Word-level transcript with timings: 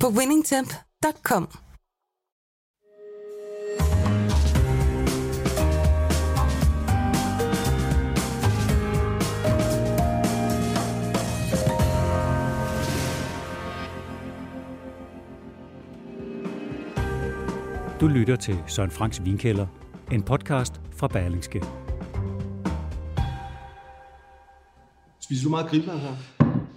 på 0.00 0.08
winningtemp.com. 0.08 1.48
Du 18.00 18.06
lytter 18.08 18.36
til 18.36 18.58
Søren 18.66 18.90
Franks 18.90 19.24
Vinkælder, 19.24 19.66
en 20.12 20.22
podcast 20.22 20.80
fra 20.96 21.08
Berlingske. 21.08 21.64
Spiser 25.20 25.44
du 25.44 25.50
meget 25.50 25.66
grillmad 25.66 25.98
her? 25.98 26.35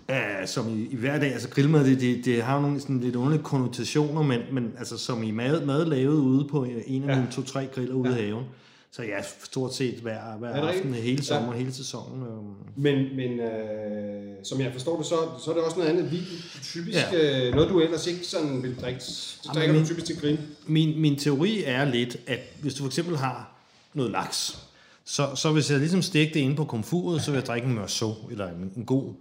Ja, 0.10 0.46
som 0.46 0.80
i, 0.80 0.88
i 0.92 0.96
hver 0.96 1.20
dag, 1.20 1.34
altså 1.34 1.50
grillmad, 1.50 1.86
det, 1.86 2.02
det, 2.02 2.26
det 2.26 2.44
har 2.44 2.62
nogle 2.62 2.80
sådan 2.80 3.00
lidt 3.00 3.16
underlige 3.16 3.44
konnotationer, 3.44 4.22
men, 4.22 4.40
men 4.52 4.74
altså 4.78 4.98
som 4.98 5.24
i 5.24 5.32
mad, 5.32 5.66
mad 5.66 5.86
lavet 5.86 6.16
ude 6.16 6.48
på 6.48 6.64
en 6.88 7.04
af 7.04 7.08
ja. 7.08 7.16
mine 7.16 7.32
to-tre 7.32 7.68
griller 7.76 7.96
ude 7.96 8.10
ja. 8.10 8.18
i 8.18 8.22
haven. 8.22 8.46
Så 8.92 9.04
ja, 9.04 9.22
stort 9.44 9.76
set 9.76 9.94
hver, 9.94 10.38
hver 10.40 10.50
aften, 10.50 10.94
hele 10.94 11.24
sommer, 11.24 11.54
ja. 11.54 11.60
hele 11.60 11.74
sæsonen. 11.74 12.24
Øhm. 12.24 12.54
Men, 12.76 13.16
men 13.16 13.40
øh, 13.40 14.36
som 14.44 14.62
jeg 14.62 14.72
forstår 14.74 14.98
det, 14.98 15.06
så, 15.06 15.16
så 15.44 15.52
er 15.52 15.56
det 15.56 15.64
også 15.64 15.78
noget 15.78 15.90
andet 15.90 16.12
vin. 16.12 16.24
Typisk 16.64 16.98
ja. 17.12 17.48
øh, 17.48 17.56
noget, 17.56 17.70
du 17.70 17.80
ellers 17.80 18.08
ikke 18.08 18.26
sådan 18.26 18.64
vil 18.64 18.76
drikke. 18.82 19.00
Så 19.04 19.50
drikker 19.54 19.74
min, 19.74 19.82
du 19.82 19.88
typisk 19.88 20.06
til 20.06 20.20
grill. 20.20 20.40
Min, 20.68 21.02
min 21.02 21.16
teori 21.16 21.64
er 21.66 21.86
lidt, 21.86 22.18
at 22.28 22.40
hvis 22.62 22.74
du 22.74 22.84
for 22.84 22.88
eksempel 22.88 23.18
har 23.18 23.52
noget 23.94 24.12
laks, 24.12 24.60
så, 25.06 25.36
så 25.36 25.52
hvis 25.52 25.72
jeg 25.72 25.80
ligesom 25.80 26.02
stikker 26.02 26.34
det 26.34 26.40
inde 26.40 26.56
på 26.56 26.66
komfuret, 26.66 27.22
så 27.22 27.32
vil 27.32 27.38
jeg 27.38 27.48
drikke 27.48 27.68
en 27.68 27.74
Meursault, 27.74 28.32
eller 28.32 28.48
en, 28.48 28.72
en 28.78 28.86
god, 28.86 29.14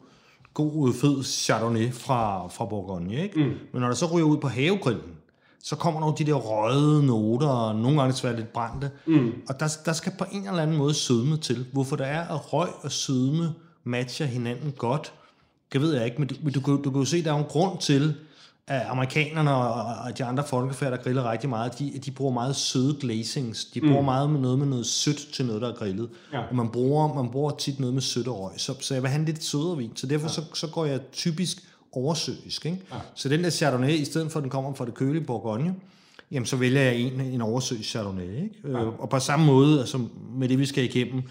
god 0.54 0.94
fed 0.94 1.24
Chardonnay 1.24 1.92
fra, 1.92 2.48
fra 2.48 2.64
Bourgogne. 2.64 3.22
Ikke? 3.22 3.40
Mm. 3.40 3.54
Men 3.72 3.80
når 3.80 3.86
der 3.88 3.94
så 3.94 4.06
ryger 4.06 4.26
ud 4.26 4.36
på 4.36 4.48
havegrillen, 4.48 5.12
så 5.62 5.76
kommer 5.76 6.00
nogle 6.00 6.14
de 6.18 6.24
der 6.24 6.34
røde 6.34 7.06
noter, 7.06 7.48
og 7.48 7.76
nogle 7.76 8.00
gange 8.00 8.14
svært 8.14 8.36
lidt 8.36 8.52
brændte. 8.52 8.90
Mm. 9.06 9.32
Og 9.48 9.60
der, 9.60 9.76
der 9.84 9.92
skal 9.92 10.12
på 10.18 10.24
en 10.32 10.48
eller 10.48 10.62
anden 10.62 10.76
måde 10.76 10.94
sødme 10.94 11.36
til. 11.36 11.66
Hvorfor 11.72 11.96
der 11.96 12.04
er, 12.04 12.34
at 12.34 12.52
røg 12.52 12.68
og 12.82 12.92
sødme 12.92 13.54
matcher 13.84 14.26
hinanden 14.26 14.72
godt, 14.78 15.12
det 15.72 15.80
ved 15.80 15.94
jeg 15.94 16.04
ikke, 16.04 16.18
men 16.18 16.28
du, 16.28 16.34
du, 16.54 16.60
du, 16.60 16.82
du 16.84 16.90
kan 16.90 16.98
jo 16.98 17.04
se, 17.04 17.24
der 17.24 17.32
er 17.32 17.38
en 17.38 17.44
grund 17.44 17.78
til, 17.78 18.14
at 18.68 18.82
amerikanerne 18.88 19.54
og 19.54 20.18
de 20.18 20.24
andre 20.24 20.44
folkefærd, 20.44 20.92
der 20.92 20.98
griller 20.98 21.30
rigtig 21.30 21.48
meget, 21.48 21.78
de, 21.78 21.98
de 22.04 22.10
bruger 22.10 22.32
meget 22.32 22.56
søde 22.56 22.96
glazings. 23.00 23.64
De 23.64 23.80
bruger 23.80 24.00
mm. 24.00 24.04
meget 24.04 24.30
med 24.30 24.40
noget 24.40 24.58
med 24.58 24.66
noget 24.66 24.86
sødt 24.86 25.32
til 25.32 25.46
noget, 25.46 25.62
der 25.62 25.68
er 25.68 25.74
grillet. 25.74 26.08
Ja. 26.32 26.40
Og 26.50 26.56
man 26.56 26.68
bruger, 26.68 27.14
man 27.14 27.30
bruger 27.30 27.50
tit 27.50 27.80
noget 27.80 27.94
med 27.94 28.02
sødt 28.02 28.28
og 28.28 28.40
røg. 28.40 28.52
Så, 28.56 28.74
så 28.80 28.94
jeg 28.94 29.02
vil 29.02 29.10
have 29.10 29.18
en 29.20 29.24
lidt 29.24 29.44
sødere 29.44 29.76
vin. 29.76 29.92
Så 29.94 30.06
derfor 30.06 30.26
ja. 30.26 30.32
så, 30.32 30.42
så 30.54 30.66
går 30.66 30.84
jeg 30.84 31.00
typisk 31.12 31.62
oversøisk. 31.92 32.66
Ikke? 32.66 32.78
Ja. 32.92 32.98
Så 33.14 33.28
den 33.28 33.44
der 33.44 33.50
Chardonnay, 33.50 33.90
i 33.90 34.04
stedet 34.04 34.32
for 34.32 34.38
at 34.38 34.42
den 34.42 34.50
kommer 34.50 34.74
fra 34.74 34.84
det 34.84 34.94
kølige 34.94 35.24
Bourgogne, 35.24 35.74
jamen 36.30 36.46
så 36.46 36.56
vælger 36.56 36.80
jeg 36.80 36.96
en, 36.96 37.20
en 37.20 37.40
oversøisk 37.40 37.88
Chardonnay. 37.90 38.42
Ikke? 38.42 38.50
Ja. 38.64 38.68
Øh, 38.68 39.00
og 39.00 39.08
på 39.08 39.18
samme 39.18 39.46
måde, 39.46 39.80
altså 39.80 40.00
med 40.34 40.48
det 40.48 40.58
vi 40.58 40.66
skal 40.66 40.84
igennem, 40.84 41.22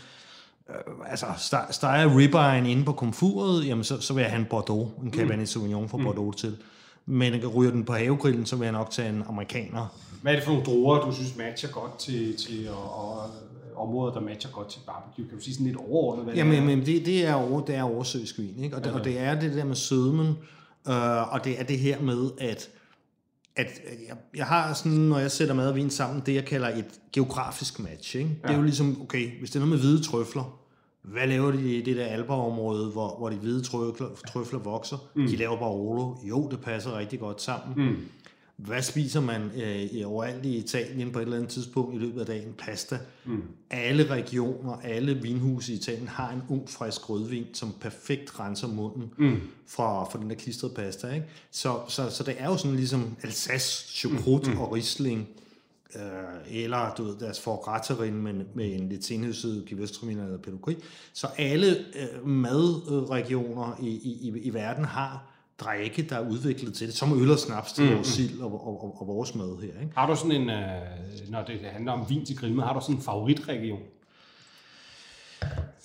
øh, 0.70 0.76
altså 1.12 1.26
steger 1.72 2.18
ribbejen 2.18 2.66
inde 2.66 2.84
på 2.84 2.92
komfuret, 2.92 3.68
jamen 3.68 3.84
så, 3.84 4.02
så 4.02 4.14
vil 4.14 4.22
jeg 4.22 4.31
have 4.31 4.40
en 4.40 4.47
Bordeaux, 4.50 4.90
en 5.03 5.12
Cabernet 5.12 5.40
mm. 5.40 5.46
Sauvignon 5.46 5.90
fra 5.90 5.97
mm. 5.97 6.03
Bordeaux 6.03 6.36
til. 6.36 6.58
Men 7.09 7.47
ryger 7.47 7.72
den 7.72 7.84
på 7.85 7.94
havegrillen, 7.94 8.45
så 8.45 8.56
vil 8.56 8.66
jeg 8.66 8.72
nok 8.72 8.91
tage 8.91 9.09
en 9.09 9.23
amerikaner. 9.28 9.97
Hvad 10.22 10.31
er 10.31 10.35
det 10.35 10.45
for 10.45 10.51
nogle 10.51 10.66
druer, 10.66 11.06
du 11.06 11.12
synes 11.12 11.38
matcher 11.38 11.69
godt 11.69 12.00
til, 12.00 12.38
til 12.38 12.69
og, 12.69 13.09
og 13.09 13.29
områder, 13.75 14.13
der 14.13 14.22
matcher 14.22 14.51
godt 14.51 14.69
til 14.69 14.79
barbecue? 14.85 15.28
Kan 15.28 15.38
du 15.38 15.44
sige 15.44 15.53
sådan 15.53 15.67
lidt 15.67 15.78
overordnet? 15.78 16.25
Hvad 16.25 16.35
Jamen, 16.35 16.66
men 16.66 16.85
det, 16.85 17.06
det, 17.06 17.25
er 17.25 17.34
over, 17.34 17.62
det 17.66 17.75
er 17.75 17.84
oversøisk 17.84 18.40
vin, 18.40 18.63
ikke? 18.63 18.75
Og, 18.75 18.84
det, 18.84 18.91
og 18.91 19.03
det 19.03 19.19
er 19.19 19.40
det 19.40 19.53
der 19.53 19.66
med 19.66 19.75
sødmen, 19.75 20.28
øh, 20.88 21.34
og 21.34 21.44
det 21.44 21.59
er 21.59 21.63
det 21.63 21.79
her 21.79 22.01
med, 22.01 22.29
at 22.38 22.69
at 23.57 23.81
jeg, 24.07 24.17
jeg 24.35 24.46
har 24.46 24.73
sådan, 24.73 24.91
når 24.91 25.19
jeg 25.19 25.31
sætter 25.31 25.53
mad 25.53 25.69
og 25.69 25.75
vin 25.75 25.90
sammen, 25.90 26.23
det 26.25 26.35
jeg 26.35 26.46
kalder 26.46 26.67
et 26.67 26.85
geografisk 27.13 27.79
match. 27.79 28.16
Ikke? 28.16 28.29
Ja. 28.44 28.47
Det 28.47 28.53
er 28.53 28.57
jo 28.57 28.63
ligesom, 28.63 29.01
okay, 29.01 29.40
hvis 29.40 29.50
det 29.50 29.56
er 29.56 29.66
noget 29.66 29.69
med 29.69 29.79
hvide 29.79 30.03
trøfler, 30.03 30.59
hvad 31.12 31.28
laver 31.28 31.51
de 31.51 31.78
i 31.78 31.81
det 31.81 31.95
der 31.97 32.06
alberområde, 32.06 32.91
hvor, 32.91 33.18
hvor 33.18 33.29
de 33.29 33.35
hvide 33.35 33.63
trøfler, 33.63 34.07
trøfler 34.28 34.59
vokser? 34.59 34.97
Mm. 35.16 35.28
De 35.28 35.35
laver 35.35 35.57
Barolo. 35.57 36.16
Jo, 36.23 36.47
det 36.51 36.62
passer 36.62 36.97
rigtig 36.97 37.19
godt 37.19 37.41
sammen. 37.41 37.88
Mm. 37.88 37.95
Hvad 38.57 38.81
spiser 38.81 39.22
man 39.22 39.41
øh, 39.41 40.07
overalt 40.12 40.46
i 40.46 40.57
Italien 40.57 41.12
på 41.12 41.19
et 41.19 41.23
eller 41.23 41.38
andet 41.38 41.50
tidspunkt 41.50 41.96
i 41.96 41.97
løbet 41.97 42.19
af 42.19 42.25
dagen? 42.25 42.53
Pasta. 42.57 43.00
Mm. 43.25 43.44
Alle 43.69 44.09
regioner, 44.09 44.73
alle 44.84 45.22
vinhuse 45.22 45.73
i 45.73 45.75
Italien 45.75 46.07
har 46.07 46.31
en 46.31 46.41
ung, 46.50 46.69
frisk 46.69 47.09
rødvin, 47.09 47.46
som 47.53 47.73
perfekt 47.81 48.40
renser 48.40 48.67
munden 48.67 49.12
mm. 49.17 49.40
fra, 49.67 50.03
fra 50.03 50.19
den 50.19 50.29
der 50.29 50.35
klistrede 50.35 50.73
pasta. 50.73 51.07
Ikke? 51.07 51.25
Så, 51.51 51.79
så, 51.88 52.09
så 52.09 52.23
det 52.23 52.35
er 52.38 52.46
jo 52.46 52.57
sådan 52.57 52.75
ligesom 52.75 53.16
Alsace, 53.23 53.94
Chokrut 53.94 54.47
mm. 54.47 54.53
mm. 54.53 54.59
og 54.59 54.73
Riesling 54.73 55.28
øh, 55.96 56.02
eller 56.64 56.94
du 56.98 57.03
ved, 57.03 57.16
deres 57.20 57.40
forgratterin 57.40 58.22
med, 58.22 58.34
med 58.53 58.74
en 58.74 58.90
lidt 58.90 59.06
senhøsset 59.06 59.66
Gewürztraminer 59.72 60.24
eller 60.24 60.38
Pedogris. 60.38 60.78
Så 61.14 61.28
alle 61.38 61.68
øh, 61.78 62.28
madregioner 62.28 63.78
i, 63.81 63.88
i, 63.88 64.40
i 64.42 64.53
verden 64.53 64.86
har 64.86 65.34
drikke, 65.59 66.02
der 66.09 66.16
er 66.16 66.30
udviklet 66.30 66.74
til 66.74 66.88
det, 66.88 66.96
som 66.96 67.22
øl 67.22 67.31
og 67.31 67.40
snaps 67.40 67.74
til 67.74 67.84
mm. 67.90 67.96
vores 67.96 68.08
sild 68.08 68.40
og, 68.42 68.68
og, 68.68 68.84
og, 68.84 69.02
og 69.02 69.08
vores 69.08 69.36
mad 69.36 69.62
her. 69.62 69.81
Ikke? 69.81 69.92
Har 69.96 70.08
du 70.08 70.16
sådan 70.16 70.31
en, 70.31 70.50
øh, 70.50 71.30
når 71.30 71.44
det 71.44 71.59
handler 71.59 71.92
om 71.92 72.09
vin 72.09 72.26
til 72.26 72.38
grillmad, 72.38 72.64
har 72.64 72.74
du 72.74 72.81
sådan 72.81 72.96
en 72.96 73.02
favoritregion? 73.02 73.80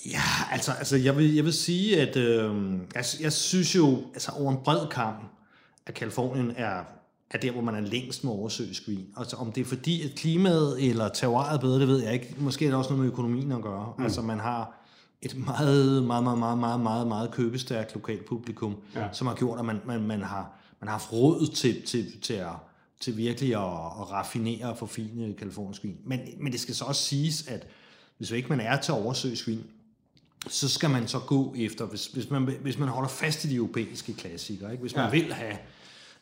Ja, 0.06 0.52
altså, 0.52 0.72
altså 0.72 0.96
jeg, 0.96 1.16
vil, 1.16 1.34
jeg 1.34 1.44
vil 1.44 1.52
sige, 1.52 2.00
at 2.00 2.16
øh, 2.16 2.78
altså, 2.94 3.16
jeg 3.22 3.32
synes 3.32 3.76
jo, 3.76 3.98
altså 4.12 4.32
over 4.32 4.52
en 4.52 4.58
bred 4.64 4.88
kamp, 4.88 5.32
at 5.86 5.94
Kalifornien 5.94 6.52
er 6.56 6.84
er 7.32 7.38
der, 7.38 7.50
hvor 7.50 7.60
man 7.60 7.74
er 7.74 7.80
længst 7.80 8.24
med 8.24 8.32
oversøisk 8.32 8.88
vin. 8.88 9.06
Altså 9.16 9.36
om 9.36 9.52
det 9.52 9.60
er 9.60 9.64
fordi, 9.64 10.02
at 10.02 10.14
klimaet 10.14 10.88
eller 10.88 11.08
terroiret 11.08 11.54
er 11.54 11.60
bedre, 11.60 11.80
det 11.80 11.88
ved 11.88 12.02
jeg 12.02 12.12
ikke. 12.12 12.34
Måske 12.38 12.64
er 12.64 12.70
det 12.70 12.78
også 12.78 12.90
noget 12.90 13.04
med 13.04 13.12
økonomien 13.12 13.52
at 13.52 13.62
gøre. 13.62 13.92
Mm. 13.98 14.04
Altså 14.04 14.22
man 14.22 14.40
har 14.40 14.82
et 15.22 15.36
meget, 15.36 16.04
meget, 16.04 16.24
meget, 16.24 16.38
meget, 16.38 16.58
meget, 16.58 16.80
meget, 16.80 17.06
meget 17.06 17.30
købestærkt 17.30 17.94
lokalt 17.94 18.24
publikum, 18.24 18.76
ja. 18.94 19.08
som 19.12 19.26
har 19.26 19.34
gjort, 19.34 19.58
at 19.58 19.64
man, 19.64 19.80
man, 19.86 20.02
man, 20.02 20.22
har, 20.22 20.52
man 20.80 20.88
har 20.88 20.98
haft 20.98 21.12
råd 21.12 21.46
til, 21.54 21.82
til, 21.82 22.20
til, 22.20 22.34
at, 22.34 22.52
til 23.00 23.16
virkelig 23.16 23.54
at, 23.54 23.62
at 24.00 24.10
raffinere 24.10 24.70
og 24.70 24.78
forfine 24.78 25.34
kalifornisk 25.34 25.84
vin. 25.84 25.96
Men, 26.04 26.20
men 26.40 26.52
det 26.52 26.60
skal 26.60 26.74
så 26.74 26.84
også 26.84 27.02
siges, 27.02 27.48
at 27.48 27.66
hvis 28.18 28.30
ikke 28.30 28.48
man 28.48 28.60
er 28.60 28.76
til 28.76 28.94
oversøisk 28.94 29.46
vin, 29.46 29.64
så 30.48 30.68
skal 30.68 30.90
man 30.90 31.08
så 31.08 31.18
gå 31.18 31.54
efter, 31.58 31.84
hvis, 31.84 32.06
hvis, 32.06 32.30
man, 32.30 32.42
hvis 32.42 32.78
man 32.78 32.88
holder 32.88 33.08
fast 33.08 33.44
i 33.44 33.48
de 33.48 33.54
europæiske 33.54 34.14
klassikere, 34.14 34.72
ikke? 34.72 34.80
hvis 34.80 34.96
man 34.96 35.04
ja. 35.04 35.10
vil 35.10 35.32
have 35.32 35.56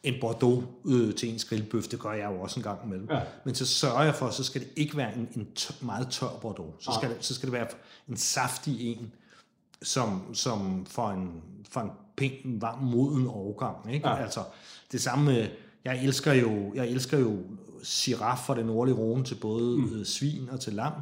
en 0.02 0.14
Bordeaux 0.20 0.64
øh, 0.84 1.14
til 1.14 1.32
en 1.32 1.38
grillbøf, 1.48 1.88
det 1.88 2.00
gør 2.00 2.12
jeg 2.12 2.30
jo 2.30 2.40
også 2.40 2.60
en 2.60 2.64
gang 2.64 2.78
imellem. 2.84 3.08
Ja. 3.10 3.20
Men 3.44 3.54
så 3.54 3.66
sørger 3.66 4.02
jeg 4.02 4.14
for, 4.14 4.30
så 4.30 4.44
skal 4.44 4.60
det 4.60 4.68
ikke 4.76 4.96
være 4.96 5.16
en, 5.16 5.28
en 5.36 5.48
tør, 5.54 5.74
meget 5.80 6.08
tør 6.10 6.38
Bordeaux. 6.40 6.84
Så 6.84 6.90
skal, 6.98 7.10
det, 7.10 7.16
så 7.20 7.34
skal 7.34 7.46
det 7.46 7.52
være 7.52 7.66
en 8.08 8.16
saftig 8.16 8.92
en, 8.92 9.12
som, 9.82 10.34
som 10.34 10.86
for 10.86 11.10
en, 11.10 11.42
for 11.70 11.80
en 11.80 11.90
pæn, 12.16 12.32
varm, 12.44 12.82
moden 12.82 13.26
overgang. 13.26 13.94
Ikke? 13.94 14.08
Ja. 14.08 14.16
Altså, 14.16 14.44
det 14.92 15.00
samme 15.00 15.24
med, 15.24 15.48
jeg 15.84 16.04
elsker 16.04 16.32
jo, 16.32 16.74
jeg 16.74 16.88
elsker 16.88 17.18
jo 17.18 17.38
Syrah 17.82 18.38
fra 18.38 18.54
den 18.54 18.66
nordlige 18.66 18.96
Rhone 18.96 19.24
til 19.24 19.34
både 19.34 19.76
mm. 19.76 19.98
Øh, 19.98 20.06
svin 20.06 20.48
og 20.48 20.60
til 20.60 20.72
lam 20.72 20.92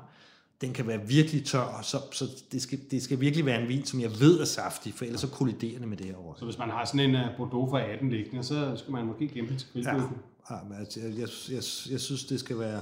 den 0.61 0.73
kan 0.73 0.87
være 0.87 1.01
virkelig 1.07 1.45
tør, 1.45 1.81
så, 1.83 1.99
så 2.13 2.25
det, 2.53 2.63
skal, 2.63 2.79
det 2.91 3.03
skal 3.03 3.21
virkelig 3.21 3.47
være 3.47 3.63
en 3.63 3.69
vin, 3.69 3.85
som 3.85 4.01
jeg 4.01 4.11
ved 4.21 4.41
er 4.41 4.45
saftig, 4.45 4.95
for 4.95 5.05
ellers 5.05 5.21
så 5.21 5.29
kolliderer 5.29 5.79
det 5.79 5.89
med 5.89 5.97
det 5.97 6.07
her 6.07 6.15
også. 6.15 6.39
Så 6.39 6.45
hvis 6.45 6.59
man 6.59 6.71
har 6.71 6.85
sådan 6.85 7.01
en 7.01 7.15
uh, 7.15 7.21
Bordeaux 7.37 7.71
fra 7.71 7.81
18 7.81 8.11
liggende, 8.11 8.45
så 8.45 8.73
skal 8.77 8.93
man 8.93 9.07
måske 9.07 9.29
gemme 9.29 9.51
det 9.51 9.59
til 9.59 9.69
grillbøffen? 9.73 10.17
Ja, 10.51 10.55
ja 10.55 10.61
men 10.69 10.79
altså, 10.79 11.01
jeg, 11.01 11.11
jeg, 11.19 11.29
jeg, 11.49 11.63
jeg 11.91 12.01
synes, 12.01 12.25
det 12.25 12.41
skal 12.41 12.59
være... 12.59 12.81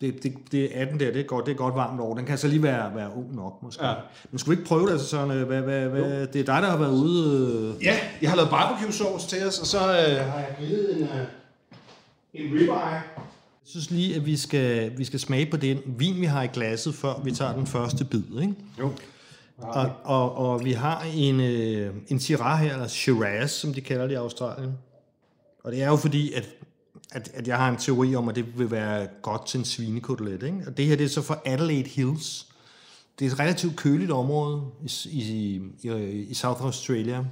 Det, 0.00 0.22
det, 0.22 0.34
det 0.52 0.68
18 0.68 1.00
der, 1.00 1.12
det 1.12 1.20
er, 1.20 1.24
godt, 1.24 1.46
det 1.46 1.52
er 1.52 1.56
godt 1.56 1.74
varmt 1.74 2.00
over. 2.00 2.16
Den 2.16 2.26
kan 2.26 2.38
så 2.38 2.48
lige 2.48 2.62
være, 2.62 2.94
være 2.94 3.12
ung 3.16 3.34
nok, 3.34 3.62
måske. 3.62 3.86
Ja. 3.86 3.94
Men 4.30 4.38
skulle 4.38 4.56
vi 4.56 4.60
ikke 4.60 4.68
prøve 4.68 4.86
det, 4.86 4.92
altså 4.92 5.06
sådan, 5.06 5.30
øh, 5.30 5.46
hvad, 5.46 5.62
hvad, 5.62 5.88
hvad, 5.88 6.26
det 6.26 6.40
er 6.40 6.44
dig, 6.44 6.62
der 6.62 6.70
har 6.70 6.76
været 6.76 6.92
ude... 6.92 7.74
Øh... 7.78 7.84
Ja, 7.84 7.98
jeg 8.22 8.30
har 8.30 8.36
lavet 8.36 8.50
barbecue 8.50 8.92
sauce 8.92 9.28
til 9.28 9.46
os, 9.46 9.58
og 9.58 9.66
så 9.66 9.78
øh, 9.78 10.32
har 10.32 10.38
jeg 10.38 10.54
grillet 10.58 10.96
en, 10.96 11.02
øh, 11.02 11.26
en 12.34 12.54
ribeye 12.54 13.02
jeg 13.62 13.70
synes 13.70 13.90
lige, 13.90 14.16
at 14.16 14.26
vi 14.26 14.36
skal, 14.36 14.98
vi 14.98 15.04
skal 15.04 15.20
smage 15.20 15.50
på 15.50 15.56
den 15.56 15.78
vin, 15.86 16.20
vi 16.20 16.26
har 16.26 16.42
i 16.42 16.46
glasset, 16.46 16.94
før 16.94 17.20
vi 17.24 17.32
tager 17.32 17.56
den 17.56 17.66
første 17.66 18.04
bid. 18.04 18.40
Ikke? 18.40 18.54
Jo. 18.78 18.92
Og, 19.58 19.92
og, 20.04 20.36
og 20.36 20.64
vi 20.64 20.72
har 20.72 21.02
en, 21.14 21.40
øh, 21.40 21.94
en 22.08 22.20
Syrah 22.20 22.58
her, 22.58 22.72
eller 22.72 22.88
Shiraz, 22.88 23.50
som 23.50 23.74
de 23.74 23.80
kalder 23.80 24.06
det 24.06 24.12
i 24.12 24.16
Australien. 24.16 24.72
Og 25.64 25.72
det 25.72 25.82
er 25.82 25.88
jo 25.88 25.96
fordi, 25.96 26.32
at, 26.32 26.48
at, 27.12 27.30
at 27.34 27.48
jeg 27.48 27.56
har 27.56 27.68
en 27.68 27.76
teori 27.76 28.14
om, 28.14 28.28
at 28.28 28.34
det 28.34 28.58
vil 28.58 28.70
være 28.70 29.08
godt 29.22 29.46
til 29.46 29.58
en 29.58 29.64
svinekotelet. 29.64 30.42
Ikke? 30.42 30.62
Og 30.66 30.76
det 30.76 30.86
her 30.86 30.96
det 30.96 31.04
er 31.04 31.08
så 31.08 31.22
for 31.22 31.42
Adelaide 31.44 31.88
Hills. 31.88 32.46
Det 33.18 33.26
er 33.26 33.30
et 33.30 33.40
relativt 33.40 33.76
køligt 33.76 34.10
område 34.10 34.62
i, 34.82 34.90
i, 35.10 35.60
i, 35.82 36.22
i 36.22 36.34
South 36.34 36.62
Australia, 36.62 37.24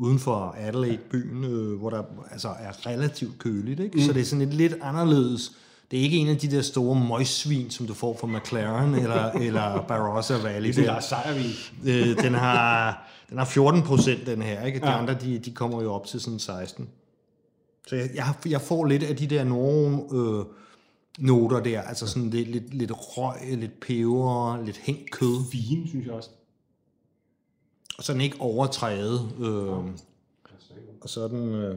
uden 0.00 0.18
for 0.18 0.56
Adelaide-byen, 0.58 1.44
øh, 1.44 1.78
hvor 1.78 1.90
der 1.90 2.02
altså 2.30 2.48
er 2.48 2.86
relativt 2.86 3.38
køligt. 3.38 3.80
Ikke? 3.80 3.98
Mm. 3.98 4.02
Så 4.02 4.12
det 4.12 4.20
er 4.20 4.24
sådan 4.24 4.48
et 4.48 4.54
lidt 4.54 4.74
anderledes... 4.82 5.52
Det 5.90 5.98
er 5.98 6.02
ikke 6.02 6.16
en 6.16 6.28
af 6.28 6.36
de 6.36 6.50
der 6.50 6.62
store 6.62 7.00
møgssvin, 7.08 7.70
som 7.70 7.86
du 7.86 7.94
får 7.94 8.16
fra 8.20 8.26
McLaren 8.26 8.94
eller, 8.94 9.30
eller 9.46 9.84
Barossa 9.88 10.36
Valley. 10.36 10.72
Det 10.72 10.88
er 10.88 11.00
sejrvin. 11.00 11.50
Øh, 11.84 12.22
den, 12.22 12.34
har, 12.34 13.02
den 13.30 13.38
har 13.38 13.44
14 13.44 13.82
procent, 13.82 14.26
den 14.26 14.42
her. 14.42 14.64
Ikke? 14.64 14.80
De 14.80 14.90
ja. 14.90 14.98
andre, 14.98 15.14
de, 15.14 15.38
de 15.38 15.50
kommer 15.50 15.82
jo 15.82 15.92
op 15.92 16.06
til 16.06 16.20
sådan 16.20 16.38
16. 16.38 16.88
Så 17.86 17.96
jeg, 17.96 18.10
jeg, 18.14 18.34
jeg 18.46 18.60
får 18.60 18.84
lidt 18.84 19.02
af 19.02 19.16
de 19.16 19.26
der 19.26 19.44
nogle 19.44 19.98
øh, 20.12 20.44
noter 21.18 21.60
der, 21.60 21.82
altså 21.82 22.06
sådan 22.06 22.30
lidt, 22.30 22.48
lidt, 22.48 22.74
lidt 22.74 22.92
røg, 22.94 23.58
lidt 23.58 23.80
peber, 23.80 24.64
lidt 24.64 24.78
hængt 24.78 25.10
kød. 25.10 25.50
Vin, 25.52 25.88
synes 25.88 26.06
jeg 26.06 26.14
også. 26.14 26.30
Og 28.00 28.04
så 28.04 28.12
er 28.12 28.14
den 28.14 28.20
ikke 28.20 28.40
overtrædet. 28.40 29.30
Øh, 29.40 29.94
og 31.00 31.08
så 31.08 31.20
er 31.24 31.28
den... 31.28 31.54
Øh, 31.54 31.76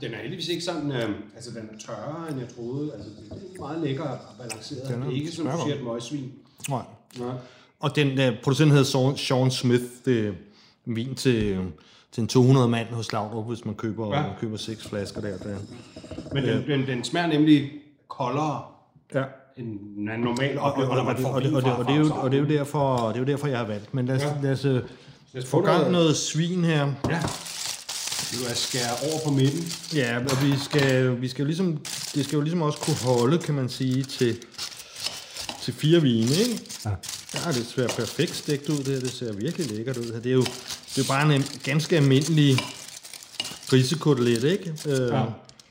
Den 0.00 0.14
er 0.14 0.18
heldigvis 0.22 0.48
ikke 0.48 0.64
sådan, 0.64 0.90
øh, 0.92 1.10
altså 1.34 1.50
den 1.50 1.68
er 1.72 1.78
tørre, 1.86 2.30
end 2.30 2.40
jeg 2.40 2.48
troede. 2.56 2.92
Altså, 2.92 3.10
det 3.30 3.56
er 3.56 3.60
meget 3.60 3.80
lækker 3.82 4.04
og 4.04 4.18
balanceret. 4.38 4.88
Den 4.88 4.94
er- 5.02 5.06
det 5.06 5.12
er 5.12 5.16
ikke 5.20 5.32
som 5.32 5.46
du 5.46 5.52
siger 5.64 5.74
et 5.76 5.84
møgsvin. 5.84 6.32
nej. 6.68 6.82
Nej. 7.18 7.34
Og 7.80 7.96
den 7.96 8.16
der 8.16 8.36
producent 8.42 8.72
hedder 8.72 9.14
Sean- 9.16 9.50
Smith. 9.50 9.84
Det 10.04 10.26
er 10.28 10.32
vin 10.84 11.14
til, 11.14 11.58
til 12.16 12.22
en 12.22 12.28
200 12.28 12.68
mand 12.68 12.86
hos 12.88 13.12
Laudrup, 13.12 13.46
hvis 13.48 13.64
man 13.64 13.74
køber, 13.74 14.16
Ja. 14.16 14.22
køber 14.40 14.56
seks 14.56 14.86
flasker 14.88 15.20
der. 15.20 15.36
der. 15.38 15.56
Men 16.32 16.44
den, 16.44 16.62
den, 16.66 16.86
den 16.86 17.04
smager 17.04 17.26
nemlig 17.26 17.70
koldere 18.08 18.62
Ja. 19.14 19.22
end 19.56 19.66
en 19.98 20.04
normal 20.20 20.58
Og, 20.58 20.72
og, 20.72 20.76
det, 20.76 20.84
er 20.84 21.50
jo, 21.50 21.56
er 22.44 22.44
derfor, 22.58 23.08
det 23.08 23.14
er 23.16 23.18
jo 23.18 23.24
derfor, 23.24 23.46
jeg 23.46 23.58
har 23.58 23.66
valgt. 23.66 23.94
Men 23.94 24.06
lad 24.06 24.16
os, 24.16 24.22
Ja. 24.22 24.32
lad 24.42 24.52
os, 24.52 24.64
øh, 24.64 24.74
Lad 25.32 25.42
os 25.42 25.48
få 25.48 25.60
gang 25.60 25.90
noget- 25.90 26.16
svin 26.16 26.64
her. 26.64 26.80
Ja. 27.10 27.18
Det 28.30 28.50
er 28.50 28.54
skære 28.54 29.10
over 29.10 29.20
på 29.24 29.30
midten. 29.30 29.64
Ja, 29.94 30.18
og 30.18 30.42
vi 30.42 30.54
skal, 30.64 31.20
vi 31.20 31.28
skal 31.28 31.42
jo 31.42 31.46
ligesom, 31.46 31.76
det 32.14 32.24
skal 32.24 32.36
jo 32.36 32.40
ligesom 32.40 32.62
også 32.62 32.78
kunne 32.78 32.96
holde, 32.96 33.38
kan 33.38 33.54
man 33.54 33.68
sige, 33.68 34.02
til, 34.02 34.36
til 35.62 35.74
fire 35.74 36.02
vine, 36.02 36.30
ikke? 36.30 36.60
Ja. 36.84 36.90
Ja, 37.34 37.48
det 37.52 37.66
ser 37.74 37.88
perfekt 37.88 38.36
stegt 38.36 38.68
ud, 38.68 38.76
det 38.76 38.86
her. 38.86 39.00
Det 39.00 39.10
ser 39.12 39.32
virkelig 39.32 39.70
lækkert 39.70 39.96
ud. 39.96 40.20
Det 40.24 40.26
er 40.26 40.34
jo, 40.34 40.44
det 40.96 41.02
er 41.04 41.08
bare 41.08 41.34
en 41.34 41.44
ganske 41.64 41.96
almindelig 41.96 42.58
grisekotelet, 43.68 44.44
ikke? 44.44 44.74
Øh, 44.86 45.08
Ja. 45.08 45.22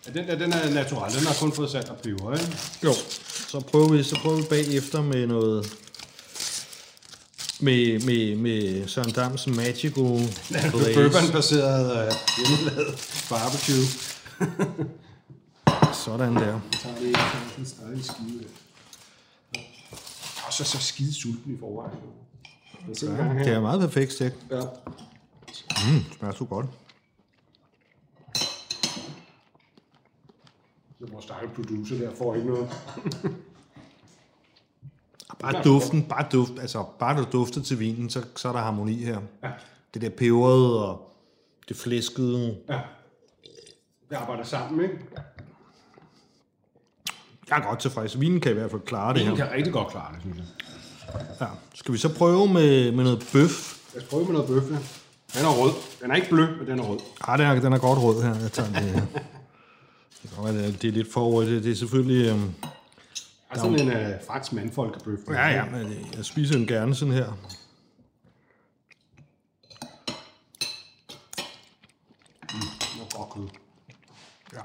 Ja, 0.07 0.19
den 0.19 0.27
der, 0.27 0.36
den 0.38 0.54
er 0.54 0.69
natural. 0.74 1.12
Den 1.13 1.25
har 1.27 1.33
kun 1.39 1.51
fået 1.51 1.69
salt 1.72 1.89
og 1.89 1.98
peber, 1.98 2.33
ikke? 2.33 2.57
Jo, 2.83 2.94
så 3.48 3.60
prøver 3.60 3.89
vi, 3.89 4.04
så 4.04 4.19
prøver 4.22 4.38
vi 4.38 4.44
bagefter 4.50 5.01
med 5.01 5.27
noget, 5.27 5.74
med, 7.60 8.00
med, 8.00 8.36
med 8.36 8.88
Søren 8.88 9.12
Dams 9.12 9.48
Magical 9.48 10.30
Glaze. 10.50 10.72
Bourbon-baseret 10.94 12.07
øh, 12.07 12.13
hjemmelavet 12.48 13.24
barbecue. 13.30 13.86
Sådan 16.06 16.36
der. 16.36 16.60
tager 16.81 16.95
det 17.00 17.16
en 17.57 17.66
stadig 17.66 18.04
skide. 18.06 18.44
Og 20.48 20.54
så 20.54 20.63
så 20.63 20.77
skide 20.80 21.13
sulten 21.13 21.54
i 21.56 21.57
forvejen. 21.60 21.98
Ja, 23.38 23.44
Det 23.44 23.54
er 23.54 23.62
meget 23.62 23.80
perfekt 23.80 24.13
stegt. 24.13 24.36
Ja. 24.51 24.62
Mm, 25.94 26.12
smager 26.18 26.34
så 26.36 26.46
godt. 26.46 26.66
Så 31.00 31.06
vores 31.12 31.26
stakke 31.26 31.48
producer 31.56 31.98
der 31.98 32.16
får 32.16 32.36
ikke 32.36 32.48
noget. 32.48 32.70
Bare 35.40 35.64
duften, 35.64 36.04
bare 36.04 36.28
duft, 36.32 36.52
altså 36.60 36.86
bare 37.00 37.18
du 37.22 37.28
dufter 37.32 37.62
til 37.62 37.80
vinen, 37.80 38.10
så, 38.10 38.24
så 38.36 38.48
er 38.50 38.54
der 38.54 38.60
harmoni 38.60 38.94
her. 39.04 39.22
Ja. 39.44 39.52
Det 39.94 40.02
der 40.02 40.10
peberede 40.10 40.90
og 40.90 41.12
det 41.70 41.78
flæskede. 41.78 42.58
Ja. 42.70 42.80
Vi 44.10 44.16
arbejder 44.16 44.44
sammen, 44.44 44.84
ikke? 44.84 45.00
Jeg 47.50 47.58
er 47.60 47.64
godt 47.68 47.80
tilfreds. 47.80 48.20
Vinen 48.20 48.42
kan 48.42 48.52
i 48.52 48.54
hvert 48.54 48.72
fald 48.72 48.82
klare 48.82 49.14
det 49.14 49.26
Den 49.26 49.28
her. 49.28 49.36
kan 49.36 49.52
rigtig 49.56 49.74
godt 49.74 49.88
klare 49.92 50.14
det, 50.14 50.22
synes 50.22 50.38
jeg. 50.38 50.46
Ja. 51.42 51.48
Skal 51.74 51.94
vi 51.94 51.98
så 51.98 52.16
prøve 52.18 52.48
med, 52.54 52.92
med 52.92 53.04
noget 53.04 53.30
bøf? 53.34 53.80
Lad 53.94 54.04
os 54.04 54.10
prøve 54.10 54.24
med 54.26 54.34
noget 54.34 54.48
bøf 54.48 54.70
her. 54.70 54.78
Den 55.38 55.46
er 55.46 55.50
rød. 55.62 55.72
Den 56.02 56.12
er 56.12 56.16
ikke 56.16 56.30
blød, 56.30 56.58
men 56.58 56.68
den 56.68 56.80
er 56.80 56.84
rød. 56.84 57.00
Ah, 57.22 57.40
den 57.40 57.48
er, 57.48 57.60
den 57.60 57.74
er 57.74 57.78
godt 57.78 58.00
rød 58.00 58.24
her. 58.24 58.36
Jeg 58.42 58.52
tager 58.52 58.70
det 58.70 58.82
her. 58.82 59.02
Det, 60.24 60.32
godt 60.38 60.56
være, 60.56 60.72
det 60.72 60.84
er 60.84 60.92
lidt 60.92 61.14
for 61.14 61.26
rødt. 61.30 61.50
Det, 61.50 61.64
det 61.64 61.72
er 61.72 61.76
selvfølgelig... 61.76 62.30
Øhm, 62.32 62.40
Det 62.42 62.50
er 63.50 63.58
sådan 63.58 63.80
en 63.80 63.88
uh, 63.88 64.14
fransk 64.28 64.54
mandfolkebøf. 64.54 65.20
ja, 65.30 65.48
ja, 65.48 65.66
men 65.66 66.08
jeg 66.18 66.26
spiser 66.26 66.58
den 66.58 66.68
gerne 66.68 66.96
sådan 66.96 67.14
her. 67.14 67.26
Den 72.52 73.02
er 73.02 73.18
godt 73.18 73.30
kød. 73.34 73.48
Ja. 74.54 74.62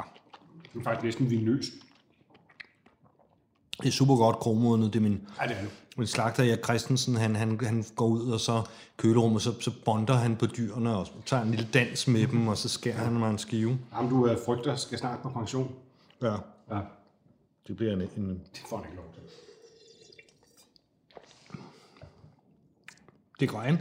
Den 0.72 0.80
er 0.80 0.84
faktisk 0.84 1.04
næsten 1.04 1.30
vinøs. 1.30 1.66
Det 3.82 3.88
er 3.88 3.92
super 3.92 4.16
godt 4.16 4.36
kromodnet. 4.36 4.92
Det 4.92 4.98
er 4.98 5.02
min, 5.02 5.20
Ja, 5.42 5.46
det 5.48 5.56
er 5.56 5.60
det. 5.60 5.70
min 5.96 6.06
slagter, 6.06 6.42
Erik 6.44 6.64
Christensen, 6.64 7.14
han, 7.16 7.36
han, 7.36 7.60
han 7.64 7.84
går 7.96 8.06
ud, 8.06 8.30
og 8.30 8.40
så 8.40 8.62
kølerummet, 8.96 9.42
så, 9.42 9.60
så 9.60 9.70
bonder 9.84 10.14
han 10.14 10.36
på 10.36 10.46
dyrene, 10.46 10.96
og 10.96 11.06
tager 11.26 11.42
en 11.42 11.50
lille 11.50 11.68
dans 11.74 12.06
med 12.08 12.26
dem, 12.26 12.48
og 12.48 12.56
så 12.58 12.68
skærer 12.68 12.96
han 13.04 13.12
mig 13.12 13.30
en 13.30 13.38
skive. 13.38 13.78
Ham, 13.92 14.08
du 14.08 14.24
uh, 14.30 14.36
frygter, 14.44 14.76
skal 14.76 14.98
snart 14.98 15.18
på 15.22 15.28
pension. 15.28 15.72
Ja, 16.22 16.34
Ja, 16.70 16.78
det 17.68 17.76
bliver 17.76 17.92
en, 17.92 18.00
en 18.16 18.28
det 18.28 18.62
får 18.70 18.76
han 18.76 18.86
ikke 18.86 18.96
lov 18.96 19.06
til. 19.14 19.22
det 23.40 23.48
går 23.48 23.60
an. 23.60 23.78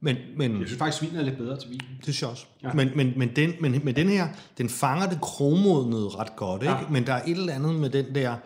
Men, 0.00 0.16
men 0.36 0.58
Jeg 0.58 0.66
synes 0.66 0.78
faktisk, 0.78 0.98
svin 0.98 1.16
er 1.16 1.22
lidt 1.22 1.36
bedre 1.36 1.60
til 1.60 1.70
vin. 1.70 1.80
det 1.80 2.02
synes 2.02 2.22
jeg 2.22 2.30
også. 2.30 2.46
Ja. 2.62 2.68
Ja. 2.68 2.74
Men, 2.74 2.90
men, 2.96 3.12
men, 3.16 3.36
den, 3.36 3.52
men, 3.60 3.80
men 3.84 3.96
den 3.96 4.08
her, 4.08 4.28
den 4.58 4.68
fanger 4.68 5.08
det 5.08 5.20
kromodnede 5.20 6.08
ret 6.08 6.36
godt, 6.36 6.62
ikke? 6.62 6.72
Ja. 6.74 6.80
Ja. 6.80 6.88
Men 6.88 7.06
der 7.06 7.12
er 7.14 7.22
et 7.22 7.30
eller 7.30 7.54
andet 7.54 7.74
med 7.74 7.90
den 7.90 8.14
der, 8.14 8.36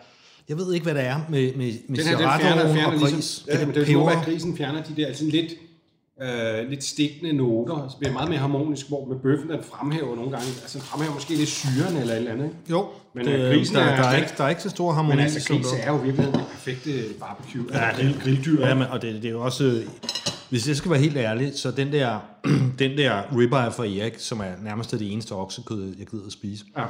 jeg 0.49 0.57
ved 0.57 0.73
ikke, 0.73 0.83
hvad 0.83 0.95
det 0.95 1.03
er 1.03 1.19
med, 1.29 1.53
med, 1.53 1.73
med 1.89 1.97
Den 1.97 2.05
her, 2.07 2.17
den 2.17 2.25
fjerner, 2.39 2.73
fjerner 2.73 2.85
og 2.85 2.91
ligesom, 2.93 3.15
gris. 3.17 3.45
ja, 3.47 3.65
men 3.65 3.75
det 3.75 3.89
er 3.89 3.93
jo 3.93 3.99
peber. 4.05 4.11
at 4.19 4.25
grisen 4.25 4.57
fjerner 4.57 4.83
de 4.83 5.01
der 5.01 5.13
sådan 5.13 5.29
lidt, 5.29 5.51
øh, 6.21 6.69
lidt 6.69 6.83
stikkende 6.83 7.33
noter. 7.33 7.87
Så 7.91 7.97
bliver 7.97 8.13
meget 8.13 8.29
mere 8.29 8.39
harmonisk, 8.39 8.87
hvor 8.87 9.05
med 9.05 9.15
bøffen, 9.19 9.49
den 9.49 9.59
fremhæver 9.63 10.15
nogle 10.15 10.31
gange, 10.31 10.47
altså 10.61 10.79
fremhæver 10.79 11.13
måske 11.13 11.35
lidt 11.35 11.49
syren 11.49 11.97
eller 11.97 12.13
et 12.13 12.17
eller 12.17 12.31
andet. 12.31 12.45
Ikke? 12.45 12.55
Jo, 12.69 12.85
Men, 13.13 13.25
men 13.25 13.33
øh, 13.35 13.41
det, 13.41 13.53
grisen 13.57 13.75
der, 13.75 13.81
er- 13.81 14.01
der, 14.01 14.07
er 14.09 14.15
ikke, 14.17 14.29
der 14.37 14.43
er 14.43 14.49
ikke 14.49 14.61
så 14.61 14.69
stor 14.69 14.91
harmoni. 14.91 15.15
Men 15.15 15.23
altså, 15.23 15.53
gris 15.53 15.65
der- 15.67 15.77
er 15.83 15.91
jo 15.91 15.97
virkelig 15.97 16.25
det 16.33 16.45
perfekte 16.51 17.03
barbecue. 17.19 17.65
Ja, 17.73 17.79
altså, 17.89 18.01
grill, 18.03 18.19
grilldyr. 18.21 18.67
Ja, 18.67 18.73
men, 18.75 18.87
og 18.87 19.01
det, 19.01 19.13
det 19.15 19.25
er 19.25 19.31
jo 19.31 19.41
også... 19.41 19.63
øh, 19.63 19.83
Hvis 20.49 20.67
jeg 20.67 20.75
skal 20.75 20.91
være 20.91 20.99
helt 20.99 21.17
ærlig, 21.17 21.51
så 21.55 21.71
den 21.71 21.91
der, 21.91 22.19
den 22.79 22.97
der 22.97 23.21
ribeye 23.37 23.71
fra 23.71 23.85
Erik, 23.85 24.13
som 24.17 24.39
er 24.39 24.51
nærmest 24.63 24.91
det 24.91 25.11
eneste 25.11 25.31
oksekød, 25.31 25.95
jeg 25.99 26.07
gider 26.07 26.25
at 26.25 26.31
spise, 26.31 26.65
ja. 26.77 26.83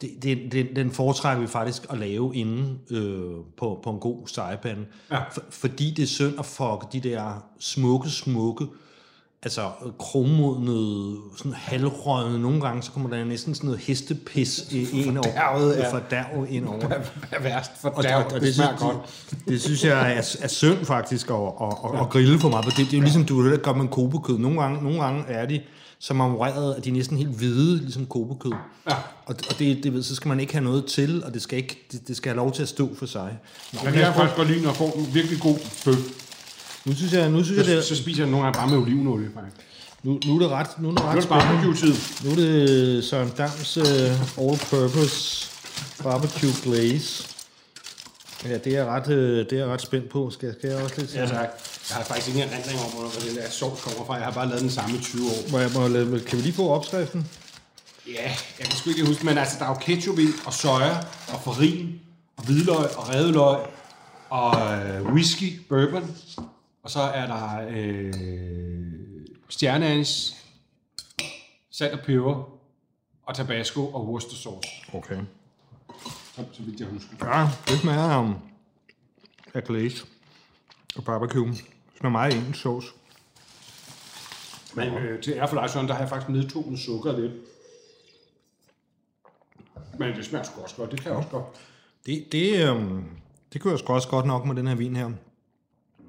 Det, 0.00 0.10
det, 0.22 0.38
det, 0.52 0.68
den 0.76 0.90
foretrækker 0.90 1.40
vi 1.40 1.46
faktisk 1.46 1.82
at 1.90 1.98
lave 1.98 2.36
inde 2.36 2.78
øh, 2.90 3.22
på, 3.58 3.80
på 3.84 3.90
en 3.90 3.98
god 3.98 4.16
stegepande. 4.26 4.84
Ja. 5.10 5.18
For, 5.32 5.42
fordi 5.50 5.90
det 5.90 6.02
er 6.02 6.06
synd 6.06 6.34
at 6.38 6.46
fuck 6.46 6.92
de 6.92 7.00
der 7.00 7.44
smukke, 7.58 8.10
smukke, 8.10 8.66
altså 9.42 9.70
kromodnede, 9.98 11.16
sådan 11.36 11.52
halvrødne, 11.52 12.42
nogle 12.42 12.60
gange, 12.60 12.82
så 12.82 12.90
kommer 12.92 13.10
der 13.10 13.24
næsten 13.24 13.54
sådan 13.54 13.66
noget 13.68 13.80
hestepis 13.80 14.72
i- 14.72 15.02
ind 15.06 15.18
over, 15.18 15.22
Fordærvet, 15.28 15.76
ja. 15.76 15.92
fordærv 15.92 16.46
ind 16.50 16.66
over. 16.68 16.86
Hvad 16.86 16.98
er 17.32 17.42
værst 17.42 17.70
for 17.80 17.88
Og, 17.88 18.02
der, 18.02 18.14
og, 18.16 18.24
og 18.24 18.30
det, 18.32 18.42
det, 18.42 18.54
smager 18.54 18.76
godt. 18.76 18.96
det, 19.30 19.38
det 19.48 19.62
synes 19.62 19.84
jeg 19.84 20.12
er, 20.16 20.36
er 20.42 20.48
synd 20.48 20.84
faktisk 20.84 21.30
at, 21.30 21.36
at, 21.36 21.76
at, 21.94 22.00
at 22.00 22.08
grille 22.10 22.38
for 22.38 22.48
meget. 22.48 22.64
For 22.64 22.70
det, 22.70 22.78
det 22.86 22.92
er 22.92 22.96
jo 22.98 23.02
ligesom, 23.02 23.24
du 23.24 23.50
det 23.50 23.62
gør 23.62 23.72
med 23.72 23.88
kobekød. 23.88 24.38
Nogle 24.38 24.60
gange, 24.62 24.82
nogle 24.82 25.02
gange 25.02 25.24
er 25.28 25.46
de 25.46 25.60
så 26.00 26.14
marmoreret, 26.14 26.74
at 26.74 26.84
de 26.84 26.88
er 26.88 26.92
næsten 26.92 27.16
helt 27.16 27.30
hvide, 27.30 27.78
ligesom 27.78 28.06
kobekød. 28.06 28.52
Ja. 28.90 28.94
Og, 29.26 29.34
og 29.50 29.58
det, 29.58 29.84
det, 29.84 30.04
så 30.04 30.14
skal 30.14 30.28
man 30.28 30.40
ikke 30.40 30.52
have 30.52 30.64
noget 30.64 30.84
til, 30.86 31.24
og 31.24 31.34
det 31.34 31.42
skal, 31.42 31.58
ikke, 31.58 31.86
det, 31.92 32.08
det 32.08 32.16
skal 32.16 32.28
have 32.30 32.36
lov 32.36 32.52
til 32.52 32.62
at 32.62 32.68
stå 32.68 32.94
for 32.94 33.06
sig. 33.06 33.38
Nå, 33.72 33.80
Jeg 33.84 33.92
kan 33.92 34.14
faktisk 34.14 34.36
godt 34.36 34.48
lide, 34.48 34.60
når 34.62 34.68
jeg 34.68 34.76
får 34.76 34.92
en 34.98 35.14
virkelig 35.14 35.40
god 35.40 35.56
bøf. 35.84 35.96
nu 36.84 36.94
synes 36.94 37.12
jeg, 37.12 37.30
nu 37.30 37.44
synes 37.44 37.56
jeg 37.56 37.64
Så, 37.66 37.72
det, 37.72 37.84
så 37.84 37.96
spiser 37.96 38.22
jeg 38.22 38.30
nogle 38.30 38.44
gange 38.46 38.58
bare 38.58 38.68
med 38.68 38.78
olivenolie, 38.78 39.30
faktisk. 39.34 39.56
nu, 40.02 40.18
nu 40.26 40.34
er 40.34 40.38
det 40.38 40.48
ret, 40.48 40.66
nu 40.80 40.88
er 40.88 40.92
det 40.94 41.02
Nu 41.02 41.08
er 41.08 41.12
ret 41.12 41.20
det 41.22 41.28
barbecue-tid. 41.28 41.94
Nu 42.24 42.30
er 42.30 42.36
det 42.36 43.04
Søren 43.04 43.30
Dams 43.38 43.76
uh, 43.78 43.84
all-purpose 44.48 45.48
barbecue 46.02 46.50
glaze. 46.62 47.26
Ja, 48.44 48.58
det 48.58 48.66
er 48.66 48.70
jeg 48.76 48.86
ret, 48.86 49.06
uh, 49.06 49.14
det 49.14 49.52
er 49.52 49.56
jeg 49.56 49.66
ret 49.66 49.80
spændt 49.80 50.08
på. 50.08 50.30
Skal, 50.30 50.54
skal 50.58 50.70
jeg 50.70 50.82
også 50.82 50.94
lidt 51.00 51.14
Ja, 51.14 51.26
tak. 51.26 51.48
Jeg 51.88 51.96
har 51.96 52.02
faktisk 52.04 52.28
ingen 52.28 52.48
erindring 52.52 52.78
om, 52.80 52.90
hvor 52.90 53.08
den 53.28 53.36
der 53.36 53.50
sovs 53.50 53.80
kommer 53.82 54.04
fra. 54.06 54.14
Jeg 54.14 54.24
har 54.24 54.32
bare 54.32 54.48
lavet 54.48 54.60
den 54.62 54.70
samme 54.70 54.96
i 54.96 55.00
20 55.00 55.22
år. 55.26 55.50
Må 55.52 55.58
jeg, 55.58 55.70
må 55.74 55.80
jeg, 55.82 55.90
lade- 55.90 56.20
kan 56.20 56.38
vi 56.38 56.42
lige 56.42 56.52
få 56.52 56.68
opskriften? 56.70 57.28
Ja, 58.06 58.22
jeg 58.58 58.66
kan 58.66 58.76
sgu 58.76 58.90
ikke 58.90 59.06
huske, 59.06 59.26
men 59.26 59.38
altså, 59.38 59.56
der 59.58 59.64
er 59.64 59.68
jo 59.68 59.74
ketchup 59.74 60.18
i, 60.18 60.26
og 60.46 60.52
soja, 60.52 60.96
og 61.32 61.40
farin, 61.44 62.00
og 62.36 62.44
hvidløg, 62.44 62.96
og 62.96 63.08
redeløg, 63.08 63.58
og 64.30 64.54
øh, 64.78 65.06
whisky, 65.12 65.60
bourbon, 65.68 66.16
Og 66.82 66.90
så 66.90 67.00
er 67.00 67.26
der 67.26 67.68
øh, 67.70 68.12
stjerneanis, 69.48 70.34
salt 71.72 71.92
og 71.92 71.98
peber, 72.06 72.48
og 73.26 73.34
tabasco 73.36 73.86
og 73.86 74.08
Worcestersauce, 74.08 74.68
Okay. 74.94 75.16
Så, 76.52 76.62
vidt 76.62 76.80
jeg 76.80 76.88
husker. 76.88 77.38
Ja, 77.38 77.48
det 77.68 77.78
smager 77.78 78.18
um, 78.18 78.34
af 79.54 79.64
glaze 79.64 80.06
og 80.96 81.04
barbecue. 81.04 81.48
Det 81.48 81.64
smager 81.98 82.12
meget 82.12 82.36
ens 82.36 82.58
sauce. 82.58 82.88
Men 84.74 84.88
øh, 84.94 85.22
til 85.22 85.32
ære 85.32 85.48
for 85.48 85.60
dig, 85.60 85.70
Søren, 85.70 85.88
der 85.88 85.94
har 85.94 86.00
jeg 86.00 86.08
faktisk 86.08 86.28
nedtonet 86.28 86.78
sukker 86.78 87.18
lidt. 87.18 87.32
Men 89.98 90.16
det 90.16 90.24
smager 90.24 90.44
sgu 90.44 90.62
også 90.62 90.76
godt, 90.76 90.90
det 90.90 91.00
kan 91.00 91.08
jeg 91.08 91.18
også 91.18 91.28
godt. 91.28 91.44
Det, 92.06 92.32
det, 92.32 92.68
øhm, 92.68 93.04
det 93.52 93.60
kører 93.60 93.76
sgu 93.76 93.92
også 93.92 94.08
godt 94.08 94.26
nok 94.26 94.44
med 94.44 94.54
den 94.54 94.66
her 94.66 94.74
vin 94.74 94.96
her. 94.96 95.08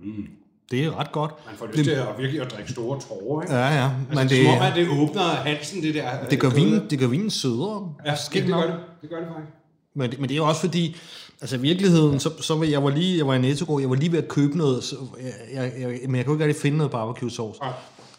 Mm. 0.03 0.27
Det 0.71 0.85
er 0.85 1.00
ret 1.00 1.11
godt. 1.11 1.33
Man 1.45 1.55
får 1.55 1.67
lyst 1.67 1.83
til 1.83 1.91
at 1.91 2.07
virkelig 2.17 2.41
at 2.41 2.51
drikke 2.51 2.71
store 2.71 3.00
tårer, 3.01 3.41
ikke? 3.41 3.53
Ja, 3.53 3.67
ja. 3.67 3.91
Altså, 4.09 4.23
Men 4.23 4.29
det, 4.29 4.29
det, 4.29 4.67
at 4.67 4.75
det 4.75 4.89
åbner 4.89 5.21
halsen, 5.21 5.81
det 5.83 5.93
der. 5.95 6.27
det, 6.27 6.39
gør 6.39 6.50
øh, 6.50 6.55
vinen, 6.55 6.89
det 6.89 7.00
gør 7.00 7.07
vinen 7.07 7.29
sødere. 7.29 7.95
Ja, 8.05 8.11
det, 8.11 8.43
det 8.43 8.47
gør 8.53 8.61
det. 8.61 8.79
Det 9.01 9.09
gør 9.09 9.19
det 9.19 9.27
faktisk. 9.27 9.61
Men, 9.93 10.12
det- 10.12 10.19
men 10.19 10.29
det 10.29 10.36
er 10.36 10.38
jo 10.38 10.48
også 10.48 10.62
fordi, 10.62 10.95
altså 11.41 11.55
i 11.55 11.60
virkeligheden, 11.60 12.19
så, 12.19 12.41
så 12.41 12.55
var 12.55 12.65
jeg 12.65 12.83
var 12.83 12.89
lige, 12.89 13.17
jeg 13.17 13.27
var 13.27 13.33
i 13.33 13.39
Netto, 13.41 13.79
jeg 13.79 13.89
var 13.89 13.95
lige 13.95 14.12
ved 14.12 14.19
at 14.19 14.27
købe 14.27 14.57
noget, 14.57 14.83
så 14.83 14.95
jeg, 15.21 15.33
jeg, 15.53 15.81
jeg, 15.81 16.00
men 16.10 16.15
jeg 16.15 16.25
kunne 16.25 16.36
ikke 16.36 16.45
rigtig 16.45 16.62
finde 16.62 16.77
noget 16.77 16.91
barbecue 16.91 17.31
sauce. 17.31 17.60
Nej. 17.62 17.71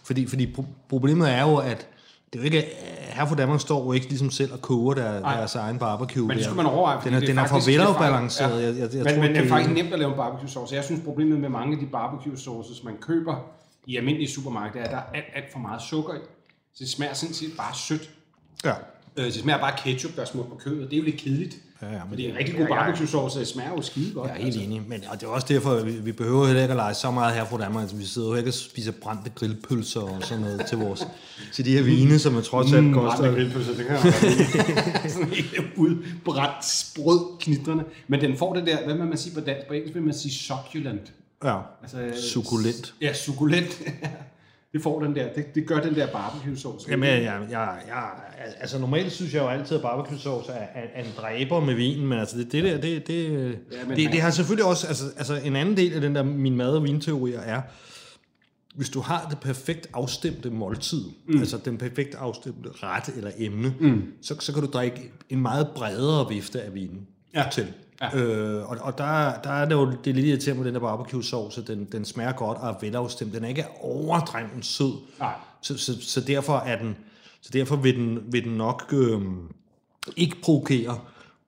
Fordi, 0.05 0.27
fordi 0.27 0.55
pro- 0.59 0.65
problemet 0.89 1.31
er 1.31 1.43
jo, 1.43 1.57
at 1.57 1.87
det 2.33 2.39
er 2.39 2.43
jo 2.43 2.45
ikke, 2.45 2.65
her 3.01 3.27
for 3.27 3.35
Danmark 3.35 3.61
står 3.61 3.85
jo 3.85 3.93
ikke 3.93 4.09
ligesom 4.09 4.31
selv 4.31 4.53
og 4.53 4.63
koger 4.63 4.95
der, 4.95 5.21
deres 5.21 5.55
egen 5.55 5.79
barbecue. 5.79 6.27
Men 6.29 6.37
det 6.37 6.45
skulle 6.45 6.57
man 6.57 6.67
overveje. 6.67 7.01
Den 7.05 7.15
er, 7.15 7.21
den 7.21 7.39
er 7.39 7.47
for 7.47 7.57
er 7.57 7.61
velafbalanceret. 7.67 8.51
faktisk- 8.51 8.67
Jeg, 8.67 8.75
jeg, 8.79 8.95
jeg 8.95 9.05
men, 9.05 9.15
tror, 9.15 9.23
men 9.23 9.35
det 9.35 9.45
er 9.45 9.49
faktisk 9.49 9.71
nemt 9.75 9.93
at 9.93 9.99
lave 9.99 10.11
en 10.11 10.17
barbecue 10.17 10.49
sauce. 10.49 10.75
Jeg 10.75 10.85
synes, 10.85 11.01
problemet 11.05 11.41
med 11.41 11.49
mange 11.49 11.73
af 11.75 11.81
de 11.81 11.87
barbecue 11.87 12.37
sauces, 12.39 12.85
man 12.85 12.95
køber 13.01 13.37
i 13.87 13.97
almindelige 13.97 14.31
supermarkeder, 14.31 14.85
er, 14.85 14.89
at 14.89 14.91
der 14.91 14.97
er 14.97 15.03
alt, 15.15 15.25
alt 15.35 15.53
for 15.53 15.59
meget 15.59 15.83
sukker 15.83 16.15
i. 16.15 16.19
Så 16.75 16.79
det 16.79 16.89
smager 16.89 17.15
sådan 17.15 17.35
set 17.35 17.51
bare 17.57 17.75
sødt. 17.75 18.11
Ja. 18.65 18.73
Øh, 19.17 19.25
det 19.25 19.35
smager 19.35 19.59
bare 19.59 19.73
ketchup, 19.85 20.17
der 20.17 20.23
er 20.23 20.27
smurt 20.27 20.47
på 20.49 20.55
kødet, 20.55 20.91
det 20.91 20.93
er 20.97 20.99
jo 20.99 21.05
lidt 21.05 21.17
kedeligt. 21.17 21.57
Ja, 21.83 21.87
ja, 21.87 21.93
men 21.93 22.09
Fordi 22.09 22.25
en 22.25 22.31
det- 22.31 22.39
rigtig 22.39 22.57
god 22.57 22.67
barbecue 22.67 23.07
sauce 23.07 23.39
det 23.41 23.49
smager 23.49 23.71
jo 23.71 23.83
skide 23.83 24.13
godt. 24.15 24.31
Jeg 24.31 24.39
er 24.39 24.45
helt 24.45 24.57
enig, 24.57 24.83
men 24.89 25.03
og 25.11 25.21
det 25.21 25.27
er 25.27 25.31
også 25.31 25.47
derfor, 25.51 25.71
at 25.71 25.87
vi, 25.87 25.93
vi 25.93 26.13
behøver 26.13 26.47
heller 26.47 26.63
ikke 26.63 26.73
at 26.73 26.77
lege 26.77 26.95
så 26.95 27.11
meget 27.11 27.35
her 27.35 27.45
fra 27.45 27.59
Danmark. 27.59 27.83
Altså, 27.83 27.97
vi 27.97 28.05
sidder 28.05 28.29
jo 28.29 28.35
ikke 28.35 28.51
og 28.51 28.55
spiser 28.55 28.93
brændte 29.03 29.31
grillpølser 29.35 30.01
og 30.01 30.23
sådan 30.23 30.43
noget 30.43 30.67
til 30.69 30.79
vores 30.79 31.07
til 31.55 31.65
de 31.65 31.71
her 31.73 31.83
vine, 31.83 32.19
som 32.19 32.37
er 32.37 32.41
trods 32.41 32.73
alt 32.73 32.85
Mm, 32.85 32.95
koster. 32.95 33.19
brændte 33.21 33.41
grillpølser, 33.41 33.75
det 33.75 33.87
kan 33.87 33.95
jeg 33.95 35.11
Sådan 35.13 35.29
helt 35.29 35.65
udbrændt 35.77 36.65
sprød 36.65 37.39
knitrende. 37.41 37.85
Men 38.09 38.21
den 38.21 38.37
får 38.37 38.55
det 38.55 38.67
der, 38.67 38.85
hvad 38.85 38.95
vil 38.95 39.05
man 39.07 39.19
sige 39.19 39.35
på 39.35 39.41
dansk? 39.41 39.67
På 39.69 39.75
engelsk 39.75 39.95
vil 39.95 40.03
man 40.03 40.15
sige 40.15 40.33
succulent. 40.35 41.13
Ja, 41.45 41.59
Altså, 41.83 42.29
Succulent. 42.33 42.95
Ja, 43.01 43.15
succulent. 43.15 43.81
det 44.73 44.83
får 44.83 45.01
den 45.03 45.15
der, 45.15 45.33
det, 45.33 45.55
det 45.55 45.67
gør 45.67 45.81
den 45.81 45.95
der 45.95 46.07
barbecue 46.07 46.57
sauce. 46.57 46.91
Jamen, 46.91 47.09
jeg, 47.09 47.23
jeg, 47.23 47.47
jeg, 47.51 47.79
jeg, 47.89 48.11
altså 48.61 48.79
normalt 48.79 49.13
synes 49.13 49.35
jeg 49.35 49.43
jo 49.43 49.49
altid, 49.49 49.77
at 49.77 49.83
barbecue 49.83 50.19
sauce 50.19 50.53
er, 50.53 50.55
er, 50.75 50.87
er 50.95 51.05
en 51.05 51.11
dræber 51.17 51.61
med 51.61 51.75
vinen, 51.75 52.07
men 52.07 52.19
altså 52.19 52.39
det, 52.39 52.53
det 52.53 52.65
der, 52.65 52.81
det, 52.81 53.07
det, 53.07 53.29
Ja, 53.73 53.85
men 53.89 53.97
det, 53.97 54.13
det 54.13 54.21
har 54.21 54.31
selvfølgelig 54.31 54.65
også, 54.65 54.87
altså, 54.87 55.05
altså 55.17 55.35
en 55.45 55.57
anden 55.57 55.77
del 55.77 55.93
af 55.93 56.01
den 56.01 56.15
der 56.15 56.23
min 56.23 56.57
mad- 56.57 56.77
og 56.77 56.85
vinteorier 56.85 57.41
er, 57.41 57.63
hvis 58.75 58.89
du 58.91 59.01
har 59.01 59.27
det 59.31 59.39
perfekt 59.39 59.89
afstemte 59.93 60.51
måltid, 60.51 61.05
mm. 61.29 61.39
altså 61.39 61.59
den 61.65 61.79
perfekt 61.79 62.15
afstemte 62.15 62.69
ret 62.73 63.09
eller 63.17 63.31
emne, 63.39 63.75
mm. 63.81 64.03
så, 64.23 64.37
så 64.41 64.53
kan 64.53 64.63
du 64.63 64.69
drikke 64.73 65.13
en 65.31 65.41
meget 65.43 65.69
bredere 65.75 66.29
vifte 66.29 66.63
af 66.63 66.75
vinen 66.75 67.07
Ja. 67.35 67.45
til. 67.53 67.67
Ja. 68.03 68.19
Øh, 68.19 68.71
og 68.71 68.77
og 68.81 68.99
der, 68.99 69.33
der 69.45 69.51
er 69.51 69.65
det 69.65 69.75
jo 69.75 69.93
det 70.05 70.11
er 70.11 70.15
lidt 70.15 70.27
irriterende 70.27 70.63
med 70.63 70.73
den 70.73 70.75
der 70.75 70.81
barbecue 70.81 71.25
sauce, 71.25 71.63
den, 71.63 71.89
den 71.93 72.05
smager 72.05 72.33
godt 72.33 72.59
og 72.59 72.69
er 72.69 72.75
velafstemt. 72.81 73.35
Den 73.35 73.45
er 73.45 73.49
ikke 73.49 73.65
overdrevent 73.81 74.67
sød. 74.67 74.93
Nej. 75.19 75.35
Så, 75.61 75.79
så, 75.79 75.93
så 76.01 76.21
derfor 76.21 76.57
er 76.57 76.79
den, 76.79 76.97
så 77.41 77.51
derfor 77.53 77.77
vil 77.77 77.97
den, 77.97 78.19
vil 78.27 78.45
den 78.45 78.53
nok 78.53 78.85
øh, 78.93 79.21
ikke 80.17 80.37
provokere 80.43 80.99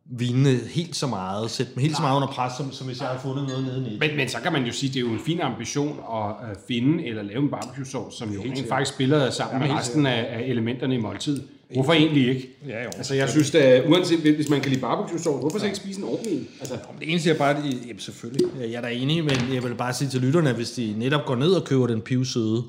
vinene 0.07 0.51
helt 0.51 0.97
så 0.97 1.07
meget, 1.07 1.51
sætte 1.51 1.75
dem 1.75 1.83
helt 1.83 1.97
så 1.97 2.03
meget 2.03 2.17
under 2.17 2.29
pres, 2.29 2.53
som, 2.57 2.73
som 2.73 2.87
hvis 2.87 3.01
jeg 3.01 3.09
har 3.09 3.19
fundet 3.19 3.49
noget 3.49 3.65
nede 3.65 3.95
i. 3.95 3.99
Men, 3.99 4.17
men 4.17 4.29
så 4.29 4.39
kan 4.41 4.53
man 4.53 4.65
jo 4.65 4.73
sige, 4.73 4.91
at 4.91 4.95
det 4.95 5.01
er 5.01 5.05
jo 5.05 5.13
en 5.13 5.21
fin 5.21 5.41
ambition 5.41 5.99
at 6.13 6.31
uh, 6.31 6.57
finde 6.69 7.07
eller 7.07 7.23
lave 7.23 7.43
en 7.43 7.51
barbecue 7.51 7.85
sauce, 7.85 8.17
som 8.17 8.31
jo 8.31 8.43
rent 8.43 8.69
faktisk 8.69 8.95
spiller 8.95 9.31
sammen 9.31 9.69
med 9.69 9.77
resten 9.77 10.07
af, 10.07 10.39
af 10.39 10.41
elementerne 10.41 10.95
i 10.95 10.99
måltid. 10.99 11.43
Hvorfor 11.73 11.93
egentlig 11.93 12.29
ikke? 12.29 12.51
Ja, 12.69 12.83
jo. 12.83 12.91
Altså 12.97 13.15
jeg 13.15 13.29
synes, 13.29 13.55
at 13.55 13.89
uanset 13.89 14.19
hvis 14.35 14.49
man 14.49 14.61
kan 14.61 14.71
lide 14.71 14.81
barbecue 14.81 15.19
sauce, 15.19 15.41
hvorfor 15.41 15.59
så 15.59 15.65
ikke 15.65 15.77
spise 15.77 15.99
en 16.01 16.05
ordentlig 16.05 16.33
en? 16.39 16.49
Altså, 16.61 16.75
Det 17.01 17.11
eneste 17.11 17.29
jeg 17.29 17.37
bare, 17.39 17.57
jamen 17.87 17.99
selvfølgelig, 17.99 18.47
jeg 18.61 18.73
er 18.73 18.81
da 18.81 18.89
enig, 18.89 19.25
men 19.25 19.37
jeg 19.55 19.63
vil 19.63 19.75
bare 19.75 19.95
sige 19.95 20.09
til 20.09 20.21
lytterne, 20.21 20.51
at 20.51 20.57
hvis 20.57 20.71
de 20.71 20.95
netop 20.99 21.25
går 21.27 21.35
ned 21.37 21.53
og 21.53 21.65
køber 21.65 21.87
den 21.87 22.01
pivsøde 22.01 22.63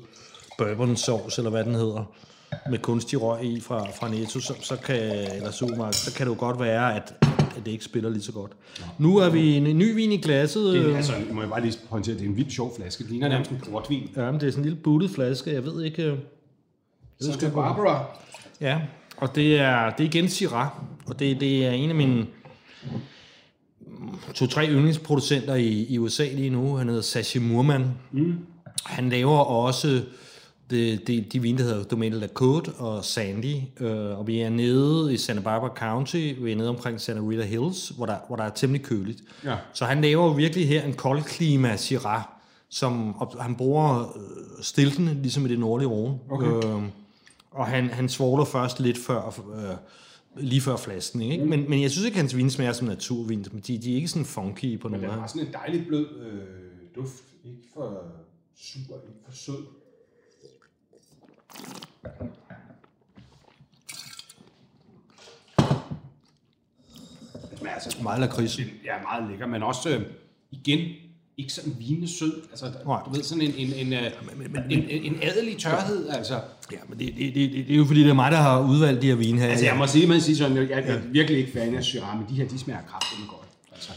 bourbon 0.58 0.96
sauce, 0.96 1.40
eller 1.40 1.50
hvad 1.50 1.64
den 1.64 1.74
hedder, 1.74 2.12
med 2.70 2.78
kunstig 2.78 3.22
røg 3.22 3.44
i 3.44 3.60
fra, 3.60 3.86
fra 3.90 4.08
Netto, 4.10 4.40
så, 4.40 4.54
så 4.60 4.76
kan, 4.76 4.96
eller 5.36 5.50
supermarked, 5.50 5.92
så 5.94 6.14
kan 6.14 6.26
det 6.26 6.32
jo 6.34 6.38
godt 6.40 6.60
være, 6.60 6.96
at, 6.96 7.14
at 7.56 7.62
det 7.64 7.70
ikke 7.72 7.84
spiller 7.84 8.10
lige 8.10 8.22
så 8.22 8.32
godt. 8.32 8.52
Nu 8.98 9.16
er 9.16 9.30
vi 9.30 9.54
en, 9.56 9.66
en 9.66 9.78
ny 9.78 9.94
vin 9.94 10.12
i 10.12 10.16
glasset. 10.16 10.74
det, 10.74 10.80
øh, 10.84 10.92
er- 10.92 10.96
altså, 10.96 11.12
må 11.32 11.40
jeg 11.40 11.50
bare 11.50 11.60
lige 11.62 11.78
pointere, 11.90 12.12
at 12.14 12.18
det 12.20 12.26
er 12.26 12.30
en 12.30 12.36
vildt 12.36 12.52
sjov 12.52 12.76
flaske. 12.76 13.02
Det 13.04 13.10
ligner 13.10 13.28
nærmest 13.28 13.50
en 13.50 13.60
portvin. 13.70 14.10
Ja, 14.16 14.30
men 14.30 14.40
det 14.40 14.46
er 14.46 14.50
sådan 14.50 14.64
en 14.64 14.68
lille 14.70 14.78
buttet 14.84 15.10
flaske, 15.10 15.52
jeg 15.52 15.64
ved 15.64 15.84
ikke... 15.84 16.02
øh, 16.02 16.18
Santa 17.20 17.48
Barbara. 17.48 18.04
Ja, 18.60 18.78
og 19.16 19.34
det 19.34 19.58
er, 19.58 19.90
det 19.90 20.04
er 20.04 20.08
igen 20.08 20.28
Syrah, 20.28 20.68
og 21.06 21.18
det, 21.18 21.40
det 21.40 21.66
er 21.66 21.70
en 21.70 21.88
af 21.88 21.94
mine 21.94 22.26
to-tre 24.34 24.68
yndlingsproducenter 24.68 25.54
i, 25.54 25.86
i 25.88 25.98
USA 25.98 26.28
lige 26.32 26.50
nu. 26.50 26.76
Han 26.76 26.88
hedder 26.88 27.02
Sashi 27.02 27.38
Murman. 27.38 27.90
Mm. 28.12 28.38
Han 28.84 29.08
laver 29.08 29.38
også 29.38 30.02
det, 30.70 31.06
det, 31.06 31.32
de 31.32 31.42
vine, 31.42 31.58
der 31.58 31.64
hedder 31.64 31.84
Domaine 31.84 32.20
La 32.20 32.28
Côte 32.40 32.82
og 32.82 33.04
Sandy, 33.04 33.54
øh, 33.80 34.18
og 34.18 34.26
vi 34.26 34.40
er 34.40 34.50
nede 34.50 35.14
i 35.14 35.16
Santa 35.16 35.42
Barbara 35.42 35.74
County, 35.76 36.34
vi 36.40 36.52
er 36.52 36.56
nede 36.56 36.68
omkring 36.68 37.00
Santa 37.00 37.22
Rita 37.22 37.42
Hills, 37.42 37.88
hvor 37.88 38.06
der, 38.06 38.16
hvor 38.26 38.36
der 38.36 38.44
er 38.44 38.50
temmelig 38.50 38.84
køligt. 38.84 39.22
Ja. 39.44 39.56
Så 39.72 39.84
han 39.84 40.00
laver 40.00 40.24
jo 40.24 40.30
virkelig 40.30 40.68
her 40.68 40.82
en 40.82 40.94
koldklima 40.94 41.76
Syrah, 41.76 42.22
som 42.68 43.16
og 43.16 43.36
han 43.40 43.54
bruger 43.54 44.00
øh, 44.00 44.62
stiltene, 44.62 45.14
ligesom 45.14 45.46
i 45.46 45.48
det 45.48 45.58
nordlige 45.58 45.88
Rhone. 45.88 46.18
Okay. 46.30 46.46
Øh, 46.46 46.82
og 47.56 47.66
han, 47.66 47.88
han 47.90 48.08
svogler 48.08 48.44
først 48.44 48.80
lidt 48.80 48.98
før, 48.98 49.26
øh, 49.56 49.76
lige 50.44 50.60
før 50.60 50.76
flasken, 50.76 51.22
ikke? 51.22 51.44
Mm. 51.44 51.50
Men, 51.50 51.70
men 51.70 51.82
jeg 51.82 51.90
synes 51.90 52.04
ikke, 52.06 52.16
hans 52.18 52.36
vin 52.36 52.50
smager 52.50 52.72
som 52.72 52.86
naturvin. 52.86 53.42
De, 53.44 53.78
de 53.78 53.90
er 53.92 53.94
ikke 53.96 54.08
sådan 54.08 54.24
funky 54.26 54.80
på 54.80 54.88
Men 54.88 54.92
nogen 54.92 55.02
den 55.02 55.08
måde. 55.10 55.20
har 55.20 55.26
sådan 55.26 55.46
en 55.46 55.52
dejlig 55.52 55.86
blød 55.86 56.06
øh, 56.20 56.42
duft. 56.96 57.22
Ikke 57.44 57.62
for 57.74 58.02
sur, 58.56 58.80
ikke 58.80 59.20
for 59.28 59.32
sød. 59.32 59.64
Men 67.58 67.68
altså, 67.74 68.02
Meget 68.02 68.20
lakrids. 68.20 68.56
den 68.56 68.64
er 68.88 69.02
meget 69.02 69.30
lækker, 69.30 69.46
men 69.46 69.62
også 69.62 69.90
øh, 69.90 70.02
igen, 70.50 70.96
ikke 71.38 71.52
sådan 71.52 71.76
vinesød. 71.78 72.42
Altså, 72.50 72.66
Nej. 72.86 73.00
du 73.06 73.10
ved, 73.10 73.22
sådan 73.22 73.42
en, 73.42 73.54
en, 73.56 73.86
en, 73.86 73.92
øh, 73.92 74.00
en, 74.70 74.82
en, 74.90 75.04
en 75.04 75.18
adelig 75.22 75.58
tørhed, 75.58 76.08
altså. 76.08 76.34
Ja, 76.72 76.76
men 76.88 76.98
det, 76.98 77.14
det, 77.18 77.34
det, 77.34 77.50
det, 77.52 77.72
er 77.72 77.76
jo 77.76 77.84
fordi, 77.84 78.02
det 78.02 78.10
er 78.10 78.14
mig, 78.14 78.32
der 78.32 78.38
har 78.38 78.60
udvalgt 78.60 79.02
de 79.02 79.06
her 79.06 79.14
vine 79.14 79.40
her. 79.40 79.48
Altså, 79.48 79.64
jeg 79.64 79.76
må 79.76 79.86
sige, 79.86 80.06
man 80.06 80.20
siger 80.20 80.36
sådan, 80.36 80.56
jeg, 80.56 80.70
jeg 80.70 80.78
er 80.78 81.00
virkelig 81.12 81.40
ikke 81.40 81.52
fan 81.52 81.74
af 81.74 81.84
Syrah, 81.84 82.18
men 82.18 82.26
de 82.28 82.34
her, 82.34 82.48
de 82.48 82.58
smager 82.58 82.80
kraftigt 82.88 83.28
godt. 83.28 83.48
Altså, 83.72 83.90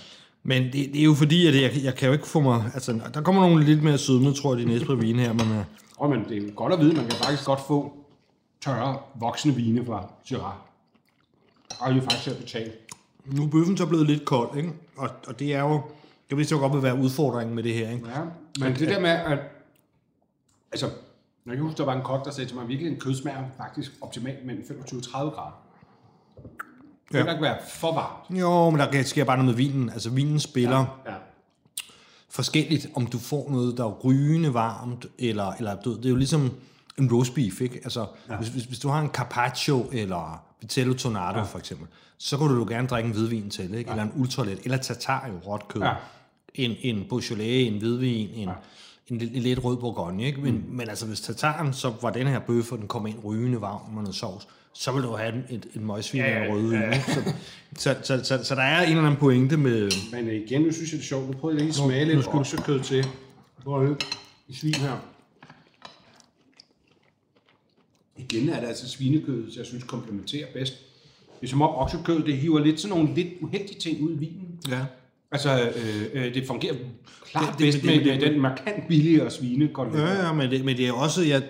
Men 0.44 0.64
det, 0.64 0.74
det 0.74 1.00
er 1.00 1.04
jo 1.04 1.14
fordi, 1.14 1.48
at 1.48 1.62
jeg, 1.62 1.72
jeg 1.84 1.96
kan 1.96 2.08
jo 2.08 2.14
ikke 2.14 2.28
få 2.28 2.40
mig... 2.40 2.72
Altså, 2.74 3.00
der 3.14 3.22
kommer 3.22 3.42
nogle 3.42 3.66
lidt 3.66 3.84
mere 3.84 3.98
sødme, 3.98 4.34
tror 4.34 4.56
jeg, 4.56 4.66
de 4.66 4.72
næste 4.72 4.86
par 4.86 4.96
vine 4.96 5.22
her, 5.22 5.34
men... 5.34 5.52
øh, 5.52 5.64
og 5.98 6.10
men 6.10 6.20
det 6.30 6.38
er 6.38 6.42
jo 6.42 6.52
godt 6.56 6.74
at 6.74 6.80
vide, 6.80 6.94
man 6.94 7.08
kan 7.08 7.18
faktisk 7.18 7.46
godt 7.46 7.60
få 7.68 7.94
tørre, 8.62 8.98
voksne 9.20 9.56
vine 9.56 9.86
fra 9.86 10.12
Syrah. 10.24 10.54
Og 11.80 11.92
er 11.92 12.02
faktisk 12.02 12.28
at 12.28 12.38
betale. 12.38 12.72
Nu 13.26 13.44
er 13.44 13.48
bøffen 13.48 13.78
så 13.78 13.86
blevet 13.86 14.08
lidt 14.08 14.26
kold, 14.26 14.58
ikke? 14.58 14.70
Og, 14.98 15.10
og 15.28 15.40
det 15.40 15.54
er 15.54 15.60
jo... 15.60 15.82
Jeg 16.30 16.38
vidste 16.38 16.56
jo 16.56 16.60
godt 16.60 16.74
vil 16.74 16.84
være 16.84 16.96
udfordringen 16.98 17.56
med 17.56 17.64
det 17.64 17.74
her, 17.74 17.90
ikke? 17.90 18.08
Ja, 18.10 18.22
men 18.60 18.76
det 18.76 18.88
der 18.88 19.00
med, 19.00 19.10
at... 19.10 19.40
Altså, 20.72 20.90
jeg 21.46 21.56
kan 21.56 21.64
huske, 21.66 21.78
der 21.78 21.86
var 21.86 21.94
en 21.96 22.02
kok, 22.04 22.26
der 22.26 22.32
sagde 22.32 22.50
til 22.50 22.56
mig, 22.56 22.64
at 22.64 22.68
virkelig 22.70 22.92
en 22.94 23.00
kød 23.00 23.16
smager 23.16 23.44
faktisk 23.58 23.92
optimalt 24.02 24.46
mellem 24.46 24.68
25 24.68 25.00
og 25.00 25.04
30 25.04 25.32
grader. 25.32 25.62
Det 26.42 27.18
kan 27.18 27.26
Ja. 27.26 27.32
ikke 27.32 27.42
være 27.44 27.58
for 27.70 27.94
varmt. 27.94 28.40
Jo, 28.40 28.70
men 28.70 28.80
der 28.80 29.04
sker 29.04 29.24
bare 29.24 29.38
noget 29.38 29.48
med 29.48 29.56
vinen. 29.56 29.90
Altså, 29.90 30.10
vinen 30.10 30.40
spiller 30.40 31.02
Ja. 31.06 31.14
forskelligt, 32.30 32.88
om 32.96 33.06
du 33.08 33.18
får 33.20 33.50
noget, 33.52 33.78
der 33.78 33.86
er 33.86 33.92
rygende 33.92 34.54
varmt, 34.54 35.06
eller, 35.20 35.52
eller 35.52 35.82
du, 35.82 35.98
det 35.98 36.06
er 36.06 36.10
jo 36.10 36.16
ligesom 36.16 36.52
en 36.98 37.14
roast 37.14 37.34
beef, 37.36 37.62
ikke? 37.62 37.80
Altså, 37.84 38.06
ja. 38.30 38.38
hvis, 38.38 38.50
hvis, 38.50 38.64
hvis 38.64 38.80
du 38.80 38.88
har 38.90 39.02
en 39.02 39.10
carpaccio, 39.10 39.90
eller 39.92 40.44
vitello 40.62 40.94
tornado 40.94 41.38
ja. 41.38 41.44
for 41.44 41.60
eksempel, 41.60 41.88
så 42.18 42.38
kan 42.38 42.48
du 42.48 42.56
jo 42.56 42.66
gerne 42.70 42.88
drikke 42.88 43.08
en 43.08 43.14
hvidvin 43.14 43.50
til, 43.50 43.74
ikke? 43.74 43.90
Ja. 43.90 43.96
Eller 44.00 44.04
en 44.04 44.22
ultralet, 44.22 44.60
eller 44.64 44.78
tartar 44.78 45.28
jo, 45.28 45.52
råt 45.52 45.68
kød. 45.68 45.82
Ja. 45.82 45.94
En, 46.56 46.76
en 46.82 47.06
Beaujolais, 47.10 47.68
en 47.68 47.78
hvidvin, 47.78 48.30
en, 48.36 48.48
ja. 48.48 48.54
en, 49.08 49.18
lidt- 49.18 49.36
en 49.36 49.42
lidt 49.42 49.64
rød 49.64 49.78
bourgogne, 49.78 50.26
ikke? 50.26 50.42
Men, 50.42 50.54
mm. 50.54 50.64
men 50.76 50.90
altså, 50.90 51.06
hvis 51.06 51.22
tartaren, 51.22 51.74
så 51.74 51.94
var 52.02 52.10
den 52.10 52.28
her 52.28 52.40
bøf, 52.40 52.72
og 52.72 52.78
den 52.78 52.88
kom 52.88 53.08
ind 53.08 53.16
rygende 53.26 53.62
varm 53.62 53.94
med 53.94 54.02
noget 54.02 54.16
sovs, 54.16 54.48
så 54.74 54.92
vil 54.92 55.04
du 55.04 55.16
have 55.16 55.30
et, 55.30 55.44
et, 55.50 55.68
et 55.76 55.82
møgsvin 55.82 56.22
ja, 56.22 56.44
ja, 56.44 56.54
rødvin, 56.54 56.80
ja. 56.80 57.02
Så, 57.02 57.34
så, 57.78 57.96
så, 58.04 58.24
så, 58.24 58.44
så, 58.44 58.56
der 58.56 58.62
er 58.62 58.82
en 58.84 58.90
eller 58.90 59.04
anden 59.04 59.20
pointe 59.20 59.58
med... 59.58 59.92
Men 60.12 60.28
igen, 60.28 60.62
nu 60.62 60.72
synes 60.72 60.92
jeg, 60.92 60.98
det 60.98 61.04
er 61.04 61.08
sjovt. 61.08 61.28
Nu 61.28 61.34
prøver 61.34 61.54
jeg 61.56 61.60
lige 61.62 61.70
at 61.70 61.76
smage 61.76 62.06
lidt 62.06 62.28
oksekød 62.28 62.80
til. 62.80 63.06
Prøv 63.64 63.82
at 63.82 63.88
høre. 63.88 63.98
svin 64.54 64.74
her. 64.74 64.98
Igen 68.18 68.50
er 68.50 68.60
det 68.60 68.68
altså 68.68 68.90
svinekødet, 68.90 69.56
jeg 69.58 69.66
synes 69.66 69.84
komplementerer 69.84 70.48
bedst. 70.54 70.74
Det 71.42 71.46
er 71.46 71.50
som 71.50 71.62
om 71.62 71.76
oksekød, 71.76 72.24
det 72.24 72.38
hiver 72.38 72.60
lidt 72.60 72.80
sådan 72.80 72.98
nogle 72.98 73.16
lidt 73.16 73.28
uheldige 73.42 73.80
ting 73.80 74.02
ud 74.02 74.12
i 74.16 74.18
vinen. 74.18 74.60
Ja. 74.70 74.86
Altså, 75.32 75.60
øh, 75.76 76.06
øh, 76.26 76.34
det 76.34 76.48
fungerer 76.48 76.76
klart 77.32 77.48
Det- 77.50 77.58
bedst 77.58 77.78
det- 77.78 77.86
med 77.86 77.94
det- 78.14 78.22
det, 78.22 78.32
den 78.32 78.42
markant 78.42 78.88
billigere 78.88 79.32
svine. 79.32 79.70
Ja, 79.94 80.26
ja, 80.26 80.34
men 80.34 80.52
det, 80.52 80.66
men 80.66 80.78
det 80.78 80.88
er 80.88 80.92
også, 80.94 81.22
jeg, 81.24 81.44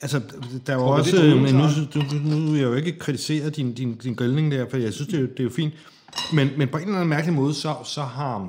altså, 0.00 0.20
der 0.66 0.76
du, 0.76 0.80
også, 0.82 1.16
det 1.16 1.30
er 1.30 1.34
men 1.34 1.54
nu, 1.54 1.64
du, 1.94 2.14
nu 2.28 2.50
vil 2.52 2.60
jeg 2.60 2.66
jo 2.68 2.74
ikke 2.74 2.98
kritisere 2.98 3.50
din, 3.50 3.74
din, 3.74 3.94
din 3.96 4.14
grillning 4.14 4.52
der, 4.52 4.68
for 4.70 4.76
jeg 4.76 4.92
synes, 4.92 5.08
det 5.08 5.16
er, 5.16 5.20
jo- 5.20 5.26
det 5.26 5.40
er 5.40 5.44
jo 5.44 5.50
fint. 5.50 5.74
Men, 6.32 6.50
men 6.56 6.68
på 6.68 6.76
en 6.76 6.82
eller 6.84 6.94
anden 6.96 7.08
mærkelig 7.08 7.34
måde, 7.34 7.54
så, 7.54 7.74
så 7.84 8.02
har, 8.02 8.48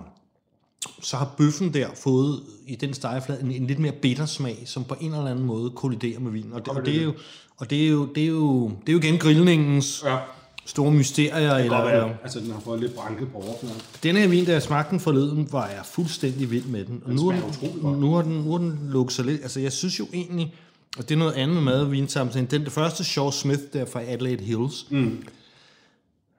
så 1.02 1.18
har 1.18 1.34
bøffen 1.38 1.74
der 1.74 1.88
fået 2.04 2.40
i 2.68 2.76
den 2.76 2.94
stegeflade 2.94 3.42
en, 3.42 3.52
en 3.52 3.68
lidt 3.68 3.80
mere 3.80 3.92
bitter 4.02 4.26
smag, 4.26 4.64
som 4.66 4.84
på 4.84 4.96
en 5.02 5.14
eller 5.14 5.28
anden 5.32 5.46
måde 5.46 5.70
kolliderer 5.76 6.20
med 6.20 6.32
vinen. 6.32 6.54
Og 6.54 6.60
det, 6.66 6.68
og 6.74 6.86
det 6.86 6.98
er 7.00 7.04
jo, 7.04 7.14
og 7.58 7.70
det 7.70 7.84
er 7.86 7.90
jo, 7.90 8.06
det 8.16 8.24
er 8.24 8.28
jo, 8.28 8.68
det 8.70 8.90
er 8.90 8.94
jo 8.94 9.00
igen 9.00 9.18
grillningens 9.18 10.04
Ja, 10.06 10.18
store 10.66 10.92
mysterier. 10.92 11.56
Eller, 11.56 11.78
godt 11.78 11.94
eller, 11.94 12.06
være. 12.06 12.18
Altså, 12.24 12.40
den 12.40 12.52
har 12.52 12.60
fået 12.60 12.80
lidt 12.80 12.96
branket 12.96 13.32
på 13.32 13.38
overfladen. 13.38 13.82
den 14.04 14.16
her 14.16 14.28
vin, 14.28 14.46
der 14.46 14.52
jeg 14.52 14.62
smagte 14.62 14.92
den 14.92 15.00
forleden, 15.00 15.48
var 15.52 15.68
jeg 15.68 15.82
fuldstændig 15.86 16.52
vild 16.52 16.66
med 16.66 16.86
den. 16.86 17.04
Og 17.06 17.14
nu, 17.14 17.28
er 17.28 17.36
smager 17.36 17.48
utroligt 17.50 17.84
den, 17.84 18.00
nu, 18.00 18.14
har 18.14 18.22
den, 18.22 18.32
nu 18.32 18.52
har 18.52 18.58
den 18.58 18.80
lukket 18.90 19.16
sig 19.16 19.26
lidt. 19.26 19.42
Altså, 19.42 19.60
jeg 19.60 19.72
synes 19.72 20.00
jo 20.00 20.08
egentlig, 20.14 20.54
og 20.98 21.10
det 21.10 21.16
er 21.16 21.20
noget 21.20 21.34
andet 21.34 21.56
med 21.56 21.64
mad 21.64 21.82
og 21.82 21.92
vinsammenhæng, 21.92 22.52
den 22.52 22.64
det 22.64 22.72
første 22.72 23.04
Shaw 23.04 23.32
Smith 23.32 23.62
der 23.74 23.86
fra 23.86 24.02
Adelaide 24.02 24.44
Hills, 24.44 24.88
mm. 24.90 25.24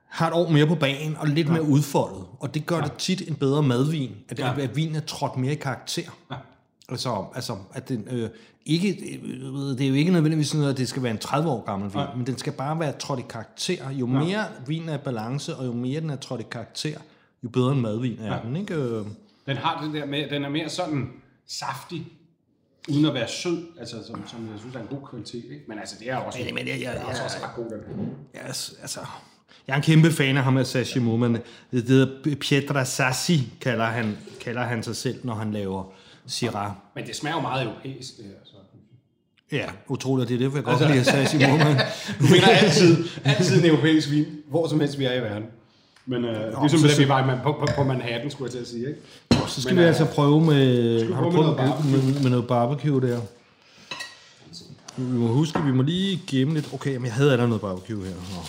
har 0.09 0.28
et 0.28 0.35
år 0.35 0.50
mere 0.50 0.66
på 0.66 0.75
banen 0.75 1.16
og 1.16 1.28
lidt 1.28 1.47
ja. 1.47 1.52
mere 1.52 1.62
udfoldet. 1.62 2.25
Og 2.40 2.54
det 2.54 2.66
gør 2.66 2.76
ja. 2.76 2.83
det 2.83 2.92
tit 2.92 3.28
en 3.28 3.35
bedre 3.35 3.62
madvin, 3.62 4.11
at. 4.28 4.38
Ja. 4.38 4.61
at 4.61 4.76
vinen 4.76 4.97
er 4.97 5.00
trådt 5.00 5.37
mere 5.37 5.52
i 5.52 5.56
karakter. 5.56 6.02
Ja. 6.30 6.37
Altså, 6.88 7.24
altså 7.34 7.56
at 7.72 7.88
den, 7.88 8.08
øh, 8.10 8.30
ikke, 8.66 9.18
øh, 9.22 9.78
det 9.78 9.80
er 9.80 9.88
jo 9.88 9.94
ikke 9.94 10.12
nødvendigvis 10.12 10.48
sådan, 10.48 10.66
at 10.66 10.76
det 10.78 10.88
skal 10.88 11.02
være 11.02 11.12
en 11.12 11.18
30 11.18 11.50
år 11.50 11.64
gammel 11.64 11.88
vin, 11.90 11.96
Nej. 11.96 12.14
men 12.16 12.26
den 12.26 12.38
skal 12.38 12.52
bare 12.52 12.80
være 12.80 12.92
trådt 12.92 13.20
i 13.20 13.24
karakter. 13.28 13.90
Jo 13.90 14.06
mere 14.06 14.44
vinen 14.66 14.88
er 14.88 14.94
i 14.94 15.00
balance, 15.04 15.56
og 15.56 15.66
jo 15.66 15.72
mere 15.72 16.00
den 16.00 16.10
er 16.10 16.16
trådt 16.16 16.40
i 16.40 16.44
karakter, 16.50 16.98
jo 17.44 17.48
bedre 17.48 17.72
en 17.72 17.80
madvin 17.80 18.18
er 18.20 18.34
ja. 18.34 18.40
den, 18.44 18.56
ikke? 18.56 18.74
Øh, 18.74 19.04
Den 19.46 19.56
har 19.56 19.84
det 19.84 19.94
der 19.94 20.06
med, 20.06 20.30
den 20.30 20.44
er 20.44 20.48
mere 20.48 20.68
sådan 20.68 21.08
saftig, 21.46 22.06
uden 22.88 23.04
at 23.04 23.14
være 23.14 23.28
sød, 23.28 23.66
altså 23.80 23.96
som, 24.06 24.22
som 24.28 24.48
jeg 24.52 24.58
synes 24.60 24.76
er 24.76 24.80
en 24.80 24.86
god 24.86 25.06
kvalitet, 25.10 25.44
ikke? 25.44 25.64
Men 25.68 25.78
altså, 25.78 25.96
det 26.00 26.10
er 26.10 26.16
også, 26.16 26.38
Men- 26.44 26.54
men 26.54 26.68
jeg- 26.68 26.80
jeg- 26.82 26.92
den 26.94 27.02
er 27.02 27.04
også, 27.06 27.22
jeg- 27.22 27.24
også 27.24 27.36
ret 27.46 27.54
god, 27.56 27.64
den 27.64 27.80
her. 28.34 28.48
Yes, 28.50 28.74
altså, 28.80 29.00
jeg 29.66 29.72
er 29.72 29.76
en 29.76 29.82
kæmpe 29.82 30.10
fan 30.12 30.36
af 30.36 30.42
ham 30.44 30.56
af 30.56 30.66
Sashi 30.66 30.98
men 31.00 31.34
det 31.34 31.42
det 31.70 31.82
hedder 31.88 32.36
Pietra 32.40 32.84
Sassi, 32.84 33.52
kalder 33.60 33.84
han, 33.84 34.16
kalder 34.40 34.62
han 34.62 34.82
sig 34.82 34.96
selv, 34.96 35.20
når 35.24 35.34
han 35.34 35.52
laver 35.52 35.84
Syrah. 36.26 36.71
Men 36.95 37.06
det 37.06 37.16
smager 37.16 37.37
jo 37.37 37.40
meget 37.42 37.66
europæisk, 37.66 38.16
det 38.16 38.25
her. 38.25 38.33
Så. 38.45 38.52
Ja, 39.52 39.66
utroligt, 39.88 40.28
det 40.28 40.35
er 40.35 40.38
derfor, 40.38 40.56
jeg 40.56 40.64
godt 40.64 40.83
altså, 40.83 40.95
lide 40.95 41.04
Sashi 41.04 41.38
Moman. 41.50 41.76
Du 42.21 42.25
finder 42.26 42.49
altid, 42.49 43.04
altid 43.25 43.64
en 43.64 43.71
europæisk 43.71 44.11
vin, 44.11 44.26
hvor 44.49 44.68
som 44.68 44.80
helst 44.80 44.99
vi 44.99 45.04
er 45.04 45.12
i 45.12 45.21
verden. 45.21 45.45
Men 46.06 46.25
øh, 46.25 46.61
ligesom 46.62 46.80
så- 46.80 46.88
det, 46.88 46.99
vi 46.99 47.09
var 47.09 47.35
i- 47.35 47.38
på, 47.42 47.52
på, 47.52 47.66
på 47.76 47.85
Manhattan, 47.85 48.30
skulle 48.30 48.47
jeg 48.47 48.52
til 48.52 48.59
at 48.59 48.66
sige, 48.68 48.88
ikke? 48.88 49.00
Så 49.49 49.62
skal 49.62 49.75
Men, 49.75 49.78
vi 49.78 49.83
øh, 49.83 49.88
altså 49.88 50.04
prøve 50.04 50.40
med, 50.40 51.14
har 51.14 51.23
du 51.23 51.30
prøve 51.30 51.47
med 51.47 51.54
prøvet 51.56 51.85
noget 51.92 52.04
med, 52.14 52.23
med 52.23 52.30
noget 52.30 52.47
barbecue 52.49 53.00
der? 53.00 53.21
Vi 54.97 55.02
må 55.18 55.26
huske, 55.26 55.62
vi 55.62 55.73
må 55.73 55.83
lige 55.83 56.23
gemme 56.26 56.54
lidt. 56.54 56.68
Okay, 56.75 56.97
men 56.97 57.04
jeg 57.04 57.12
havde 57.14 57.30
allerede 57.33 57.49
noget 57.49 57.61
barbecue 57.61 58.04
her. 58.04 58.14
Nå. 58.14 58.42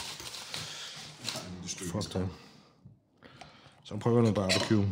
Fuck 1.91 2.13
det. 2.13 2.27
Så 3.83 3.97
prøver 3.97 4.17
jeg 4.17 4.31
noget 4.31 4.35
barbecue. 4.35 4.85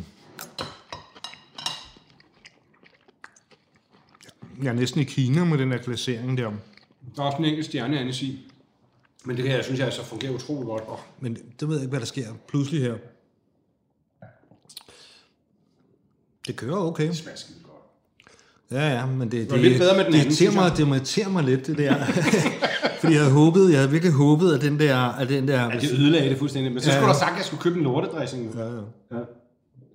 Jeg 4.62 4.68
er 4.68 4.72
næsten 4.72 5.00
i 5.00 5.04
Kina 5.04 5.44
med 5.44 5.58
den 5.58 5.70
der 5.70 5.78
glasering 5.78 6.38
der. 6.38 6.50
Der 7.16 7.22
er 7.22 7.26
også 7.26 7.38
en 7.38 7.44
enkelt 7.44 7.66
stjerne 7.66 7.98
andet 8.00 8.22
i. 8.22 8.52
Men 9.24 9.36
det 9.36 9.44
her, 9.44 9.54
jeg 9.54 9.64
synes 9.64 9.78
jeg, 9.78 9.86
altså 9.86 10.04
fungerer 10.04 10.32
utroligt 10.32 10.66
godt. 10.66 10.82
Oh, 10.86 10.98
Men 11.20 11.34
det 11.60 11.68
ved 11.68 11.76
jeg 11.76 11.82
ikke, 11.82 11.90
hvad 11.90 12.00
der 12.00 12.06
sker 12.06 12.26
pludselig 12.48 12.80
her. 12.82 12.94
Det 16.46 16.56
kører 16.56 16.76
okay. 16.76 17.08
det 17.08 17.16
smager 17.16 17.36
skide 17.36 17.58
godt. 17.62 18.80
Ja, 18.80 18.88
ja, 18.98 19.06
men 19.06 19.30
det, 19.30 19.50
var 19.50 19.56
lidt 19.56 19.78
bedre 19.78 19.96
med 19.96 20.04
den 20.04 20.12
det, 20.12 20.18
anden, 20.18 20.30
irriterer 20.30 20.50
synes 20.50 20.54
mig, 20.54 20.76
det 20.76 20.88
irriterer 20.98 21.28
mig 21.28 21.44
lidt, 21.44 21.66
det 21.66 21.78
der. 21.78 22.04
Fordi 23.00 23.12
jeg 23.14 23.22
havde 23.22 23.34
håbet, 23.34 23.70
jeg 23.70 23.78
havde 23.78 23.90
virkelig 23.90 24.12
håbet, 24.14 24.54
at 24.54 24.60
den 24.60 24.78
der... 24.78 24.96
At 24.96 25.28
den 25.28 25.48
der 25.48 25.64
Ja, 25.64 25.78
det 25.80 25.90
ødelagde 25.92 26.30
det 26.30 26.38
fuldstændig. 26.38 26.72
Men 26.72 26.82
så 26.82 26.88
Ja, 26.88 26.92
skulle 26.92 27.06
ja. 27.06 27.12
du 27.12 27.12
have 27.12 27.18
sagt, 27.18 27.30
at 27.32 27.36
jeg 27.38 27.44
skulle 27.44 27.62
købe 27.62 27.76
en 27.76 27.82
lortedressing. 27.82 28.54
ja, 28.54 28.64
ja. 28.64 28.80
Ja. 29.12 29.16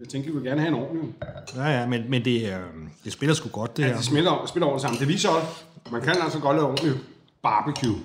Jeg 0.02 0.10
tænkte, 0.10 0.30
vi 0.32 0.34
ville 0.38 0.50
gerne 0.50 0.62
have 0.62 0.76
en 0.76 0.84
ordentlig. 0.84 1.14
ja, 1.56 1.80
ja 1.80 1.88
men, 1.88 2.10
men 2.10 2.26
det, 2.26 2.52
er, 2.54 2.62
det 3.04 3.14
spiller 3.14 3.36
sgu 3.36 3.50
godt, 3.50 3.78
det 3.78 3.84
Ja. 3.84 3.88
her. 3.88 3.96
Det 3.96 4.06
smelter, 4.06 4.46
spiller 4.46 4.68
ordentligt 4.68 4.82
sammen. 4.82 5.00
Det 5.00 5.08
viser 5.08 5.30
også, 5.30 5.48
at 5.86 5.92
man 5.92 6.02
kan 6.02 6.16
altså 6.22 6.40
godt 6.40 6.58
lave 6.58 6.68
ordentlig 6.68 6.94
barbecue. 7.42 7.96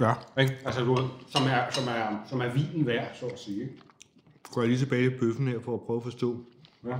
Ja. 0.00 0.12
Ikke? 0.40 0.56
Altså, 0.64 0.80
du 0.84 0.96
som 1.30 1.42
er, 1.46 1.70
som 1.70 1.88
er, 1.88 2.24
som 2.28 2.40
er 2.40 2.52
vinen 2.52 2.86
værd, 2.86 3.16
så 3.20 3.26
at 3.26 3.40
sige. 3.40 3.68
Går 4.52 4.60
jeg 4.60 4.68
lige 4.68 4.78
tilbage 4.78 5.06
i 5.06 5.18
bøffen 5.18 5.48
her, 5.48 5.60
for 5.60 5.74
at 5.74 5.80
prøve 5.80 5.96
at 5.96 6.02
forstå. 6.02 6.36
Ja. 6.86 6.96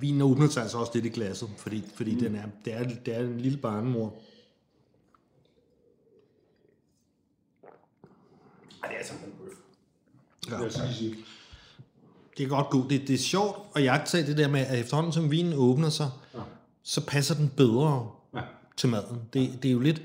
Vinen 0.00 0.22
åbner 0.22 0.48
sig 0.48 0.62
altså 0.62 0.78
også 0.78 0.92
lidt 0.94 1.04
i 1.06 1.08
glasset, 1.08 1.48
fordi, 1.58 1.84
fordi 1.94 2.14
mm. 2.14 2.20
den 2.20 2.34
er, 2.34 2.42
det, 2.64 2.74
er, 2.74 2.82
det 2.82 3.16
er 3.16 3.20
en 3.20 3.38
lille 3.40 3.58
barnemor. 3.58 4.14
Ej, 8.82 8.88
det 8.88 8.94
er 8.94 8.98
altså 8.98 9.12
en 9.12 9.20
god 9.20 9.46
bøf. 9.46 9.54
Ja. 10.50 10.64
Det 10.64 10.76
jeg 10.88 10.94
sige. 10.94 11.14
Det 12.38 12.44
er 12.44 12.48
godt 12.48 12.70
god. 12.70 12.84
Det, 12.90 13.08
det 13.08 13.14
er 13.14 13.18
sjovt 13.18 13.58
at 13.76 13.84
jagtage 13.84 14.26
det 14.26 14.36
der 14.36 14.48
med, 14.48 14.60
at 14.60 14.78
efterhånden 14.80 15.12
som 15.12 15.30
vinen 15.30 15.52
åbner 15.56 15.88
sig, 15.90 16.10
Ja. 16.34 16.38
så 16.82 17.06
passer 17.06 17.34
den 17.34 17.48
bedre 17.56 18.08
Ja. 18.36 18.40
til 18.76 18.88
maden. 18.88 19.18
Det, 19.32 19.50
det 19.62 19.68
er 19.68 19.72
jo 19.72 19.78
lidt, 19.80 20.02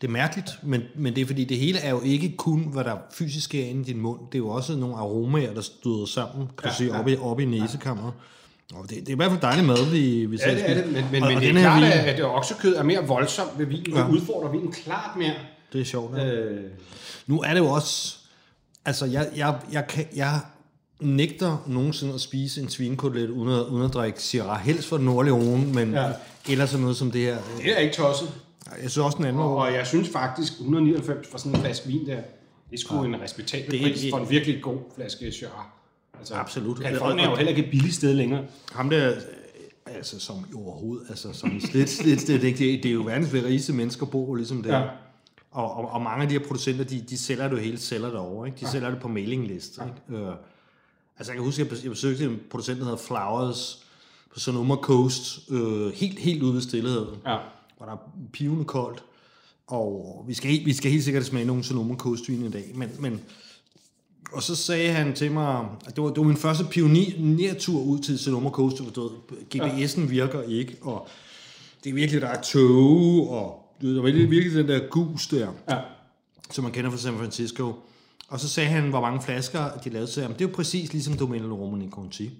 det 0.00 0.06
er 0.06 0.12
mærkeligt, 0.12 0.58
men, 0.62 0.82
men 0.96 1.14
det 1.14 1.22
er 1.22 1.26
fordi, 1.26 1.44
det 1.44 1.58
hele 1.58 1.78
er 1.78 1.90
jo 1.90 2.00
ikke 2.00 2.36
kun, 2.36 2.60
hvad 2.72 2.84
der 2.84 2.96
fysisk 3.12 3.54
er 3.54 3.64
inde 3.64 3.80
i 3.80 3.84
din 3.84 4.00
mund. 4.00 4.20
Det 4.26 4.34
er 4.34 4.38
jo 4.38 4.48
også 4.48 4.76
nogle 4.76 4.96
aromaer, 4.96 5.54
der 5.54 5.60
støder 5.60 6.06
sammen, 6.06 6.46
kan 6.46 6.56
du 6.62 6.68
Ja, 6.68 6.74
sige, 6.74 6.92
ja. 6.94 7.00
op 7.00 7.08
i, 7.08 7.16
op 7.16 7.40
i 7.40 7.44
næsekammeret. 7.44 8.12
Og 8.74 8.82
det, 8.90 8.90
det 8.90 9.08
er 9.08 9.12
i 9.12 9.16
hvert 9.16 9.30
fald 9.30 9.40
dejlig 9.40 9.64
mad, 9.64 9.90
vi, 9.90 10.26
vi 10.26 10.38
Ja, 10.46 10.54
det 10.54 10.70
er 10.70 10.74
det, 10.74 10.92
men, 10.92 11.04
men, 11.12 11.22
og, 11.22 11.28
men 11.28 11.36
og 11.36 11.42
det 11.42 11.48
er 11.48 11.60
klart, 11.60 11.82
vin, 11.82 11.90
at, 11.90 12.04
at 12.08 12.24
oksekød 12.24 12.76
er 12.76 12.82
mere 12.82 13.06
voldsomt 13.06 13.58
ved 13.58 13.66
vinen. 13.66 13.92
Ja. 13.92 14.00
Det 14.00 14.08
udfordrer 14.08 14.50
vinen 14.50 14.72
klart 14.72 15.16
mere. 15.16 15.34
Det 15.72 15.80
er 15.80 15.84
sjovt. 15.84 16.16
Ja. 16.18 16.24
Øh, 16.24 16.70
Nu 17.26 17.40
er 17.40 17.50
det 17.54 17.58
jo 17.60 17.66
også... 17.68 18.16
Altså, 18.84 19.06
jeg, 19.06 19.28
jeg, 19.36 19.58
jeg, 19.72 19.86
kan, 19.88 20.06
jeg 20.16 20.40
nægter 21.00 21.64
nogensinde 21.66 22.14
at 22.14 22.20
spise 22.20 22.60
en 22.60 22.68
svinekotelet 22.68 23.30
uden 23.30 23.58
at, 23.58 23.62
uden 23.66 23.84
at 23.84 23.94
drikke 23.94 24.22
Syrah. 24.22 24.60
Helst 24.60 24.88
for 24.88 24.96
Rhone, 24.98 25.66
men 25.74 25.92
Ja. 25.92 26.06
ja. 26.06 26.12
eller 26.48 26.66
sådan 26.66 26.80
noget 26.80 26.96
som 26.96 27.10
det 27.10 27.20
her. 27.20 27.38
det 27.58 27.72
er 27.72 27.78
ikke 27.78 27.94
tosset. 27.94 28.28
Jeg 28.82 28.90
synes 28.90 28.98
også, 28.98 29.16
den 29.16 29.24
anden 29.26 29.42
Og, 29.42 29.56
og 29.56 29.72
jeg 29.72 29.86
synes 29.86 30.08
faktisk, 30.08 30.52
199 30.52 31.26
for 31.28 31.38
sådan 31.38 31.54
en 31.54 31.60
flaske 31.60 31.86
vin 31.86 32.06
der, 32.06 32.14
det 32.14 32.22
er 32.72 32.78
sgu 32.78 32.96
ja. 33.02 33.04
en 33.08 33.20
respektabel 33.20 33.70
Det 33.70 33.80
er- 33.80 33.92
pris 33.92 34.04
for 34.10 34.18
en 34.18 34.30
virkelig 34.30 34.62
god 34.62 34.78
flaske 34.96 35.32
Syrah. 35.32 35.64
Altså, 36.18 36.34
Absolut. 36.34 36.80
Kalifornien 36.80 37.18
er 37.18 37.30
jo 37.30 37.36
heller 37.36 37.50
ikke 37.50 37.64
et 37.64 37.70
billigt 37.70 37.94
sted 37.94 38.14
længere. 38.14 38.44
Ham 38.72 38.90
der, 38.90 39.12
altså 39.86 40.20
som 40.20 40.36
overhovedet, 40.54 41.06
altså 41.10 41.32
som 41.32 41.60
slet, 41.60 41.88
slet, 41.90 42.20
slet 42.20 42.42
ikke, 42.44 42.58
det, 42.58 42.82
det 42.82 42.88
er 42.88 42.92
jo 42.92 43.02
verdens 43.02 43.32
rigeste 43.34 43.72
mennesker 43.72 44.06
bor 44.06 44.34
ligesom 44.34 44.62
der. 44.62 44.78
Ja. 44.78 44.84
Ja. 45.54 45.60
Og, 45.60 45.74
og, 45.76 45.90
og, 45.90 46.02
mange 46.02 46.22
af 46.22 46.28
de 46.28 46.38
her 46.38 46.46
producenter, 46.46 46.84
de, 46.84 47.00
de 47.00 47.18
sælger 47.18 47.48
det 47.48 47.56
jo 47.56 47.60
hele 47.62 47.78
sælger 47.78 48.10
derovre, 48.10 48.46
ikke? 48.46 48.60
De 48.60 48.64
ja. 48.64 48.70
sælger 48.70 48.90
det 48.90 49.00
på 49.00 49.08
mailingliste, 49.08 49.82
ikke? 49.84 50.22
Øh, 50.22 50.34
altså 51.18 51.32
jeg 51.32 51.36
kan 51.36 51.44
huske, 51.44 51.62
at 51.62 51.70
jeg 51.70 51.78
bes- 51.78 51.82
jeg 51.82 51.90
besøgte 51.90 52.24
en 52.24 52.40
producent, 52.50 52.78
der 52.78 52.84
hedder 52.84 52.98
Flowers 52.98 53.86
på 54.32 54.40
Sonoma 54.40 54.74
Coast, 54.74 55.50
øh, 55.50 55.92
helt, 55.92 56.18
helt 56.18 56.42
ude 56.42 56.54
ved 56.54 56.60
stilleheden. 56.60 57.18
Ja. 57.26 57.36
hvor 57.76 57.86
der 57.86 57.92
er 57.92 58.10
pivende 58.32 58.64
koldt. 58.64 59.04
Og 59.66 60.24
vi 60.28 60.34
skal, 60.34 60.50
vi 60.50 60.72
skal 60.72 60.90
helt 60.90 61.04
sikkert 61.04 61.24
smage 61.24 61.44
nogle 61.44 61.64
Sonoma 61.64 61.94
Coast 61.94 62.28
i 62.28 62.50
dag, 62.50 62.70
men, 62.74 62.90
men 62.98 63.20
og 64.32 64.42
så 64.42 64.56
sagde 64.56 64.92
han 64.92 65.14
til 65.14 65.32
mig, 65.32 65.66
at 65.86 65.96
det 65.96 66.04
var, 66.04 66.08
det 66.08 66.18
var 66.18 66.22
min 66.22 66.36
første 66.36 66.64
pionertur 66.64 67.80
ud 67.80 67.98
til 67.98 68.18
Sonoma 68.18 68.50
Coast, 68.50 68.80
GPS'en 69.54 70.00
virker 70.00 70.42
ikke, 70.42 70.76
og 70.82 71.08
det 71.84 71.90
er 71.90 71.94
virkelig, 71.94 72.20
der 72.20 72.28
er 72.28 72.42
tog, 72.42 73.30
og 73.30 73.61
der 73.82 73.94
var 73.94 74.02
virkelig, 74.02 74.30
virkelig 74.30 74.58
den 74.58 74.68
der 74.68 74.88
gus 74.90 75.26
der, 75.26 75.48
Ja. 75.70 75.78
som 76.50 76.64
man 76.64 76.72
kender 76.72 76.90
fra 76.90 76.98
San 76.98 77.18
Francisco. 77.18 77.72
Og 78.28 78.40
så 78.40 78.48
sagde 78.48 78.68
han, 78.70 78.88
hvor 78.88 79.00
mange 79.00 79.22
flasker 79.22 79.70
de 79.84 79.90
lavede, 79.90 80.10
jeg, 80.16 80.28
"Men 80.28 80.38
det 80.38 80.44
er 80.44 80.48
jo 80.48 80.54
præcis 80.54 80.92
ligesom 80.92 81.14
Domenico 81.14 81.54
Romani 81.54 81.88
Conti. 81.90 82.30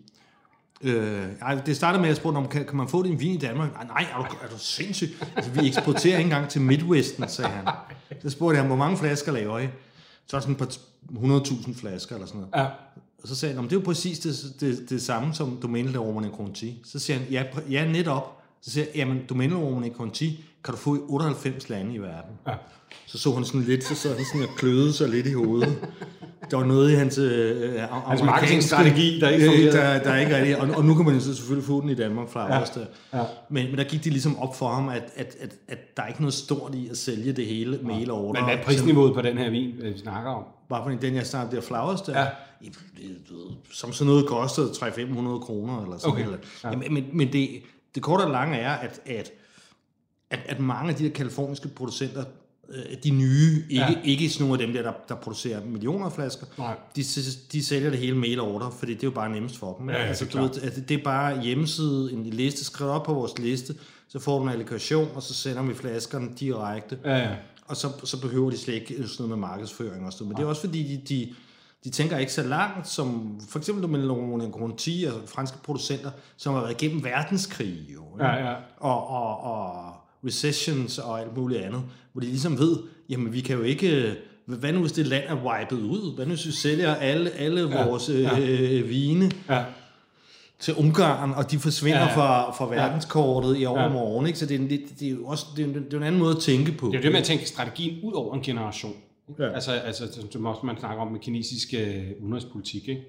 Øh, 0.83 1.25
ej, 1.43 1.55
det 1.67 1.77
startede 1.77 2.01
med, 2.01 2.09
at 2.09 2.09
jeg 2.09 2.17
spurgte, 2.17 2.37
om 2.39 2.49
kan, 2.49 2.65
kan 2.67 2.77
man 2.77 2.89
få 2.89 3.03
din 3.03 3.21
vin 3.21 3.35
i 3.35 3.39
Danmark? 3.39 3.73
Nej, 3.75 3.85
nej, 3.85 4.07
er 4.13 4.17
du, 4.17 4.37
er 4.43 4.49
du 4.49 4.59
sindssyg? 4.59 5.09
Altså, 5.37 5.51
vi 5.51 5.67
eksporterer 5.67 6.19
ikke 6.19 6.27
engang 6.29 6.49
til 6.49 6.61
Midwesten, 6.61 7.29
sagde 7.29 7.51
han. 7.51 7.69
Så 8.23 8.31
spurgte 8.31 8.55
jeg 8.57 8.63
ham, 8.63 8.67
hvor 8.67 8.77
mange 8.77 8.97
flasker 8.99 9.33
laver 9.33 9.59
I? 9.59 9.69
Så 10.27 10.37
er 10.37 10.41
sådan 10.41 10.53
et 10.53 10.59
par 10.59 10.67
100.000 11.13 11.75
flasker 11.75 12.15
eller 12.15 12.27
sådan 12.27 12.41
noget. 12.41 12.55
Ja. 12.57 12.71
Og 13.23 13.29
så 13.29 13.35
sagde 13.35 13.55
han, 13.55 13.57
"Nå, 13.57 13.63
men 13.63 13.71
det 13.71 13.77
er 13.77 13.81
jo 13.81 13.85
præcis 13.85 14.19
det, 14.19 14.55
det, 14.61 14.91
det 14.91 15.03
samme 15.03 15.35
som 15.35 15.59
Domenico 15.63 16.05
Romani 16.05 16.29
Conti. 16.37 16.83
Så 16.85 16.99
siger 16.99 17.19
han, 17.19 17.29
ja, 17.31 17.45
ja 17.71 17.89
netop. 17.93 18.43
Så 18.63 18.71
siger 18.71 18.85
jeg, 18.85 18.97
jamen 18.97 19.23
Domenico 19.29 19.59
Romani 19.69 19.91
Conti 19.91 20.45
kan 20.65 20.75
du 20.75 20.79
få 20.81 20.95
i 20.95 20.99
98 21.09 21.69
lande 21.69 21.95
i 21.95 21.99
verden. 21.99 22.31
Ja. 22.47 22.53
Så 23.07 23.19
så 23.19 23.35
han 23.35 23.45
sådan 23.45 23.61
lidt, 23.63 23.85
så 23.85 23.95
sad 23.95 24.17
han 24.17 24.25
sådan 24.33 24.49
og 24.49 24.55
kløede 24.57 24.93
sig 24.93 25.09
lidt 25.09 25.27
i 25.27 25.33
hovedet. 25.33 25.79
der 26.51 26.57
var 26.57 26.65
noget 26.65 26.91
i 26.93 26.95
hans, 26.95 27.19
øh, 27.19 27.81
Hans 28.07 28.23
marketingstrategi, 28.23 29.21
der 29.21 29.29
ikke 29.29 29.45
øh, 29.45 29.51
fungerede. 29.51 29.77
der, 29.77 30.03
der 30.03 30.17
ikke 30.17 30.37
rigtig, 30.37 30.59
og, 30.61 30.69
og 30.77 30.85
nu 30.85 30.95
kan 30.95 31.05
man 31.05 31.15
jo 31.15 31.21
så 31.21 31.35
selvfølgelig 31.35 31.67
få 31.67 31.81
den 31.81 31.89
i 31.89 31.95
Danmark 31.95 32.29
fra 32.29 32.55
ja. 32.55 32.65
der. 32.75 32.87
ja. 33.15 33.25
Men, 33.51 33.67
men 33.67 33.79
der 33.79 33.85
gik 33.85 34.05
det 34.05 34.13
ligesom 34.13 34.39
op 34.39 34.57
for 34.57 34.69
ham, 34.69 34.89
at, 34.89 35.03
at, 35.17 35.37
at, 35.41 35.55
at 35.69 35.97
der 35.97 36.03
er 36.03 36.07
ikke 36.07 36.21
noget 36.21 36.35
stort 36.35 36.75
i 36.75 36.89
at 36.91 36.97
sælge 36.97 37.33
det 37.33 37.47
hele 37.47 37.79
med 37.83 37.95
hele 37.95 38.13
ordre. 38.13 38.41
Men 38.41 38.51
hvad 38.51 38.59
er 38.59 38.65
prisniveauet 38.65 39.15
på 39.15 39.23
den 39.23 39.39
her 39.39 39.51
vin, 39.51 39.75
øh, 39.81 39.95
vi 39.95 39.99
snakker 39.99 40.31
om? 40.31 40.45
Bare 40.69 40.83
fordi 40.85 41.07
den, 41.07 41.15
jeg 41.15 41.27
snakker, 41.27 41.55
der 41.55 41.61
Flowers 41.61 42.01
der, 42.03 42.21
Ja. 42.21 42.27
ja. 42.63 42.69
som 43.73 43.93
sådan 43.93 44.07
noget 44.07 44.27
kostede 44.27 44.67
300-500 44.69 45.39
kroner 45.39 45.83
eller 45.83 45.99
sådan 45.99 46.13
Okay. 46.13 46.25
noget. 46.25 46.41
Ja. 46.65 46.71
Ja. 46.71 46.77
Men, 46.77 46.95
men, 46.95 47.05
men 47.13 47.33
det, 47.33 47.49
det 47.95 48.03
korte 48.03 48.23
og 48.23 48.31
lange 48.31 48.57
er, 48.57 48.73
at, 48.73 49.01
at, 49.07 49.31
at, 50.33 50.39
at 50.47 50.61
mange 50.61 50.91
af 50.91 50.97
de 50.97 51.05
der 51.05 51.11
kaliforniske 51.11 51.69
producenter, 51.69 52.25
øh, 52.69 52.97
de 53.05 53.11
nye, 53.11 53.65
ikke, 53.71 53.85
Ja. 53.85 53.91
ja. 53.91 53.97
ikke 54.05 54.31
sådan 54.31 54.47
nogle 54.47 54.63
af 54.63 54.67
dem 54.67 54.77
der, 54.77 54.83
der, 54.83 54.93
der 55.09 55.15
producerer 55.15 55.65
millioner 55.65 56.07
af 56.07 56.13
flasker, 56.13 56.47
Nej. 56.59 56.75
de, 56.97 57.05
de 57.53 57.65
sælger 57.65 57.91
det 57.91 57.99
hele 57.99 58.17
mail 58.17 58.41
order, 58.41 58.71
fordi 58.71 58.95
det 58.95 59.03
er 59.03 59.07
jo 59.07 59.11
bare 59.11 59.31
nemmest 59.31 59.57
for 59.59 59.77
dem. 59.79 59.91
Ja, 59.91 59.97
ja, 59.97 60.03
altså, 60.07 60.25
det 60.25 60.35
er 60.35 60.39
du 60.41 60.47
ved, 60.47 60.63
at 60.63 60.89
det 60.89 60.99
er 61.01 61.05
bare 61.05 61.43
hjemmeside, 61.43 62.13
en 62.13 62.25
liste, 62.27 62.65
skriv 62.65 62.89
op 62.89 63.03
på 63.03 63.15
vores 63.15 63.39
liste, 63.39 63.75
så 64.09 64.19
får 64.19 64.39
du 64.39 64.45
en 64.45 64.51
allokation, 64.51 65.09
og 65.15 65.23
så 65.23 65.35
sender 65.35 65.63
vi 65.63 65.75
flaskerne 65.75 66.29
direkte. 66.41 66.99
Ja, 67.05 67.17
ja. 67.17 67.31
Og 67.67 67.77
så, 67.77 67.89
så 68.05 68.21
behøver 68.21 68.51
de 68.51 68.59
slet 68.59 68.75
ikke 68.75 68.87
sådan 68.89 69.09
noget 69.19 69.29
med 69.29 69.37
markedsføring 69.49 70.07
og 70.07 70.13
sådan. 70.13 70.27
Men 70.29 70.37
det 70.37 70.43
er 70.43 70.47
også 70.47 70.61
fordi, 70.61 70.97
de, 70.97 71.15
de, 71.15 71.35
de 71.85 71.91
tænker 71.91 72.19
ikke 72.19 72.33
så 72.33 72.43
langt, 72.43 72.89
som 72.89 73.39
for 73.49 73.59
eksempel 73.59 73.89
med 73.89 74.01
Laurent 74.03 74.55
Conti 74.55 75.07
og 75.15 75.29
franske 75.29 75.59
producenter, 75.63 76.11
som 76.37 76.55
har 76.55 76.61
været 76.61 76.83
igennem 76.83 77.05
verdenskrig 77.05 77.87
jo. 77.95 78.03
Ja, 78.19 78.49
ja. 78.51 78.55
Og, 78.81 79.09
og, 79.09 79.41
og 79.41 79.93
recessions 80.27 80.99
og 80.99 81.21
alt 81.21 81.37
muligt 81.37 81.61
andet, 81.61 81.83
hvor 82.13 82.21
de 82.21 82.27
ligesom 82.27 82.59
ved, 82.59 82.77
jamen 83.09 83.33
vi 83.33 83.41
kan 83.41 83.57
jo 83.57 83.63
ikke, 83.63 84.15
hvad 84.47 84.73
nu 84.73 84.81
hvis 84.81 84.93
det 84.93 85.07
land 85.07 85.25
er 85.27 85.35
wiped 85.45 85.79
ud? 85.79 86.15
Hvad 86.15 86.27
nu 86.27 86.35
hvis 86.35 86.47
vi 86.47 86.53
sælger 86.53 86.95
alle, 86.95 87.31
alle 87.31 87.69
Ja, 87.69 87.87
vores 87.87 88.09
øh, 88.09 88.89
vine 88.89 89.31
ja. 89.49 89.65
til 90.59 90.75
Ungarn, 90.75 91.33
og 91.33 91.51
de 91.51 91.59
forsvinder 91.59 91.99
Ja, 91.99 92.05
ja, 92.05 92.11
ja. 92.21 92.21
ja. 92.21 92.49
fra, 92.51 92.53
fra 92.53 92.69
verdenskortet 92.75 93.61
i 93.61 93.65
overmorgen, 93.67 94.27
ikke? 94.27 94.39
Så 94.39 94.47
det 94.47 94.55
er, 94.55 94.69
det, 94.69 94.81
det 95.01 95.07
er 95.09 95.11
jo 95.11 95.27
også 95.27 95.47
det 95.57 95.65
er, 95.65 95.73
det 95.73 95.93
er 95.93 95.97
en 95.97 96.03
anden 96.03 96.21
måde 96.21 96.37
at 96.37 96.43
tænke 96.43 96.73
på. 96.73 96.87
Det 96.87 96.95
er 96.95 96.99
jo 96.99 97.03
det 97.03 97.13
med 97.13 97.21
at 97.21 97.27
tænke 97.27 97.49
strategien 97.49 97.99
ud 98.03 98.13
over 98.13 98.35
en 98.35 98.43
generation. 98.43 98.95
Ja. 99.39 99.45
Ja. 99.45 99.53
Altså, 99.53 99.73
altså, 99.73 100.27
som 100.31 100.47
også 100.47 100.67
man 100.67 100.79
snakker 100.79 101.03
om 101.03 101.13
med 101.13 101.21
kinesisk 101.21 101.75
øh, 101.75 102.05
udenrigspolitik. 102.21 102.89
Ikke? 102.89 103.03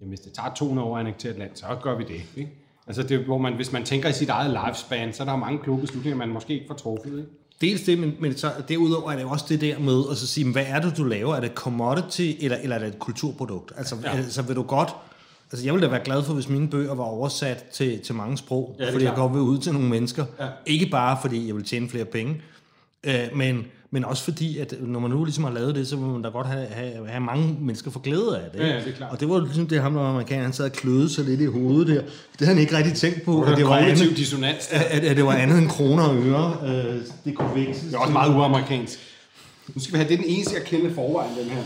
Jamen, 0.00 0.08
hvis 0.08 0.20
det 0.20 0.32
tager 0.32 0.54
200 0.54 0.88
år 0.88 0.96
at 0.96 1.00
annektere 1.00 1.32
et 1.32 1.38
land, 1.38 1.50
så 1.54 1.66
gør 1.82 1.98
vi 1.98 2.04
det. 2.04 2.20
Ikke? 2.36 2.50
Altså, 2.86 3.02
det, 3.02 3.18
hvor 3.18 3.38
man, 3.38 3.52
hvis 3.54 3.72
man 3.72 3.84
tænker 3.84 4.08
i 4.08 4.12
sit 4.12 4.28
eget 4.28 4.50
lifespan, 4.66 5.12
så 5.12 5.22
er 5.22 5.26
der 5.26 5.36
mange 5.36 5.58
kloge 5.62 5.80
beslutninger, 5.80 6.16
man 6.18 6.28
måske 6.28 6.52
ikke 6.54 6.64
får 6.68 6.74
truffet. 6.74 7.10
Ikke? 7.18 7.28
Dels 7.60 7.82
det, 7.82 7.98
men, 7.98 8.14
men 8.20 8.36
så, 8.36 8.50
derudover 8.68 9.12
er 9.12 9.16
det 9.16 9.24
også 9.24 9.44
det 9.48 9.60
der 9.60 9.78
med 9.78 10.02
at 10.10 10.16
så 10.16 10.26
sige, 10.26 10.52
hvad 10.52 10.64
er 10.68 10.80
det, 10.80 10.96
du 10.96 11.04
laver? 11.04 11.34
Er 11.34 11.40
det 11.40 11.50
commodity, 11.54 12.30
eller, 12.40 12.56
eller 12.62 12.76
er 12.76 12.80
det 12.80 12.88
et 12.88 12.98
kulturprodukt? 12.98 13.72
Altså, 13.76 13.96
Ja. 14.04 14.10
altså 14.16 14.42
vil 14.42 14.56
du 14.56 14.62
godt... 14.62 14.88
Altså, 15.52 15.66
jeg 15.66 15.74
ville 15.74 15.86
da 15.86 15.90
være 15.90 16.04
glad 16.04 16.22
for, 16.22 16.34
hvis 16.34 16.48
mine 16.48 16.68
bøger 16.68 16.94
var 16.94 17.04
oversat 17.04 17.64
til, 17.72 18.00
til 18.00 18.14
mange 18.14 18.38
sprog, 18.38 18.76
Ja, 18.78 18.84
fordi 18.92 19.04
jeg 19.04 19.14
klart. 19.14 19.16
godt 19.16 19.32
vil 19.32 19.40
ud 19.42 19.58
til 19.58 19.72
nogle 19.72 19.88
mennesker. 19.88 20.24
Ja. 20.40 20.46
Ikke 20.66 20.86
bare, 20.86 21.18
fordi 21.22 21.46
jeg 21.46 21.56
vil 21.56 21.64
tjene 21.64 21.88
flere 21.88 22.04
penge, 22.04 22.40
øh, 23.04 23.14
men, 23.34 23.66
men 23.94 24.04
også 24.04 24.24
fordi, 24.24 24.58
at 24.58 24.74
når 24.80 25.00
man 25.00 25.10
nu 25.10 25.24
ligesom 25.24 25.44
har 25.44 25.50
lavet 25.52 25.74
det, 25.74 25.88
så 25.88 25.96
vil 25.96 26.06
man 26.06 26.22
da 26.22 26.28
godt 26.28 26.46
have, 26.46 26.66
have, 26.66 27.08
have 27.08 27.20
mange 27.20 27.56
mennesker 27.60 27.90
for 27.90 28.00
glæde 28.00 28.40
af 28.44 28.50
det. 28.52 28.60
Ja, 28.60 28.66
ja, 28.66 28.76
det 28.76 28.88
er 28.88 28.92
klart. 28.92 29.12
Og 29.12 29.20
det 29.20 29.28
var 29.28 29.34
jo 29.34 29.44
ligesom 29.44 29.66
det, 29.66 29.82
ham 29.82 29.94
var 29.94 30.08
amerikaner, 30.08 30.42
han 30.42 30.52
sad 30.52 30.64
og 30.64 30.72
kløede 30.72 31.10
sig 31.10 31.24
lidt 31.24 31.40
i 31.40 31.44
hovedet 31.44 31.86
der. 31.88 32.02
Det 32.02 32.46
havde 32.46 32.50
han 32.50 32.58
ikke 32.58 32.76
rigtig 32.76 32.94
tænkt 32.94 33.22
på, 33.22 33.42
at 33.42 33.56
det 33.56 33.64
var 33.64 33.76
andet, 33.76 34.16
dissonans. 34.16 34.68
at, 34.70 34.82
at, 34.82 35.04
at 35.04 35.16
det 35.16 35.24
var 35.24 35.32
andet 35.32 35.58
end 35.58 35.68
kroner 35.68 36.02
og 36.02 36.16
øre. 36.16 36.56
Øh, 36.66 37.00
det 37.24 37.34
kunne 37.36 37.54
veksles. 37.54 37.82
Det 37.82 37.94
er 37.94 37.98
også 37.98 38.12
meget 38.12 38.34
uamerikansk. 38.34 38.98
Nu 39.74 39.80
skal 39.80 39.92
vi 39.92 39.98
have, 39.98 40.08
det 40.08 40.18
den 40.18 40.26
eneste, 40.28 40.54
jeg 40.54 40.64
kender 40.64 40.94
forvejen, 40.94 41.38
den 41.38 41.50
her. 41.50 41.62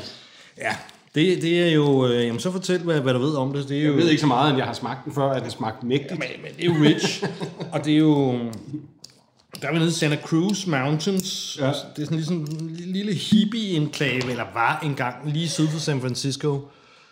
Ja, 0.59 0.77
det, 1.15 1.43
det 1.43 1.63
er 1.63 1.71
jo... 1.73 2.07
Øh, 2.07 2.27
jamen, 2.27 2.41
så 2.41 2.53
fortæl, 2.53 2.79
hvad, 2.79 3.01
hvad 3.01 3.15
du 3.15 3.19
ved 3.19 3.35
om 3.35 3.53
det. 3.53 3.69
Det 3.69 3.79
er 3.79 3.83
jo, 3.83 3.91
Jeg 3.91 3.99
ved 4.03 4.09
ikke 4.09 4.21
så 4.21 4.27
meget, 4.27 4.49
end 4.49 4.59
jeg 4.59 4.67
har 4.67 4.75
smagt 4.75 5.05
den 5.05 5.15
før, 5.15 5.31
at 5.31 5.45
det 5.45 5.53
smagte 5.53 5.87
mægtigt. 5.87 6.19
Men, 6.19 6.29
men 6.43 6.53
det 6.57 6.65
er 6.65 6.75
jo 6.75 6.85
rich. 6.85 7.25
og 7.73 7.85
det 7.85 7.95
er 7.95 7.99
jo... 7.99 8.39
Der 9.63 9.69
er 9.69 9.73
vi 9.73 9.79
nede 9.79 9.89
i 9.91 9.93
Santa 9.93 10.17
Cruz 10.17 10.67
Mountains. 10.67 11.36
Ja. 11.59 11.67
Det 11.67 12.03
er 12.03 12.05
sådan 12.05 12.17
ligesom 12.17 12.37
en 12.37 12.71
lille 12.71 13.15
hippie-enklave, 13.15 14.31
eller 14.31 14.45
var 14.55 14.81
engang 14.81 15.33
lige 15.33 15.49
syd 15.49 15.69
for 15.69 15.79
San 15.79 16.01
Francisco. 16.01 16.69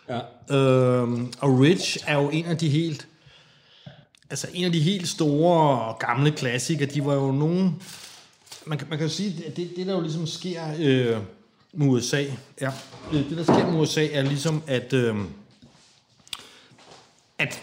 Ja. 0.09 0.55
Øhm, 0.55 1.33
og 1.39 1.59
Rich 1.59 1.97
er 2.07 2.15
jo 2.15 2.29
en 2.29 2.45
af 2.45 2.57
de 2.57 2.69
helt... 2.69 3.07
Altså 4.29 4.47
en 4.53 4.65
af 4.65 4.71
de 4.71 4.79
helt 4.79 5.07
store 5.07 5.79
og 5.79 5.99
gamle 5.99 6.31
klassikere, 6.31 6.89
de 6.89 7.05
var 7.05 7.13
jo 7.13 7.31
nogen... 7.31 7.81
Man 8.65 8.77
kan, 8.77 8.87
man 8.89 8.97
kan 8.97 9.07
jo 9.07 9.13
sige, 9.13 9.45
at 9.45 9.57
det, 9.57 9.69
det 9.75 9.87
der 9.87 9.93
jo 9.93 10.01
ligesom 10.01 10.27
sker 10.27 10.61
øh, 10.79 11.17
med 11.73 11.87
USA, 11.87 12.23
ja, 12.61 12.71
øh, 13.13 13.29
det 13.29 13.37
der 13.37 13.43
sker 13.43 13.71
med 13.71 13.79
USA 13.79 14.07
er 14.11 14.21
ligesom, 14.21 14.63
at, 14.67 14.93
øh, 14.93 15.15
at 17.39 17.61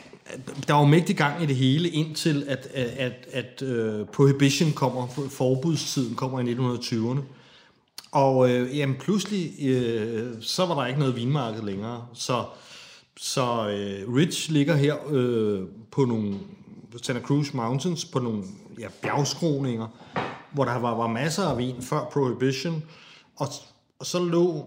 der 0.69 0.75
var 0.75 0.85
mægtig 0.85 1.17
gang 1.17 1.43
i 1.43 1.47
det 1.47 1.57
hele, 1.57 1.89
indtil 1.89 2.45
at, 2.49 2.69
at, 2.75 2.87
at, 2.87 3.27
at 3.33 3.63
uh, 3.63 4.07
prohibition 4.07 4.73
kommer, 4.73 5.07
forbudstiden 5.31 6.15
kommer 6.15 6.41
i 6.41 6.55
1920'erne. 6.55 7.21
Og 8.13 8.51
øh, 8.51 8.79
jamen, 8.79 8.97
pludselig, 8.97 9.67
øh, 9.69 10.33
så 10.41 10.67
var 10.67 10.75
der 10.75 10.87
ikke 10.87 11.01
noget 11.01 11.17
vinmarked 11.17 11.63
længere. 11.63 12.07
Så, 12.15 12.45
så 13.17 13.69
øh, 13.69 14.15
Rich 14.15 14.51
ligger 14.51 14.77
her 14.77 14.97
øh, 15.11 15.61
på 15.91 16.05
nogle 16.05 16.39
Santa 17.03 17.23
Cruz 17.23 17.53
Mountains, 17.53 18.05
på 18.05 18.19
nogle 18.19 18.45
ja, 18.79 18.89
bjergskroninger, 19.03 19.89
hvor 20.53 20.65
der 20.65 20.79
var, 20.79 20.97
var 20.97 21.07
masser 21.07 21.43
af 21.43 21.59
vin 21.59 21.83
før 21.83 22.05
Prohibition. 22.13 22.83
Og, 23.37 23.49
og 23.99 24.07
så 24.07 24.19
lå 24.19 24.67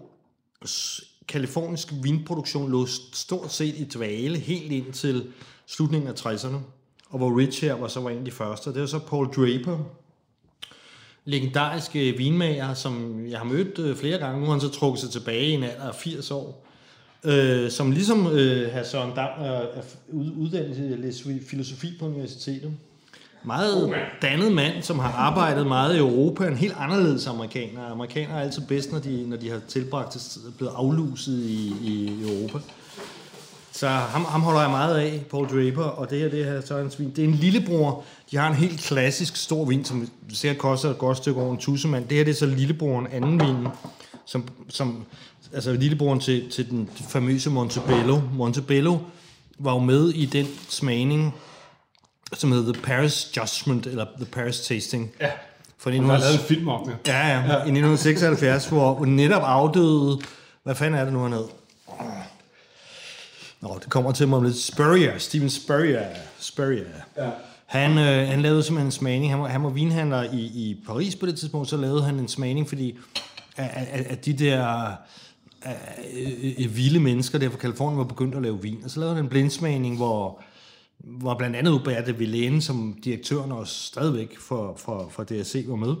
kalifornisk 1.28 1.92
vinproduktion 2.02 2.70
lå 2.70 2.86
stort 3.12 3.52
set 3.52 3.74
i 3.74 3.84
dvale 3.84 4.38
helt 4.38 4.72
indtil 4.72 5.32
slutningen 5.66 6.08
af 6.10 6.26
60'erne. 6.26 6.56
Og 7.10 7.18
hvor 7.18 7.38
Rich 7.38 7.64
her 7.64 7.74
var 7.74 7.88
så 7.88 8.00
var 8.00 8.10
en 8.10 8.18
af 8.18 8.24
de 8.24 8.30
første. 8.30 8.72
Det 8.72 8.80
var 8.80 8.86
så 8.86 8.98
Paul 8.98 9.26
Draper, 9.26 9.78
legendariske 11.24 12.12
vinmager, 12.16 12.74
som 12.74 13.24
jeg 13.28 13.38
har 13.38 13.44
mødt 13.44 13.78
øh, 13.78 13.96
flere 13.96 14.18
gange. 14.18 14.40
Nu 14.40 14.44
har 14.44 14.52
han 14.52 14.60
så 14.60 14.68
trukket 14.68 15.00
sig 15.00 15.10
tilbage 15.10 15.46
i 15.46 15.52
en 15.52 15.62
alder 15.62 15.88
af 15.88 15.94
80 15.94 16.30
år. 16.30 16.66
Øh, 17.24 17.70
som 17.70 17.90
ligesom 17.90 18.26
øh, 18.26 18.70
herr 18.72 18.84
Søren 18.84 19.10
Dam 19.16 19.28
er, 19.38 19.50
er 19.52 19.82
ud- 20.12 20.32
uddannet 20.36 20.76
til 20.76 20.92
at 20.92 20.98
læse 20.98 21.40
filosofi 21.50 21.96
på 21.98 22.06
universitetet. 22.06 22.72
Meget 23.44 23.94
dannet 24.22 24.52
mand, 24.52 24.82
som 24.82 24.98
har 24.98 25.12
arbejdet 25.12 25.66
meget 25.66 25.94
i 25.94 25.98
Europa. 25.98 26.46
En 26.46 26.56
helt 26.56 26.74
anderledes 26.78 27.26
amerikaner. 27.26 27.90
Amerikanere 27.90 28.38
er 28.38 28.42
altid 28.42 28.62
bedst, 28.68 28.92
når 28.92 28.98
de, 28.98 29.28
når 29.28 29.36
de 29.36 29.50
har 29.50 29.60
tilbragt 29.68 30.38
blevet 30.58 30.72
afluset 30.76 31.38
i, 31.38 31.74
i 31.82 32.22
Europa. 32.22 32.58
Så 33.76 33.88
ham, 33.88 34.24
ham 34.24 34.42
holder 34.42 34.60
jeg 34.60 34.70
meget 34.70 34.98
af, 34.98 35.22
Paul 35.30 35.48
Draper, 35.48 35.82
og 35.82 36.10
det 36.10 36.18
her, 36.18 36.28
det 36.28 36.44
her 36.44 36.60
så 36.60 36.74
er 36.74 36.78
hans 36.78 36.98
vin. 36.98 37.10
Det 37.10 37.24
er 37.24 37.28
en 37.28 37.34
lillebror. 37.34 38.04
De 38.30 38.36
har 38.36 38.48
en 38.48 38.54
helt 38.54 38.80
klassisk 38.80 39.36
stor 39.36 39.64
vin, 39.64 39.84
som 39.84 40.08
sikkert 40.32 40.58
koster 40.58 40.90
et 40.90 40.98
godt 40.98 41.16
stykke 41.16 41.40
over 41.40 41.52
en 41.52 41.58
tussemand. 41.58 42.08
Det 42.08 42.16
her 42.16 42.24
det 42.24 42.30
er 42.30 42.34
så 42.36 42.46
lillebroren 42.46 43.06
anden 43.12 43.40
vin, 43.40 43.68
som, 44.26 44.48
som 44.68 45.04
altså 45.54 45.72
lillebroren 45.72 46.20
til, 46.20 46.50
til 46.50 46.70
den 46.70 46.90
famøse 47.08 47.50
Montebello. 47.50 48.20
Montebello 48.32 48.98
var 49.58 49.72
jo 49.72 49.78
med 49.78 50.08
i 50.08 50.26
den 50.26 50.46
smagning, 50.68 51.34
som 52.32 52.52
hedder 52.52 52.72
The 52.72 52.82
Paris 52.82 53.36
Judgment, 53.36 53.86
eller 53.86 54.06
The 54.16 54.26
Paris 54.26 54.60
Tasting. 54.60 55.10
Ja. 55.20 55.30
For 55.78 55.90
Der 55.90 56.00
er 56.00 56.18
lavet 56.18 56.34
en 56.34 56.40
film 56.40 56.68
om 56.68 56.88
det. 56.88 56.96
Ja, 57.06 57.28
ja, 57.28 57.42
i 57.42 57.52
1976, 57.52 58.66
hvor 58.66 59.04
netop 59.04 59.42
afdøde... 59.44 60.18
Hvad 60.62 60.74
fanden 60.74 61.00
er 61.00 61.04
det 61.04 61.12
nu, 61.12 61.22
han 61.22 61.32
hed? 61.32 61.44
Nå, 63.68 63.78
det 63.78 63.90
kommer 63.90 64.12
til 64.12 64.28
mig 64.28 64.38
om 64.38 64.44
lidt. 64.44 64.56
Spurrier, 64.56 65.18
Steven 65.18 65.50
Spurrier. 65.50 66.06
Spurrier. 66.38 66.84
Ja. 67.16 67.30
Han, 67.66 67.90
øh, 67.90 68.28
han 68.28 68.42
lavede 68.42 68.62
simpelthen 68.62 68.86
en 68.86 68.92
smagning. 68.92 69.32
Han 69.32 69.40
var, 69.40 69.48
han 69.48 69.62
var 69.62 69.70
vinhandler 69.70 70.22
i, 70.22 70.40
i 70.40 70.82
Paris 70.86 71.16
på 71.16 71.26
det 71.26 71.38
tidspunkt, 71.38 71.68
så 71.68 71.76
lavede 71.76 72.02
han 72.02 72.18
en 72.18 72.28
smagning, 72.28 72.68
fordi 72.68 72.98
at, 73.56 73.88
at, 73.90 74.06
at 74.06 74.24
de 74.24 74.32
der 74.32 74.92
øh, 75.66 76.54
øh, 76.58 76.76
vilde 76.76 77.00
mennesker 77.00 77.38
der 77.38 77.50
fra 77.50 77.58
Kalifornien 77.58 77.98
var 77.98 78.04
begyndt 78.04 78.34
at 78.34 78.42
lave 78.42 78.62
vin. 78.62 78.80
Og 78.84 78.90
så 78.90 79.00
lavede 79.00 79.16
han 79.16 79.24
en 79.24 79.30
blindsmagning, 79.30 79.96
hvor, 79.96 80.42
hvor 80.98 81.34
blandt 81.34 81.56
andet 81.56 81.72
Hubert 81.72 82.06
de 82.06 82.16
Villene, 82.16 82.62
som 82.62 82.98
direktøren 83.04 83.52
også 83.52 83.74
stadigvæk 83.74 84.38
for, 84.38 84.74
for, 84.76 85.08
for 85.10 85.24
DSC 85.24 85.64
var 85.68 85.76
med. 85.76 85.94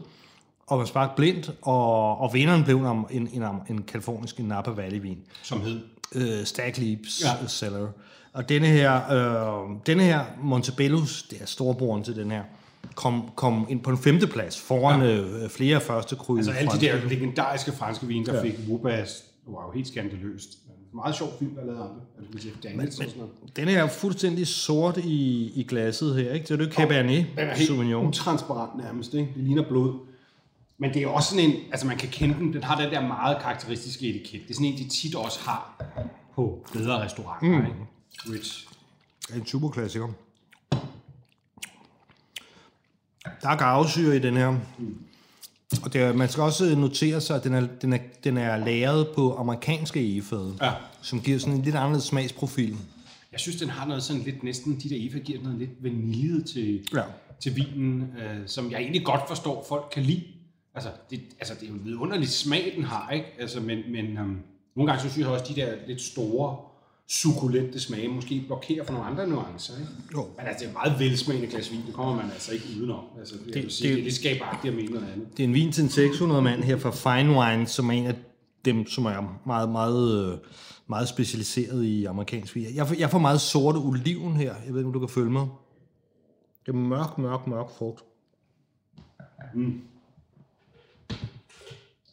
Og 0.66 0.78
man 0.78 0.86
smagte 0.86 1.16
blindt, 1.16 1.50
og, 1.62 2.18
og 2.18 2.34
vinderen 2.34 2.64
blev 2.64 2.76
en, 2.76 3.04
en, 3.10 3.28
en, 3.32 3.44
en 3.70 3.82
kalifornisk 3.82 4.38
Napa 4.38 4.70
Valley-vin 4.70 5.18
Som 5.42 5.60
hed. 5.60 5.80
Øh, 6.14 6.44
Stag 6.44 6.74
Leaps 6.78 7.24
Ja. 7.24 7.46
Cellar. 7.48 7.88
Og 8.32 8.48
denne 8.48 8.66
her, 8.66 9.12
øh, 9.12 9.70
denne 9.86 10.02
her 10.02 10.24
Montebellos, 10.42 11.22
det 11.22 11.42
er 11.42 11.46
storebroren 11.46 12.04
til 12.04 12.16
den 12.16 12.30
her, 12.30 12.42
kom, 12.94 13.30
kom 13.36 13.66
ind 13.70 13.80
på 13.80 13.90
en 13.90 13.98
femteplads 13.98 14.60
foran 14.60 15.00
ja. 15.00 15.16
øh, 15.16 15.48
flere 15.48 15.80
første 15.80 16.16
kryds. 16.16 16.48
Altså 16.48 16.52
alle 16.60 16.70
de 16.80 16.86
der 16.86 17.08
legendariske 17.08 17.72
franske 17.72 18.06
vine, 18.06 18.26
der 18.26 18.34
ja. 18.34 18.42
fik 18.42 18.54
Wubas, 18.68 19.24
var 19.46 19.64
jo 19.66 19.72
helt 19.74 19.88
skandaløst. 19.88 20.48
Meget 20.94 21.16
sjov 21.16 21.28
film, 21.38 21.54
der 21.54 21.64
lavede 21.64 21.80
andre. 21.82 21.94
Altså 22.18 22.30
med 22.32 22.40
Jeff 22.44 22.56
Daniels 22.62 22.98
og 22.98 23.04
sådan 23.04 23.18
noget. 23.18 23.32
Den 23.56 23.68
her 23.68 23.84
er 23.84 23.88
fuldstændig 23.88 24.46
sort 24.46 24.96
i, 24.96 25.52
i 25.54 25.66
glasset 25.68 26.14
her, 26.14 26.32
ikke? 26.32 26.46
Det 26.48 26.60
er 26.60 26.64
jo 26.64 26.70
Cabernet 26.72 27.26
Den 27.36 27.48
er 27.48 27.54
helt 27.54 27.68
Sauvignon. 27.68 28.06
utransparent 28.06 28.84
nærmest, 28.84 29.14
ikke? 29.14 29.32
Det 29.36 29.44
ligner 29.44 29.68
blod. 29.68 29.94
Men 30.78 30.94
det 30.94 31.02
er 31.02 31.06
også 31.08 31.30
sådan 31.30 31.44
en, 31.50 31.56
altså 31.70 31.86
man 31.86 31.96
kan 31.96 32.08
kende 32.08 32.34
den, 32.34 32.52
den 32.52 32.62
har 32.64 32.80
den 32.80 32.90
der 32.92 33.06
meget 33.06 33.38
karakteristiske 33.42 34.08
etiket. 34.08 34.42
Det 34.42 34.50
er 34.50 34.54
sådan 34.54 34.66
en, 34.66 34.78
de 34.78 34.88
tit 34.88 35.14
også 35.14 35.40
har 35.40 35.84
på 36.34 36.66
bedre 36.72 37.04
restauranter, 37.04 37.58
mm. 37.60 37.66
ikke? 37.66 38.38
Rich. 38.38 38.68
En 39.36 39.46
super 39.46 39.68
klassiker. 39.68 40.08
Der 43.42 43.48
er 43.48 43.56
gavsyre 43.56 44.16
i 44.16 44.18
den 44.18 44.36
her. 44.36 44.56
Og 45.84 45.92
det 45.92 46.00
er, 46.00 46.12
man 46.12 46.28
skal 46.28 46.42
også 46.42 46.74
notere 46.76 47.20
sig, 47.20 47.36
at 47.36 47.44
den 47.44 47.54
er, 47.54 47.66
den 47.82 47.92
er, 47.92 47.98
den 48.24 48.36
er 48.36 48.56
lavet 48.56 49.08
på 49.14 49.36
amerikanske 49.36 50.00
egefade, 50.00 50.58
Ja. 50.62 50.72
som 51.02 51.20
giver 51.20 51.38
sådan 51.38 51.54
en 51.54 51.62
lidt 51.62 51.74
anderledes 51.76 52.04
smagsprofil. 52.04 52.76
Jeg 53.32 53.40
synes, 53.40 53.56
den 53.56 53.68
har 53.68 53.86
noget 53.86 54.02
sådan 54.02 54.22
lidt, 54.22 54.42
næsten 54.42 54.80
de 54.82 54.88
der 54.90 54.96
Eva 54.98 55.18
giver 55.18 55.42
noget 55.42 55.58
lidt 55.58 55.70
vanilje 55.82 56.42
til, 56.42 56.88
Ja. 56.94 57.02
til 57.40 57.56
vinen, 57.56 58.02
øh, 58.18 58.36
som 58.48 58.70
jeg 58.70 58.80
egentlig 58.80 59.04
godt 59.04 59.20
forstår, 59.28 59.66
folk 59.68 59.84
kan 59.92 60.02
lide. 60.02 60.24
Altså, 60.76 60.90
det, 61.10 61.20
altså, 61.38 61.54
det 61.54 61.62
er 61.62 61.68
jo 61.68 61.74
en 61.74 61.84
vidunderlig 61.84 62.28
smag, 62.28 62.72
den 62.76 62.84
har, 62.84 63.10
ikke? 63.10 63.26
Altså, 63.38 63.60
men, 63.60 63.78
men 63.92 64.18
um, 64.18 64.38
nogle 64.76 64.92
gange 64.92 65.02
så 65.02 65.08
synes 65.12 65.26
jeg 65.26 65.34
også, 65.34 65.54
de 65.54 65.60
der 65.60 65.74
lidt 65.86 66.00
store, 66.02 66.56
sukulente 67.08 67.80
smage 67.80 68.08
måske 68.08 68.44
blokerer 68.46 68.84
for 68.84 68.92
nogle 68.92 69.08
andre 69.08 69.26
nuancer, 69.28 69.74
ikke? 69.80 69.90
Jo. 70.12 70.22
Men 70.38 70.46
altså, 70.46 70.58
det 70.58 70.64
er 70.64 70.68
et 70.68 70.74
meget 70.86 70.98
velsmagende 71.00 71.46
glas 71.48 71.72
vin, 71.72 71.80
det 71.86 71.94
kommer 71.94 72.16
man 72.16 72.24
altså 72.30 72.52
ikke 72.52 72.64
udenom. 72.78 73.04
Altså, 73.18 73.34
det, 73.46 73.54
det, 73.54 73.62
det- 73.62 73.72
sige, 73.72 73.88
det, 73.88 73.96
det- 73.96 73.96
det 73.96 74.00
er 74.00 74.04
lidt 74.04 74.14
skabagtigt 74.14 74.72
at 74.72 74.76
mene 74.76 74.92
noget 74.94 75.08
andet. 75.12 75.28
Det 75.36 75.40
er 75.44 75.48
en 75.48 75.54
vin 75.54 75.72
til 75.72 75.84
en 75.84 75.90
600 75.90 76.42
mand 76.42 76.62
her 76.62 76.76
fra 76.78 76.90
Fine 77.18 77.38
Wine, 77.38 77.66
som 77.66 77.88
er 77.88 77.92
en 77.92 78.06
af 78.06 78.14
dem, 78.64 78.86
som 78.86 79.04
er 79.04 79.40
meget, 79.46 79.68
meget, 79.68 80.32
øh, 80.32 80.38
meget 80.86 81.08
specialiseret 81.08 81.84
i 81.84 82.04
amerikansk 82.04 82.54
vin. 82.54 82.66
Jeg 82.74 82.86
får, 82.88 82.94
jeg 82.98 83.10
får 83.10 83.18
meget 83.18 83.40
sorte 83.40 83.76
oliven 83.76 84.36
her. 84.36 84.54
Jeg 84.66 84.72
ved 84.72 84.80
ikke, 84.80 84.86
om 84.86 84.92
du 84.92 84.98
kan 84.98 85.08
følge 85.08 85.30
mig. 85.30 85.46
Det 86.66 86.72
er 86.72 86.76
mørk, 86.76 87.18
mørk, 87.18 87.46
mørk 87.46 87.66
frugt. 87.78 88.04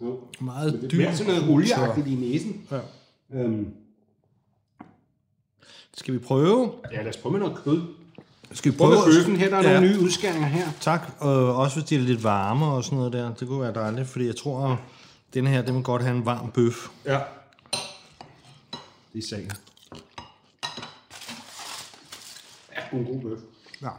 Jo. 0.04 0.20
Meget 0.40 0.74
Det 0.74 0.82
dyb. 0.82 0.90
bliver 0.90 1.14
sådan 1.16 1.34
noget 1.34 1.50
olieagtigt 1.50 2.08
i 2.08 2.16
næsen. 2.16 2.68
Ja. 2.72 2.80
Øhm, 3.40 3.74
Skal 5.94 6.14
vi 6.14 6.20
prøve? 6.20 6.72
ja, 6.92 6.98
lad 7.02 7.08
os 7.10 7.18
prøve 7.18 7.32
med 7.34 7.40
noget 7.40 7.58
kød. 7.58 7.82
Skal 8.52 8.72
vi 8.72 8.78
Prøv 8.78 8.88
prøve? 8.88 9.06
med 9.08 9.16
bøffen 9.18 9.36
her, 9.36 9.50
der 9.50 9.58
er 9.58 9.62
Ja. 9.72 9.80
nogle 9.80 9.94
nye 9.94 10.00
udskæringer 10.04 10.48
her. 10.48 10.68
Tak, 10.82 11.12
og 11.20 11.56
også 11.56 11.80
hvis 11.80 11.90
det 11.90 11.96
er 11.98 12.02
lidt 12.02 12.24
varme 12.24 12.66
og 12.66 12.84
sådan 12.84 12.98
noget 12.98 13.14
der. 13.14 13.34
Det 13.34 13.48
kunne 13.48 13.62
være 13.62 13.74
dejligt, 13.74 14.08
fordi 14.08 14.26
jeg 14.26 14.36
tror, 14.36 14.68
at 14.68 14.78
den 15.34 15.48
her, 15.48 15.62
den 15.62 15.76
vil 15.76 15.84
godt 15.84 16.02
have 16.04 16.18
en 16.18 16.26
varm 16.26 16.52
bøf. 16.52 16.88
Ja. 17.06 17.20
Det 19.14 19.24
er 19.24 19.28
sagen. 19.30 19.52
Ja, 22.76 22.98
en 22.98 23.06
god 23.06 23.22
bøf. 23.22 23.40
Ja. 23.82 23.90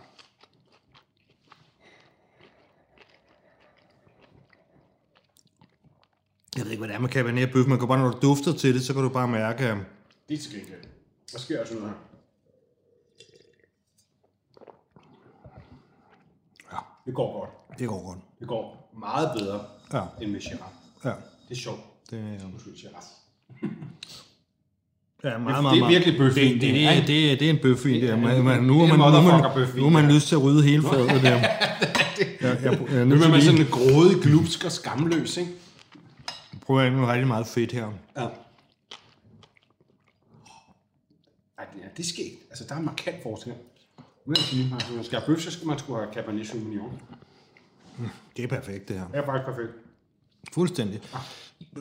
Jeg 6.56 6.64
ved 6.64 6.70
ikke, 6.70 6.80
hvad 6.80 6.88
det 6.88 6.94
er 6.96 7.00
med 7.00 7.08
Cabernet 7.08 7.52
Bøf. 7.52 7.66
Man 7.66 7.78
kan 7.78 7.88
bare, 7.88 7.98
når 7.98 8.10
du 8.10 8.18
dufter 8.28 8.52
til 8.52 8.74
det, 8.74 8.82
så 8.84 8.92
kan 8.94 9.02
du 9.02 9.08
bare 9.08 9.28
mærke, 9.28 9.64
at 9.64 9.76
Det 10.28 10.34
er 10.34 10.38
til 10.42 10.50
gengæld. 10.52 10.80
Der 11.32 11.38
sker 11.38 11.60
også 11.60 11.74
noget 11.74 11.88
her. 11.88 11.94
Ja. 16.72 16.78
Det 17.06 17.14
går 17.14 17.40
godt. 17.40 17.78
det 17.78 17.88
går 17.88 18.06
godt. 18.06 18.18
Det 18.40 18.48
går 18.48 18.90
meget 18.98 19.30
bedre 19.38 19.60
Ja. 19.92 20.00
end 20.22 20.30
med 20.32 20.40
Shiraz. 20.40 20.60
Ja. 21.04 21.08
Det 21.48 21.50
er 21.50 21.54
sjovt. 21.54 21.80
Det, 22.10 22.18
er- 22.18 22.44
Undskyld, 22.52 22.76
Shiraz. 22.76 23.04
ja, 23.62 23.68
meget, 23.68 23.72
det 25.24 25.32
er 25.34 25.38
meget, 25.62 25.78
meget. 25.78 25.92
virkelig 25.92 26.18
bøfvin, 26.18 26.52
Det, 26.52 26.60
det, 26.60 26.74
det 26.74 26.80
her, 26.80 26.94
det, 26.98 27.06
det, 27.08 27.32
er- 27.32 27.36
det 27.36 27.46
er 27.46 27.50
en 27.50 27.58
bøfvin, 27.62 28.00
det 28.02 28.10
er. 28.10 28.16
Man, 28.16 28.44
man, 28.44 28.62
nu 28.62 28.80
er 28.82 28.86
man, 28.86 28.98
nu 28.98 29.04
man, 29.04 29.12
motherfucker-bøfvin, 29.12 29.76
nu 29.82 29.82
har 29.90 30.02
man 30.02 30.12
lyst 30.12 30.28
til 30.28 30.34
at 30.34 30.42
rydde 30.42 30.62
hele 30.62 30.82
fadet 30.90 31.22
der. 31.22 31.30
Ja, 31.30 32.48
jeg, 32.48 32.62
jeg, 32.62 32.80
jeg, 32.90 33.06
Nu 33.06 33.14
er 33.14 33.18
man 33.18 33.32
jeg, 33.34 33.42
sådan 33.42 33.66
grådig, 33.70 34.22
glupsk 34.22 34.64
og 34.64 34.72
skamløs, 34.72 35.36
ikke? 35.36 35.52
Prøver 36.66 36.90
med 36.90 37.08
rigtig 37.08 37.26
meget 37.26 37.46
fedt 37.46 37.72
her. 37.72 37.92
Ja. 38.16 38.28
Ej, 41.58 41.64
det 41.74 41.84
er, 41.84 41.88
det 41.96 42.02
er 42.02 42.08
sket. 42.08 42.32
Altså, 42.50 42.64
der 42.68 42.74
er 42.74 42.78
en 42.78 42.84
markant 42.84 43.22
forskel. 43.22 43.52
Nu 43.98 44.02
vil 44.26 44.36
jeg 44.38 44.44
sige, 44.44 44.70
altså, 44.72 44.92
man 44.92 45.04
skal 45.04 45.18
have 45.18 45.26
bøf, 45.26 45.42
så 45.42 45.50
skal 45.50 45.66
man 45.66 45.78
sgu 45.78 45.94
have 45.94 46.08
Cabernet 46.14 46.46
Sauvignon. 46.46 47.00
Det 48.36 48.44
er 48.44 48.48
perfekt, 48.48 48.88
det 48.88 48.98
her. 48.98 49.06
Det 49.08 49.16
er 49.16 49.24
faktisk 49.24 49.46
perfekt. 49.46 49.72
Fuldstændig. 50.52 51.00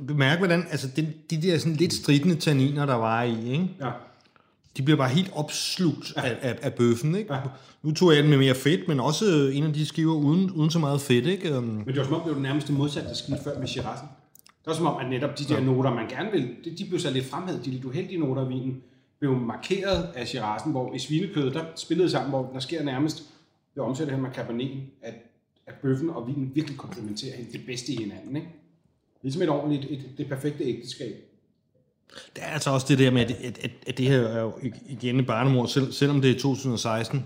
Bemærk, 0.08 0.38
hvordan 0.38 0.66
altså, 0.70 0.88
de, 0.96 1.14
de 1.30 1.42
der 1.42 1.58
sådan 1.58 1.76
lidt 1.76 1.94
stridende 1.94 2.36
tanniner, 2.36 2.86
der 2.86 2.94
var 2.96 3.24
i, 3.24 3.52
ikke? 3.52 3.70
Ja. 3.82 3.92
de 4.78 4.84
bliver 4.84 4.98
bare 4.98 5.10
helt 5.10 5.32
opslugt 5.36 6.14
af, 6.18 6.38
af, 6.42 6.60
af 6.62 6.74
bøffen. 6.74 7.16
Ikke? 7.16 7.36
Nu 7.84 7.92
tog 7.94 8.14
jeg 8.14 8.22
den 8.24 8.30
med 8.30 8.38
mere 8.38 8.56
fedt, 8.56 8.88
men 8.88 9.00
også 9.00 9.52
en 9.54 9.64
af 9.64 9.74
de 9.74 9.86
skiver 9.86 10.14
uden, 10.14 10.52
uden 10.52 10.72
så 10.72 10.80
meget 10.80 11.02
fedt. 11.02 11.26
Ikke? 11.26 11.62
Men 11.62 11.86
det 11.88 11.98
var 11.98 12.04
som 12.04 12.14
om, 12.14 12.20
det 12.20 12.28
var 12.28 12.34
det 12.34 12.42
nærmeste 12.42 12.74
modsatte, 12.74 13.10
der 13.10 13.16
skete 13.16 13.40
før 13.44 13.60
med 13.60 13.68
Shiraz'en. 13.68 14.06
Det 14.64 14.68
var 14.68 14.74
som 14.74 14.86
om, 14.86 15.06
at 15.06 15.10
netop 15.10 15.40
de 15.40 15.44
der 15.44 15.60
noter, 15.60 15.94
man 15.94 16.10
gerne 16.10 16.32
vil, 16.32 16.56
de, 16.66 16.78
de 16.78 16.86
blev 16.86 17.00
så 17.00 17.12
lidt 17.12 17.26
fremhævet. 17.26 17.66
De 17.66 17.72
lidt 17.72 17.86
uheldige 17.86 18.20
noter 18.20 18.46
i 18.46 18.48
vinen 18.48 18.84
blev 19.20 19.38
markeret 19.38 20.10
af 20.16 20.24
Shiraz'en, 20.24 20.70
hvor 20.70 20.94
i 20.94 21.00
svinekødet, 21.00 21.54
der 21.54 21.66
spillede 21.76 22.10
sammen, 22.10 22.30
hvor 22.30 22.52
der 22.54 22.60
sker 22.60 22.84
nærmest 22.84 23.24
ved 23.76 23.84
omsætte 23.84 24.14
her 24.14 24.20
med 24.20 24.32
Cabernet, 24.32 24.82
at, 25.02 25.14
at 25.68 25.74
bøffen 25.74 26.10
og 26.10 26.28
vinen 26.28 26.52
virkelig 26.56 26.78
komplementerer 26.78 27.38
det 27.52 27.62
bedste 27.66 27.92
i 27.92 27.96
hinanden. 27.96 28.36
Ikke? 28.36 28.48
Ligesom 29.22 29.42
et 29.42 29.50
ordentligt, 29.50 29.86
et, 29.92 30.18
det 30.18 30.28
perfekte 30.30 30.64
ægteskab. 30.64 31.16
det 32.36 32.44
er 32.44 32.48
altså 32.48 32.70
også 32.70 32.88
det 32.90 33.00
der 33.00 33.12
med, 33.12 33.22
at, 33.22 33.32
at, 33.32 33.58
at, 33.64 33.72
at 33.88 33.98
det 33.98 34.08
her 34.08 34.20
er 34.20 34.42
jo 34.42 34.54
igen 34.86 35.20
et 35.20 35.28
barnemord, 35.28 35.68
selv, 35.68 35.92
selvom 35.92 36.22
det 36.22 36.32
er 36.32 36.40
2016, 36.40 37.26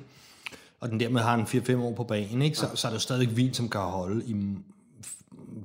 og 0.80 0.89
den 0.89 1.00
dermed 1.00 1.21
har 1.21 1.36
en 1.36 1.43
4-5 1.43 1.78
år 1.78 1.93
på 1.93 2.04
banen, 2.04 2.41
ikke? 2.41 2.58
Så, 2.58 2.67
så 2.76 2.88
er 2.88 2.91
det 2.91 2.95
jo 2.95 3.02
stadigvæk 3.02 3.38
vin, 3.38 3.54
som 3.54 3.69
kan 3.69 3.82
holde 3.82 4.26
i 4.26 4.36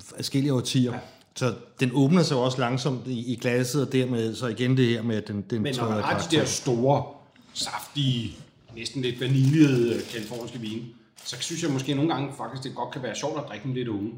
forskellige 0.00 0.52
årtier. 0.52 0.92
Ja. 0.92 0.98
Så 1.36 1.54
den 1.80 1.90
åbner 1.94 2.22
sig 2.22 2.36
også 2.36 2.58
langsomt 2.60 3.06
i, 3.06 3.32
i 3.32 3.36
glasset, 3.36 3.86
og 3.86 3.92
dermed 3.92 4.34
så 4.34 4.46
igen 4.46 4.76
det 4.76 4.86
her 4.88 5.02
med, 5.02 5.16
at 5.16 5.28
den, 5.28 5.44
den 5.50 5.62
Men 5.62 5.74
når 5.76 5.88
man 5.88 6.02
har 6.02 6.26
de 6.30 6.36
der 6.36 6.44
store, 6.44 7.04
saftige, 7.54 8.36
næsten 8.76 9.02
lidt 9.02 9.20
vaniljede 9.20 9.94
øh, 9.94 10.00
kaliforniske 10.12 10.58
vine, 10.58 10.82
så 11.24 11.36
synes 11.40 11.62
jeg 11.62 11.70
måske 11.70 11.94
nogle 11.94 12.14
gange 12.14 12.28
faktisk, 12.36 12.62
det 12.64 12.74
godt 12.74 12.90
kan 12.92 13.02
være 13.02 13.14
sjovt 13.16 13.38
at 13.38 13.44
drikke 13.48 13.64
dem 13.64 13.72
lidt 13.74 13.88
unge. 13.88 14.10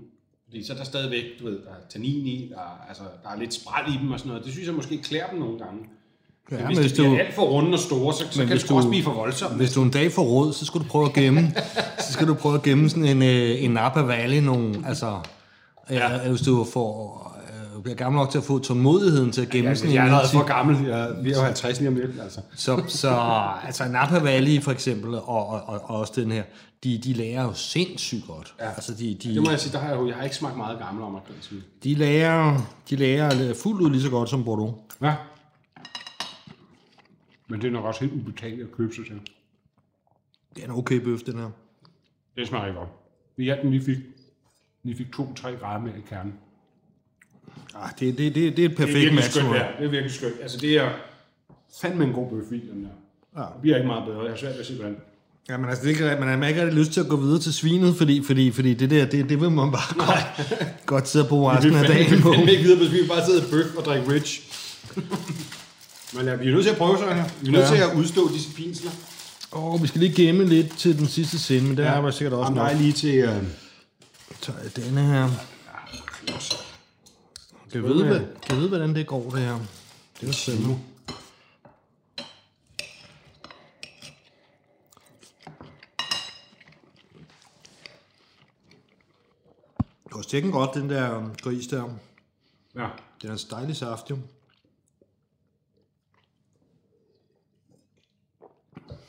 Fordi 0.49 0.67
så 0.67 0.73
er 0.73 0.77
der 0.77 0.85
stadigvæk, 0.85 1.25
du 1.41 1.45
ved, 1.45 1.53
der 1.53 1.71
er 1.71 1.89
tannin 1.91 2.27
i, 2.27 2.49
der 2.55 2.57
er, 2.61 2.89
altså, 2.89 3.03
der 3.23 3.29
er 3.31 3.39
lidt 3.39 3.55
spræl 3.55 3.95
i 3.95 3.99
dem 4.03 4.11
og 4.11 4.19
sådan 4.19 4.29
noget. 4.29 4.45
Det 4.45 4.53
synes 4.53 4.67
jeg 4.67 4.75
måske 4.75 5.03
klæder 5.03 5.27
dem 5.31 5.39
nogle 5.39 5.59
gange. 5.59 5.81
Ja, 6.51 6.57
men 6.57 6.67
hvis 6.67 6.79
hvis 6.79 6.93
det 6.93 6.97
bliver 6.99 7.11
du- 7.11 7.19
alt 7.19 7.35
for 7.35 7.43
runde 7.43 7.73
og 7.73 7.79
store, 7.79 8.15
så, 8.15 8.25
så 8.31 8.39
kan 8.39 8.49
det 8.49 8.61
sgu 8.61 8.77
også 8.77 8.87
du- 8.87 8.91
blive 8.91 9.05
for 9.05 9.13
voldsomt. 9.13 9.57
Hvis 9.57 9.73
du 9.73 9.83
en 9.83 9.91
dag 9.91 10.13
får 10.13 10.23
råd, 10.23 10.53
så 10.53 10.65
skal 10.67 10.81
du 10.81 10.85
prøve 10.85 11.05
at 11.07 11.13
gemme, 11.13 11.55
så 12.07 12.13
skal 12.13 12.27
du 12.27 12.35
prøve 12.35 12.55
at 12.55 12.63
gemme 12.63 12.89
sådan 12.91 13.05
en, 13.05 13.23
øh, 13.23 13.65
en 13.65 13.71
Napa 13.71 14.01
Valley, 14.01 14.39
nogle, 14.39 14.83
altså, 14.87 15.19
ja. 15.91 16.29
hvis 16.29 16.41
du 16.41 16.65
får, 16.73 17.37
øh, 17.77 17.83
bliver 17.83 17.97
gammel 17.97 18.19
nok 18.19 18.31
til 18.31 18.39
at 18.39 18.45
få 18.45 18.59
tålmodigheden 18.59 19.33
til 19.33 19.43
at 19.43 19.49
gemme 19.49 19.69
Ja, 19.69 19.75
sådan 19.75 19.95
jeg 19.95 20.01
er 20.01 20.03
en, 20.03 20.09
allerede 20.09 20.29
for 20.33 20.47
gammel. 20.47 20.87
Jeg, 20.87 21.11
vi 21.23 21.33
er 21.33 21.37
jo 21.37 21.43
50 21.43 21.79
lige 21.79 21.89
om 21.89 21.95
lidt, 21.95 22.21
altså. 22.23 22.41
så, 22.57 22.83
så 22.89 23.11
altså 23.65 23.89
Napa 23.89 24.19
Valley 24.19 24.63
for 24.63 24.73
eksempel, 24.73 25.15
og, 25.15 25.25
og, 25.27 25.63
og, 25.63 25.81
og 25.85 25.99
også 26.01 26.13
den 26.17 26.31
her, 26.31 26.43
de, 26.85 26.99
de 26.99 27.13
lærer 27.13 27.43
jo 27.43 27.53
sindssygt 27.53 28.27
godt. 28.27 28.55
Ja. 28.61 28.69
Altså 28.69 28.95
de, 28.95 29.15
de, 29.23 29.35
Det 29.35 29.43
må 29.43 29.51
jeg 29.51 29.61
sige, 29.61 29.73
der 29.73 29.79
har 29.79 29.89
jeg, 29.89 29.97
jo, 29.97 30.07
jeg 30.07 30.17
har 30.17 30.25
ikke 30.25 30.37
smagt 30.37 30.57
meget 30.57 30.79
gammel 30.79 31.05
amerikansk 31.05 31.53
vin. 31.53 31.63
de, 31.85 31.95
lærer, 31.95 32.61
de 32.91 32.97
lærer 32.97 33.55
fuldt 33.55 33.81
ud 33.81 33.91
lige 33.91 34.03
så 34.03 34.11
godt 34.11 34.29
som 34.31 34.45
Bordeaux. 34.45 34.75
Ja. 35.03 35.15
Men 37.49 37.61
det 37.61 37.67
er 37.69 37.73
nok 37.73 37.85
også 37.85 38.01
helt 38.01 38.13
ubetaleligt 38.13 38.69
at 38.69 38.77
købe 38.77 38.95
sig 38.95 39.05
til. 39.07 39.21
Det 40.55 40.65
er 40.65 40.69
en 40.69 40.79
okay 40.79 40.97
bøf, 40.97 41.21
den 41.27 41.39
her. 41.39 41.51
Det 42.37 42.49
smager 42.49 42.67
ikke 42.67 42.79
godt. 42.79 42.89
Vi 43.37 43.45
hjalp 43.45 43.63
den 43.63 43.71
lige 43.71 43.85
fik, 43.85 43.97
lige 44.85 44.97
fik 44.97 45.07
2-3 45.17 45.61
grader 45.61 45.81
mere 45.81 45.95
i 45.99 46.03
kernen. 46.09 46.33
Ah, 47.75 47.91
det, 48.01 48.19
det, 48.19 48.35
det, 48.35 48.35
det 48.35 48.45
er 48.45 48.49
et 48.49 48.57
Det 48.57 48.65
er 48.65 48.77
perfekt 48.87 49.15
match. 49.15 49.31
skønt, 49.31 49.55
ja. 49.55 49.65
Det 49.79 49.87
er 49.87 49.91
virkelig 49.91 50.13
skønt. 50.15 50.35
Altså, 50.43 50.59
det 50.59 50.73
er 50.79 50.89
fandme 51.81 52.05
en 52.05 52.13
god 52.13 52.31
bøfvin, 52.31 52.61
den 52.61 52.83
der. 52.85 52.89
Ja. 53.37 53.41
Det 53.43 53.61
bliver 53.61 53.77
ikke 53.77 53.87
meget 53.87 54.05
bedre. 54.07 54.21
Jeg 54.23 54.31
har 54.31 54.37
svært 54.37 54.53
ved 54.53 54.61
at 54.61 54.67
se, 54.67 54.75
hvordan. 54.75 54.97
Ja, 55.49 55.57
men 55.57 55.69
altså, 55.69 55.85
det 55.85 56.01
er 56.01 56.11
ikke, 56.11 56.25
man 56.25 56.41
har 56.43 56.49
ikke 56.49 56.61
rigtig 56.63 56.79
lyst 56.79 56.93
til 56.93 57.01
at 57.01 57.09
gå 57.09 57.17
videre 57.17 57.39
til 57.41 57.53
svinet, 57.53 57.97
fordi, 57.97 58.23
fordi, 58.23 58.51
fordi 58.53 58.75
det 58.75 58.91
der, 58.91 59.07
det, 59.07 59.29
det 59.29 59.41
vil 59.41 59.51
man 59.51 59.71
bare 59.73 60.07
godt, 60.07 60.87
godt 60.87 61.09
sidde 61.09 61.27
på 61.29 61.51
resten 61.51 61.75
af 61.75 61.85
dagen 61.87 62.23
på. 62.23 62.31
Vi 62.31 62.37
vil 62.37 62.49
ikke 62.49 62.63
videre, 62.63 62.79
vi 62.79 62.87
vil 63.01 63.09
bare 63.09 63.25
sidde 63.27 63.43
og 63.45 63.51
bøf 63.51 63.77
og 63.77 63.85
drikke 63.85 64.13
rich. 64.13 64.41
Men 66.17 66.27
ja, 66.27 66.35
vi 66.35 66.49
er 66.49 66.53
nødt 66.53 66.65
til 66.65 66.71
at 66.73 66.77
prøve 66.79 66.99
så 66.99 67.05
her. 67.15 67.25
Vi 67.43 67.49
er 67.49 67.53
nødt 67.53 67.63
Ja. 67.63 67.69
til 67.69 67.77
at 67.83 67.95
udstå 67.97 68.33
disse 68.33 68.53
pinsler. 68.55 68.91
Åh, 69.53 69.83
vi 69.83 69.87
skal 69.89 70.01
lige 70.01 70.15
gemme 70.15 70.45
lidt 70.45 70.77
til 70.79 70.99
den 70.99 71.07
sidste 71.07 71.39
scene, 71.39 71.69
men 71.69 71.77
det 71.77 71.87
er 71.87 72.01
der 72.01 72.11
sikkert 72.11 72.33
også 72.33 72.47
Om 72.49 72.53
nok. 72.55 72.71
dig 72.71 72.79
lige 72.81 72.93
til... 72.93 73.15
Øh, 73.15 73.43
Så 74.41 74.53
er 74.53 74.69
denne 74.69 75.03
her. 75.03 75.29
Kan 77.73 77.83
vi 77.83 77.89
vide, 77.89 78.07
hvad, 78.07 78.21
kan 78.43 78.57
vi 78.57 78.61
vide, 78.61 78.69
hvordan 78.69 78.95
det 78.95 79.07
går, 79.07 79.31
det 79.31 79.41
her? 79.41 79.59
Det 80.21 80.29
er 80.29 80.33
spændende. 80.33 80.79
Du 90.11 90.15
kan 90.15 90.23
stikke 90.23 90.47
den 90.47 90.53
godt, 90.53 90.75
den 90.75 90.91
der 90.91 91.17
um, 91.17 91.35
gris 91.43 91.67
der. 91.67 91.91
ja. 92.75 92.89
Den 93.23 93.31
er 93.31 93.37
så 93.37 93.47
dejlig 93.51 93.77
saft, 93.77 94.11
jo. 94.11 94.19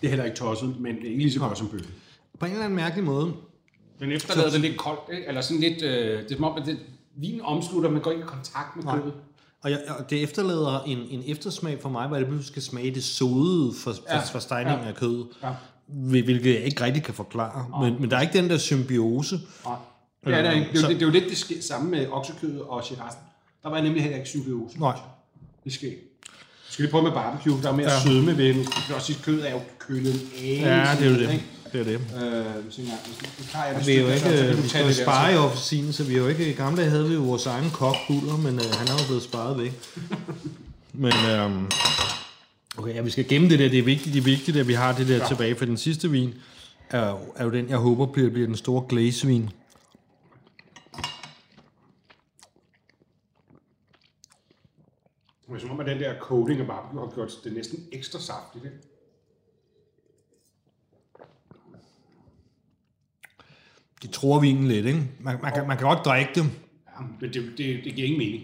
Det 0.02 0.08
er 0.08 0.10
heller 0.10 0.26
ikke 0.26 0.38
tosset, 0.38 0.80
men 0.80 0.96
det 0.96 1.06
er 1.06 1.10
ikke 1.10 1.24
lige 1.24 1.34
så 1.34 1.40
godt 1.40 1.58
som 1.58 1.70
bøf. 1.70 1.82
På 2.40 2.46
en 2.46 2.52
eller 2.52 2.66
anden 2.66 2.76
mærkelig 2.76 3.04
måde, 3.04 3.34
Den 4.00 4.12
efterlader 4.12 4.50
det 4.52 4.62
lidt 4.62 4.78
koldt, 4.78 5.00
ikke? 5.14 5.28
eller 5.28 5.42
sådan 5.42 5.62
lidt, 5.62 5.82
øh, 5.82 6.24
det 6.24 6.32
er 6.32 6.36
som 6.36 6.44
om, 6.44 6.58
at 6.62 6.66
det, 6.66 6.78
vin 7.18 7.42
omslutter, 7.44 7.90
men 7.90 8.02
går 8.02 8.12
ikke 8.12 8.24
i 8.24 8.28
kontakt 8.28 8.76
med 8.76 8.84
Nej. 8.84 9.00
kødet. 9.00 9.14
Og, 9.64 9.72
jeg, 9.72 9.80
og 10.00 10.10
det 10.10 10.24
efterlader 10.24 10.84
en, 10.84 10.98
en 11.10 11.24
eftersmag 11.28 11.78
for 11.82 11.90
mig, 11.90 12.08
hvor 12.08 12.18
det 12.18 12.26
pludselig 12.28 12.48
skal 12.48 12.62
smage 12.62 12.96
det 12.96 13.04
søde 13.04 13.74
for, 13.84 13.94
for, 13.94 14.02
Ja. 14.10 14.20
for 14.20 14.40
stegningen 14.40 14.84
Ja. 14.84 14.90
af 14.90 14.96
kødet. 14.96 15.28
Ja. 15.44 15.50
Hvil- 15.88 16.24
Hvilket 16.24 16.54
jeg 16.54 16.62
ikke 16.64 16.84
rigtig 16.84 17.04
kan 17.04 17.14
forklare. 17.14 17.82
Men, 17.90 18.02
men 18.02 18.12
der 18.12 18.18
er 18.18 18.22
ikke 18.22 18.34
den 18.42 18.50
der 18.50 18.58
symbiose. 18.58 19.40
Nej. 19.66 19.76
Det 20.26 20.34
er, 20.34 20.42
der 20.42 20.52
ikke. 20.52 20.68
det, 20.72 20.78
er, 20.78 20.82
Så- 20.82 20.88
det, 20.88 20.96
det 20.96 21.02
er 21.02 21.06
jo 21.08 21.12
lidt 21.12 21.30
det 21.30 21.38
ske, 21.38 21.62
samme 21.62 21.90
med 21.92 22.08
oksekødet 22.12 22.62
og 22.62 22.84
chirassen. 22.86 23.22
Der 23.64 23.70
var 23.70 23.82
nemlig 23.82 24.02
heller 24.02 24.18
ikke 24.18 24.30
symbiose. 24.30 24.80
Nej. 24.80 24.98
Det 25.64 25.74
sker. 25.74 25.92
Skal 26.70 26.86
vi 26.86 26.92
prøve 26.92 27.04
med 27.04 27.12
barbecue? 27.12 27.62
Der 27.62 27.70
er 27.70 27.76
mere 27.76 27.92
ja. 27.92 28.00
sødme 28.00 28.38
ved 28.38 28.54
den. 28.54 28.68
Også 28.96 29.06
sige, 29.08 29.18
at 29.20 29.26
kødet 29.26 29.50
er 29.50 29.54
jo 29.54 29.60
kølet 29.80 30.14
af. 30.44 30.60
Ja, 30.62 30.96
det 31.00 31.08
er 31.08 31.12
jo 31.12 31.20
det. 31.20 31.44
Det 31.76 31.82
er 31.82 31.84
det. 31.84 31.94
Øh, 31.94 32.72
så 32.72 32.82
ja, 32.82 33.78
det 33.78 33.88
Vi 33.88 33.94
er 33.96 34.02
jo 34.02 34.08
ikke, 34.08 34.20
så 34.20 34.52
du 34.56 34.62
vi 34.62 34.68
skal 34.68 34.96
spare 34.96 35.32
i 35.32 35.36
så- 35.36 35.40
officinen, 35.40 35.94
så 35.94 36.04
vi 36.04 36.14
er 36.14 36.18
jo 36.18 36.28
ikke, 36.28 36.50
i 36.50 36.54
gamle 36.54 36.82
dage 36.82 36.90
havde 36.90 37.08
vi 37.08 37.14
jo 37.14 37.22
vores 37.22 37.46
egen 37.46 37.70
kok, 37.70 37.96
Buller, 38.08 38.38
men 38.38 38.56
øh, 38.56 38.66
han 38.72 38.88
er 38.88 38.92
jo 38.92 39.06
blevet 39.08 39.24
sparet 39.24 39.58
væk. 39.60 39.72
Men 40.94 41.14
øhm, 41.32 41.66
okay, 42.78 42.96
ja, 42.96 43.02
vi 43.02 43.10
skal 43.10 43.28
gemme 43.28 43.50
det 43.50 43.60
der, 43.60 43.70
det 43.70 43.80
er 43.80 43.84
vigtigt, 43.84 44.14
det 44.14 44.20
er 44.20 44.24
vigtigt, 44.24 44.58
at 44.58 44.68
vi 44.68 44.74
har 44.74 44.94
det 44.94 45.08
der 45.08 45.18
ja. 45.18 45.28
tilbage, 45.28 45.56
for 45.56 45.66
den 45.66 45.78
sidste 45.78 46.12
vin 46.12 46.34
er, 46.90 47.10
jo- 47.10 47.34
er 47.36 47.44
jo 47.44 47.52
den, 47.52 47.70
jeg 47.70 47.78
håber 47.78 48.06
bliver, 48.06 48.30
bliver 48.30 48.48
den 48.48 48.56
store 48.58 48.86
glazevin. 48.90 49.50
Det 55.48 55.56
er 55.56 55.60
som 55.60 55.72
om, 55.72 55.80
at 55.80 55.86
den 55.86 56.00
der 56.00 56.20
coating 56.20 56.60
af 56.62 56.68
barbecue 56.68 57.00
har 57.00 57.12
gjort 57.16 57.32
det 57.44 57.54
næsten 57.54 57.80
ekstra 57.92 58.20
saftigt. 58.20 58.66
Ikke? 58.66 58.78
De 64.06 64.12
tror 64.12 64.40
vinen 64.40 64.68
lidt, 64.68 64.86
ikke? 64.86 65.04
Man, 65.20 65.38
man, 65.44 65.54
kan, 65.54 65.68
man 65.68 65.78
kan 65.78 65.88
godt 65.88 66.06
drikke 66.06 66.32
det. 66.36 66.42
Ja, 66.44 67.04
men 67.22 67.30
det, 67.34 67.52
det, 67.58 67.80
det 67.84 67.96
giver 67.96 68.08
ingen 68.08 68.18
mening. 68.18 68.44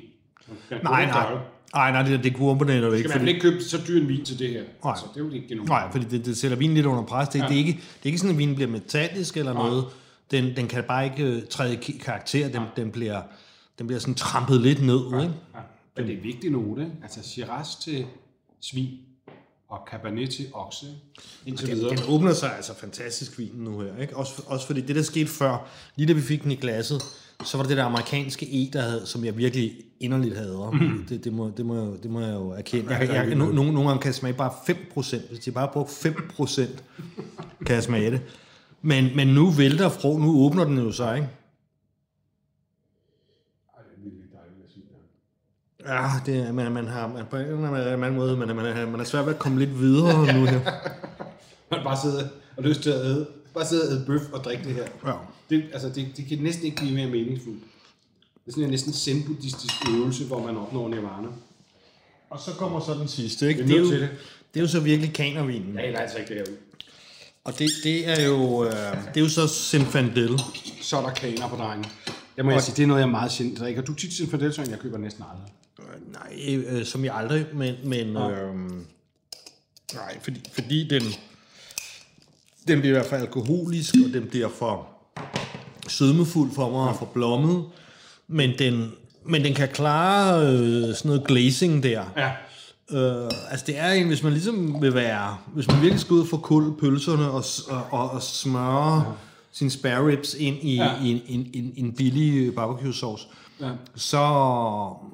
Man 0.71 0.79
Nej, 0.83 1.03
kunne 1.03 1.13
nej. 1.13 1.31
det. 1.31 1.41
Nej, 1.73 1.91
nej, 1.91 2.01
det, 2.03 2.23
det 2.23 2.35
komponenter 2.35 2.87
jo 2.87 2.91
Skal 2.91 2.97
ikke. 2.97 3.09
man 3.09 3.13
vel 3.13 3.19
Fordi, 3.19 3.31
ikke 3.31 3.41
købe 3.41 3.63
så 3.63 3.77
dyr 3.87 4.01
en 4.01 4.07
vin 4.07 4.25
til 4.25 4.39
det 4.39 4.49
her? 4.49 4.61
Nej. 4.83 4.91
Altså, 4.91 5.05
det 5.13 5.21
er 5.21 5.25
jo 5.25 5.31
ikke 5.31 5.55
nogen. 5.55 5.69
nej, 5.69 5.91
fordi 5.91 6.05
det, 6.05 6.25
det 6.25 6.37
sætter 6.37 6.57
vinen 6.57 6.75
lidt 6.75 6.85
under 6.85 7.03
pres. 7.03 7.29
Det, 7.29 7.39
ja. 7.39 7.43
Ja. 7.43 7.49
det, 7.49 7.55
er 7.55 7.57
ikke, 7.57 7.71
det 7.71 8.03
er 8.03 8.05
ikke 8.05 8.17
sådan, 8.17 8.31
at 8.31 8.37
vinen 8.37 8.55
bliver 8.55 8.71
metallisk 8.71 9.37
eller 9.37 9.53
noget. 9.53 9.85
Den, 10.31 10.55
den 10.55 10.67
kan 10.67 10.83
bare 10.83 11.05
ikke 11.05 11.23
øh, 11.23 11.41
træde 11.49 11.73
i 11.73 11.91
karakter. 11.91 12.49
Den, 12.49 12.61
den, 12.75 12.91
bliver, 12.91 13.21
den 13.79 13.87
bliver 13.87 13.99
sådan 13.99 14.15
trampet 14.15 14.61
lidt 14.61 14.81
ned, 14.85 15.05
ikke? 15.05 15.17
Ja. 15.55 15.59
Men 15.97 16.07
det 16.07 16.17
er 16.17 16.21
vigtigt 16.21 16.51
note. 16.53 16.81
ikke? 16.81 16.93
Altså 17.03 17.23
Shiraz 17.23 17.75
til 17.75 18.05
svin 18.61 18.89
og 19.71 19.79
Cabernet 19.91 20.29
til 20.29 20.45
okse. 20.53 20.85
Indtil 21.45 21.67
Den, 21.67 21.75
videre. 21.75 21.95
den 21.95 21.99
åbner 22.07 22.33
sig 22.33 22.55
altså 22.55 22.75
fantastisk 22.75 23.39
vinen 23.39 23.63
nu 23.63 23.79
her. 23.79 23.97
Ikke? 23.97 24.17
Også, 24.17 24.43
også 24.47 24.67
fordi 24.67 24.81
det, 24.81 24.95
der 24.95 25.01
skete 25.01 25.27
før, 25.27 25.67
lige 25.95 26.07
da 26.07 26.13
vi 26.13 26.21
fik 26.21 26.43
den 26.43 26.51
i 26.51 26.55
glasset, 26.55 27.01
så 27.45 27.57
var 27.57 27.63
det 27.63 27.69
det 27.69 27.77
der 27.77 27.83
amerikanske 27.83 28.45
E, 28.45 28.69
der 28.73 28.81
havde, 28.81 29.05
som 29.05 29.25
jeg 29.25 29.37
virkelig 29.37 29.73
inderligt 29.99 30.37
hader. 30.37 30.71
Mm. 30.71 31.05
Det, 31.09 31.23
det, 31.23 31.33
må, 31.33 31.51
det, 31.57 31.65
må, 31.65 31.75
jeg, 31.75 32.03
det 32.03 32.11
må 32.11 32.19
jeg 32.21 32.33
jo 32.33 32.49
erkende. 32.49 32.93
Jeg, 32.93 33.07
jeg, 33.07 33.27
jeg, 33.27 33.35
no, 33.35 33.45
no, 33.45 33.63
nogle 33.63 33.87
gange 33.87 34.01
kan 34.01 34.07
jeg 34.07 34.15
smage 34.15 34.33
bare 34.33 34.51
5%. 34.51 35.27
Hvis 35.29 35.39
de 35.39 35.51
bare 35.51 35.69
bruger 35.73 35.87
5%, 35.87 36.61
kan 37.65 37.75
jeg 37.75 37.83
smage 37.83 38.11
det. 38.11 38.21
Men, 38.81 39.15
men 39.15 39.27
nu 39.27 39.49
vælter 39.49 39.89
frå, 39.89 40.17
nu 40.17 40.45
åbner 40.45 40.63
den 40.63 40.77
jo 40.77 40.91
sig, 40.91 41.15
ikke? 41.15 41.29
Ej, 43.77 43.83
det 43.83 43.97
er 43.97 44.03
virkelig 44.03 44.31
dejligt 44.33 44.65
at 44.65 44.71
sige. 44.73 44.83
Ja, 45.85 46.09
det, 46.25 46.37
er- 46.47 46.51
man, 46.51 46.71
man 46.71 46.87
har 46.87 47.07
man, 47.07 47.25
på 47.29 47.35
en 47.37 47.41
eller 47.45 47.91
anden 47.93 48.15
måde, 48.15 48.37
man, 48.37 48.55
man, 48.55 48.87
man 48.91 48.99
er 48.99 49.03
svært 49.03 49.25
ved 49.25 49.33
at 49.33 49.39
komme 49.39 49.59
lidt 49.59 49.79
videre 49.79 50.33
nu 50.33 50.45
her. 50.45 50.59
Man 51.71 51.79
bare 51.83 51.97
sidder 52.01 52.27
og 52.57 52.63
lyst 52.63 52.81
til 52.81 52.89
at 52.89 53.05
æde. 53.05 53.27
Bare 53.53 53.65
sidde 53.65 53.87
og 53.87 53.91
æde 53.93 54.03
bøf 54.07 54.21
og 54.33 54.43
drikke 54.43 54.63
det 54.63 54.73
her. 54.73 54.83
Ja. 55.05 55.13
Det, 55.49 55.63
altså, 55.73 55.89
det, 55.89 56.07
det 56.17 56.25
kan 56.25 56.37
næsten 56.37 56.65
ikke 56.65 56.77
blive 56.77 56.93
mere 56.93 57.07
meningsfuldt. 57.07 57.59
Det 58.45 58.47
er 58.47 58.51
sådan 58.51 58.63
en 58.63 58.69
næsten 58.69 58.93
zen-buddhistisk 58.93 59.89
øvelse, 59.89 60.25
hvor 60.25 60.39
man 60.45 60.57
opnår 60.57 60.89
nirvana. 60.89 61.27
Og 62.29 62.39
så 62.39 62.51
kommer 62.51 62.79
så 62.79 62.93
den 62.93 63.07
sidste, 63.07 63.47
ikke? 63.47 63.63
Det 63.67 63.71
er, 63.75 63.79
jo, 63.79 63.91
det. 63.91 64.09
det 64.53 64.59
er 64.59 64.61
jo 64.61 64.67
så 64.67 64.79
virkelig 64.79 65.13
kanervinen. 65.13 65.75
Jeg 65.75 65.95
altså 65.95 66.17
ikke 66.17 66.29
det 66.33 66.37
her 66.37 66.53
ud. 66.53 66.57
Og 67.43 67.59
det, 67.59 67.69
det, 67.83 68.07
er 68.09 68.25
jo, 68.27 68.63
øh, 68.65 68.71
det 68.71 69.17
er 69.17 69.21
jo 69.21 69.29
så 69.29 69.47
Zinfandel. 69.47 70.39
Så 70.81 70.97
er 70.97 71.01
der 71.01 71.13
kaner 71.13 71.47
på 71.49 71.55
drengen. 71.55 71.85
Det 72.35 72.45
må 72.45 72.51
jeg 72.51 72.61
sige, 72.63 72.75
det 72.75 72.83
er 72.83 72.87
noget, 72.87 73.01
jeg 73.01 73.07
er 73.07 73.11
meget 73.11 73.31
sjældent 73.31 73.59
drikker. 73.59 73.81
Du 73.81 73.93
tit 73.93 74.13
Zinfandel, 74.13 74.53
så 74.53 74.61
jeg 74.69 74.79
køber 74.79 74.97
næsten 74.97 75.23
aldrig. 75.31 75.53
Nej, 76.11 76.55
øh, 76.55 76.85
som 76.85 77.05
jeg 77.05 77.15
aldrig, 77.15 77.45
men, 77.53 77.75
men 77.83 78.17
øh, 78.17 78.55
nej, 79.93 80.19
fordi, 80.21 80.41
fordi 80.53 80.87
den, 80.87 81.01
den 82.67 82.79
bliver 82.79 82.95
i 82.95 82.99
hvert 82.99 83.05
fald 83.05 83.21
alkoholisk, 83.21 83.95
og 84.07 84.13
den 84.13 84.27
bliver 84.27 84.49
for 84.49 84.87
sødmefuld 85.87 86.51
for 86.51 86.69
mig 86.69 86.89
og 86.89 86.95
for 86.95 87.05
blommet. 87.05 87.65
Men 88.27 88.59
den, 88.59 88.91
men 89.25 89.43
den 89.43 89.53
kan 89.53 89.67
klare 89.67 90.47
øh, 90.47 90.95
sådan 90.95 91.09
noget 91.09 91.27
glazing 91.27 91.83
der. 91.83 92.03
Ja. 92.17 92.31
Øh, 92.97 93.31
altså 93.49 93.65
det 93.65 93.77
er 93.77 93.91
en, 93.91 94.07
hvis 94.07 94.23
man 94.23 94.33
ligesom 94.33 94.81
vil 94.81 94.93
være, 94.93 95.37
hvis 95.53 95.67
man 95.67 95.81
virkelig 95.81 95.99
skal 95.99 96.13
ud 96.13 96.27
for 96.27 96.37
kul 96.37 96.79
pølserne 96.79 97.31
og, 97.31 97.43
og, 97.69 97.83
og, 97.91 98.11
og 98.11 98.23
smøre 98.23 98.95
ja. 98.95 99.03
Sine 99.51 99.69
spare 99.69 100.07
ribs 100.07 100.33
ind 100.33 100.57
i, 100.61 100.75
ja. 100.75 101.03
I 101.03 101.11
en, 101.11 101.21
en, 101.27 101.49
en, 101.53 101.73
en 101.77 101.93
billig 101.93 102.55
barbecue 102.55 102.93
sauce, 102.93 103.27
ja. 103.61 103.69
så, 103.95 104.17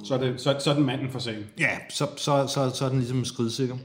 Så, 0.04 0.14
er 0.14 0.18
det, 0.18 0.42
så, 0.42 0.56
så 0.60 0.70
er 0.70 0.74
den 0.74 0.86
manden 0.86 1.10
for 1.12 1.20
sagen. 1.20 1.44
ja, 1.60 1.70
så, 1.90 2.08
så, 2.18 2.48
så, 2.48 2.72
så 2.76 2.86
er 2.86 2.90
den 2.90 2.98
ligesom 3.00 3.26
skridsikker. 3.26 3.76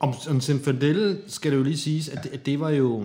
Om, 0.00 0.14
om 0.30 0.40
Zinfandel 0.40 1.18
skal 1.26 1.50
det 1.52 1.58
jo 1.58 1.62
lige 1.62 1.78
siges, 1.78 2.08
at 2.08 2.22
det, 2.24 2.30
at 2.32 2.46
det 2.46 2.60
var 2.60 2.70
jo... 2.70 3.04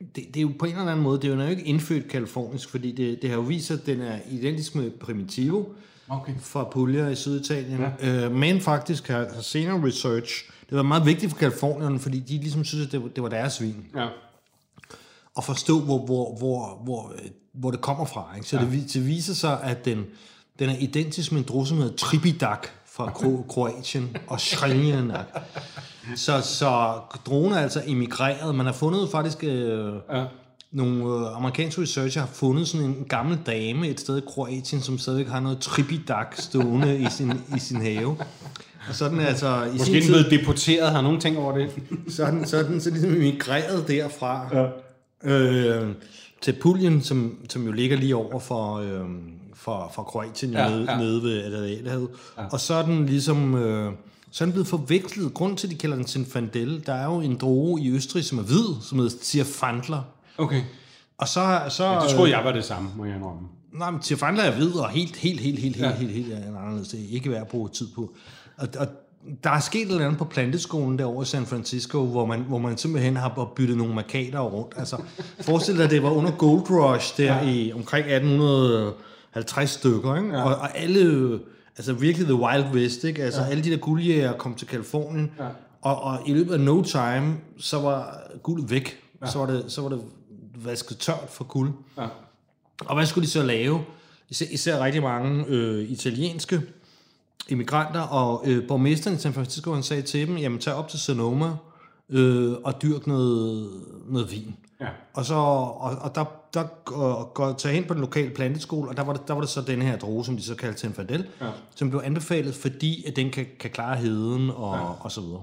Det, 0.00 0.14
det 0.16 0.36
er 0.36 0.40
jo 0.40 0.50
på 0.58 0.64
en 0.64 0.72
eller 0.72 0.86
anden 0.86 1.02
måde, 1.02 1.20
det 1.22 1.30
er 1.32 1.44
jo 1.44 1.50
ikke 1.50 1.62
indfødt 1.62 2.08
kalifornisk, 2.08 2.68
fordi 2.68 2.92
det, 2.92 3.22
det 3.22 3.30
har 3.30 3.36
jo 3.36 3.42
vist 3.42 3.66
sig, 3.66 3.74
at 3.80 3.86
den 3.86 4.00
er 4.00 4.18
identisk 4.30 4.74
med 4.74 4.90
Primitivo 4.90 5.64
Okay. 6.10 6.32
fra 6.40 6.64
Puglia 6.64 7.08
i 7.08 7.14
Syditalien. 7.14 7.80
Ja. 8.02 8.24
Øh, 8.26 8.32
men 8.34 8.60
faktisk 8.60 9.08
har, 9.08 9.26
har 9.34 9.40
senere 9.42 9.86
research, 9.86 10.50
det 10.70 10.76
var 10.76 10.82
meget 10.82 11.06
vigtigt 11.06 11.32
for 11.32 11.38
Kalifornien, 11.38 11.98
fordi 12.00 12.18
de 12.18 12.38
ligesom 12.38 12.64
synes, 12.64 12.86
at 12.86 12.92
det, 12.92 13.02
var- 13.02 13.08
det 13.08 13.22
var 13.22 13.28
deres 13.28 13.62
vin. 13.62 13.84
Ja. 13.96 14.06
At 15.38 15.44
forstå, 15.44 15.80
hvor, 15.80 15.98
hvor, 15.98 16.36
hvor, 16.38 16.80
hvor, 16.84 17.12
øh, 17.14 17.30
hvor 17.54 17.70
det 17.70 17.80
kommer 17.80 18.04
fra. 18.04 18.26
Ikke? 18.36 18.48
Så 18.48 18.56
ja. 18.56 18.64
det, 18.64 18.92
det 18.94 19.06
viser 19.06 19.34
sig, 19.34 19.58
at 19.62 19.84
den, 19.84 20.04
den 20.58 20.70
er 20.70 20.76
identisk 20.78 21.32
med 21.32 21.40
en 21.40 21.46
drusse, 21.48 21.74
hedder 21.74 21.96
Tribidak 21.96 22.66
fra 22.86 23.06
Kro- 23.08 23.46
Kroatien 23.48 24.16
og 24.26 24.40
Shreljanak. 24.40 25.24
Så, 26.16 26.40
så 26.40 26.92
dronen 27.26 27.52
er 27.52 27.58
altså 27.60 27.82
emigreret. 27.86 28.54
Man 28.54 28.66
har 28.66 28.72
fundet 28.72 29.08
faktisk... 29.10 29.44
Øh, 29.44 29.92
Ja. 30.12 30.24
nogle 30.72 31.04
øh, 31.04 31.36
amerikanske 31.36 31.82
researcher 31.82 32.20
har 32.20 32.28
fundet 32.32 32.68
sådan 32.68 32.86
en 32.86 33.04
gammel 33.08 33.38
dame 33.46 33.88
et 33.88 34.00
sted 34.00 34.18
i 34.18 34.20
Kroatien, 34.28 34.82
som 34.82 34.98
stadigvæk 34.98 35.28
har 35.28 35.40
noget 35.40 35.58
tribidak 35.58 36.34
stående 36.38 36.98
i 36.98 37.06
sin, 37.10 37.32
i 37.56 37.58
sin 37.58 37.80
have. 37.82 38.16
Og 38.88 38.94
så 38.94 39.04
er 39.04 39.08
den 39.08 39.20
altså... 39.20 39.62
I 39.64 39.78
Måske 39.78 39.92
den 39.92 40.06
blevet 40.06 40.30
deporteret. 40.30 40.90
Har 40.92 41.00
nogen 41.02 41.20
tænkt 41.20 41.38
over 41.38 41.58
det? 41.58 41.70
så 42.08 42.26
den, 42.26 42.46
så 42.46 42.56
er 42.58 42.62
den 42.62 42.80
så 42.80 42.90
ligesom 42.90 43.10
emigreret 43.10 43.88
derfra 43.88 44.48
ja. 44.52 44.66
Øh, 45.24 45.88
til 46.42 46.52
Puljen, 46.60 47.02
som, 47.02 47.38
som 47.48 47.64
jo 47.64 47.72
ligger 47.72 47.96
lige 47.96 48.16
over 48.16 48.38
for, 48.40 48.74
øh, 48.74 49.04
for, 49.54 49.90
for 49.94 50.02
Kroatien, 50.02 50.52
ja, 50.52 50.62
Ja, 50.64 50.70
nede, 50.70 50.92
ja. 50.92 50.98
nede 50.98 51.22
ved 51.22 51.44
Adriaterhavet. 51.44 52.08
Ja. 52.38 52.44
Og 52.52 52.60
så 52.60 52.74
er 52.74 52.82
den 52.82 53.06
ligesom... 53.06 53.54
Øh, 53.54 53.92
så 54.30 54.44
er 54.44 54.46
den 54.46 54.52
blevet 54.52 54.66
forvekslet. 54.68 55.34
Grund 55.34 55.56
til, 55.56 55.66
at 55.66 55.70
de 55.70 55.76
kalder 55.78 55.96
den 55.96 56.06
Zinfandel, 56.06 56.82
der 56.86 56.92
er 56.94 57.04
jo 57.04 57.20
en 57.20 57.36
droge 57.36 57.80
i 57.82 57.90
Østrig, 57.90 58.24
som 58.24 58.38
er 58.38 58.42
hvid, 58.42 58.74
som 58.82 58.98
hedder 58.98 59.16
Zierfandler. 59.22 60.02
Okay. 60.38 60.62
Og 61.18 61.28
så, 61.28 61.62
så, 61.68 62.00
Det 62.02 62.10
troede 62.16 62.36
jeg 62.36 62.44
var 62.44 62.52
det 62.52 62.64
samme, 62.64 62.90
må 62.96 63.04
jeg 63.04 63.16
indrømme. 63.16 63.40
Nej, 63.72 63.90
men 63.90 64.00
Tirfandler 64.00 64.42
er 64.44 64.56
hvid 64.56 64.72
og 64.74 64.88
helt, 64.90 65.16
helt, 65.16 65.40
helt, 65.40 65.58
helt, 65.58 65.76
helt, 65.76 65.86
Ja. 65.90 65.94
helt, 65.96 66.10
helt, 66.12 66.26
helt 66.26 66.56
anderledes. 66.56 66.88
Det 66.88 67.00
er 67.00 67.14
ikke 67.14 67.30
værd 67.30 67.40
at 67.40 67.48
bruge 67.48 67.68
tid 67.68 67.86
på. 67.94 68.14
Og, 68.56 68.68
og 68.78 68.86
der 69.44 69.50
er 69.50 69.60
sket 69.60 69.82
et 69.82 69.90
eller 69.90 70.04
andet 70.04 70.18
på 70.18 70.24
planteskolen 70.24 70.98
derovre 70.98 71.22
i 71.22 71.26
San 71.26 71.46
Francisco, 71.46 72.04
hvor 72.04 72.26
man, 72.26 72.40
hvor 72.40 72.58
man 72.58 72.76
simpelthen 72.78 73.16
har 73.16 73.52
byttet 73.56 73.76
nogle 73.76 73.94
markader 73.94 74.40
rundt. 74.40 74.74
Altså, 74.76 75.02
forestil 75.40 75.76
dig, 75.76 75.84
at 75.84 75.90
det 75.90 76.02
var 76.02 76.10
under 76.10 76.30
Gold 76.30 76.70
Rush 76.70 77.16
der 77.16 77.34
ja. 77.34 77.50
i 77.50 77.72
omkring 77.72 78.06
1850 78.06 79.70
stykker, 79.70 80.16
ikke? 80.16 80.28
Ja. 80.28 80.42
Og, 80.42 80.56
og 80.56 80.78
alle, 80.78 81.38
altså 81.76 81.92
virkelig 81.92 82.26
the 82.26 82.34
wild 82.34 82.64
west, 82.72 83.04
ikke? 83.04 83.22
Altså 83.22 83.40
ja. 83.40 83.48
alle 83.48 83.64
de 83.64 83.70
der 83.70 83.76
guldjæger 83.76 84.32
kom 84.32 84.54
til 84.54 84.66
Kalifornien, 84.66 85.30
ja. 85.38 85.46
og, 85.82 86.02
og 86.02 86.18
i 86.26 86.32
løbet 86.32 86.54
af 86.54 86.60
no 86.60 86.82
time, 86.82 87.36
så 87.58 87.80
var 87.80 88.20
guldet 88.42 88.70
væk. 88.70 89.00
Ja. 89.22 89.26
Så, 89.26 89.38
var 89.38 89.46
det, 89.46 89.64
så 89.68 89.82
var 89.82 89.88
det 89.88 90.00
vasket 90.54 90.98
tørt 90.98 91.28
for 91.28 91.44
guld. 91.44 91.72
Ja. 91.98 92.06
Og 92.78 92.94
hvad 92.94 93.06
skulle 93.06 93.26
de 93.26 93.30
så 93.30 93.42
lave? 93.42 93.80
Især, 94.28 94.46
især 94.50 94.84
rigtig 94.84 95.02
mange 95.02 95.44
øh, 95.48 95.90
italienske 95.90 96.62
immigranter, 97.48 98.00
og 98.00 98.42
øh, 98.46 98.68
borgmesteren 98.68 99.16
i 99.16 99.20
San 99.20 99.32
Francisco, 99.32 99.74
han 99.74 99.82
sagde 99.82 100.02
til 100.02 100.28
dem, 100.28 100.36
jamen 100.36 100.58
tag 100.58 100.74
op 100.74 100.88
til 100.88 100.98
Sonoma 100.98 101.52
øh, 102.08 102.52
og 102.64 102.82
dyrk 102.82 103.06
noget, 103.06 103.70
noget 104.08 104.30
vin. 104.30 104.56
Ja. 104.80 104.88
Og, 105.14 105.24
så, 105.24 105.34
og, 105.34 105.98
og 106.00 106.14
der, 106.14 106.24
der 106.54 106.64
går, 106.84 107.32
går 107.34 107.52
tage 107.52 107.74
hen 107.74 107.84
på 107.84 107.94
den 107.94 108.00
lokale 108.00 108.30
planteskole, 108.30 108.88
og 108.88 108.96
der 108.96 109.02
var 109.02 109.12
det, 109.12 109.28
der 109.28 109.34
var 109.34 109.40
det 109.40 109.50
så 109.50 109.60
den 109.60 109.82
her 109.82 109.98
droge, 109.98 110.24
som 110.24 110.36
de 110.36 110.42
så 110.42 110.54
kaldte 110.54 110.80
Zinfandel, 110.80 111.26
ja. 111.40 111.50
som 111.74 111.90
blev 111.90 112.02
anbefalet, 112.04 112.54
fordi 112.54 113.04
at 113.04 113.16
den 113.16 113.30
kan, 113.30 113.46
kan 113.58 113.70
klare 113.70 113.96
heden 113.96 114.50
og, 114.50 114.76
ja. 114.76 115.04
og 115.04 115.12
så 115.12 115.20
videre. 115.20 115.42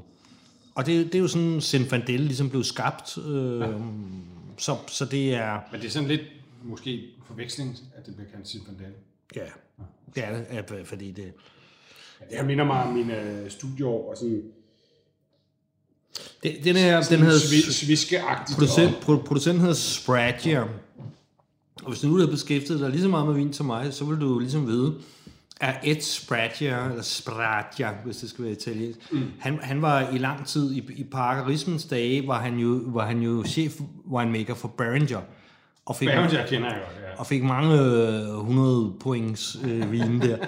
Og 0.76 0.86
det, 0.86 1.06
det 1.06 1.16
er 1.16 1.20
jo 1.20 1.28
sådan, 1.28 1.62
Zinfandel 1.62 2.22
ligesom 2.22 2.50
blev 2.50 2.64
skabt. 2.64 3.18
Øh, 3.18 3.60
ja. 3.60 3.68
så, 4.58 4.78
så 4.88 5.06
det 5.06 5.36
er... 5.36 5.60
Men 5.72 5.82
det 5.82 5.88
er 5.88 5.92
sådan 5.92 6.08
lidt, 6.08 6.22
måske 6.64 7.04
forveksling, 7.28 7.78
at 7.96 8.06
det 8.06 8.16
bliver 8.16 8.30
kaldt 8.32 8.48
Zinfandel. 8.48 8.94
Ja, 9.36 9.46
det 10.16 10.24
er 10.50 10.62
det, 10.62 10.88
fordi 10.88 11.12
det... 11.12 11.34
Jeg 12.32 12.46
minder 12.46 12.66
mig 12.66 12.84
om 12.84 12.94
mine 12.94 13.22
øh, 13.22 13.52
studieår, 13.52 14.10
og 14.10 14.18
sådan, 14.18 14.42
det 16.44 16.56
den 16.64 16.76
her, 16.76 16.96
den 16.96 17.04
sådan 17.04 17.26
hedder... 17.26 17.40
svi- 17.40 17.72
sviskeagtigt. 17.72 18.58
Producent, 18.58 19.00
pro, 19.02 19.16
producenten 19.16 19.62
hedder 19.62 19.76
Spragia. 19.76 20.62
Og 21.84 21.90
hvis 21.92 22.00
du 22.00 22.08
nu 22.08 22.18
har 22.18 22.28
beskæftiget 22.28 22.80
dig 22.80 22.90
lige 22.90 23.02
så 23.02 23.08
meget 23.08 23.28
med 23.28 23.36
vin 23.36 23.54
som 23.54 23.66
mig, 23.66 23.94
så 23.94 24.06
vil 24.06 24.20
du 24.20 24.40
ligesom 24.40 24.68
vide, 24.68 24.96
at 25.62 25.76
Ed 25.84 26.02
Spragia, 26.02 26.90
eller 26.90 27.02
Spragia, 27.02 27.92
hvis 28.06 28.18
det 28.18 28.30
skal 28.30 28.44
være 28.44 28.54
italiensk, 28.54 29.00
mm. 29.12 29.24
han, 29.40 29.60
han 29.62 29.82
var 29.82 30.10
i 30.10 30.18
lang 30.18 30.48
tid, 30.48 30.72
i, 30.72 30.84
i 30.96 31.04
parkerismens 31.04 31.86
dage, 31.86 32.28
var 32.28 32.42
han 32.42 32.58
jo, 32.58 32.82
var 32.86 33.06
han 33.06 33.20
jo 33.20 33.44
chef 33.48 33.74
winemaker 34.12 34.54
for 34.54 34.68
Behringer. 34.68 35.22
Og 35.86 35.96
fik, 35.96 36.08
Bærens, 36.08 36.50
kender 36.50 36.68
jeg 36.68 36.82
godt, 36.86 37.04
ja. 37.04 37.20
og 37.20 37.28
fik 37.28 37.44
mange 37.44 37.82
øh, 37.82 38.40
100 38.40 38.94
points 39.00 39.58
øh, 39.64 39.92
vin 39.92 40.22
der. 40.22 40.38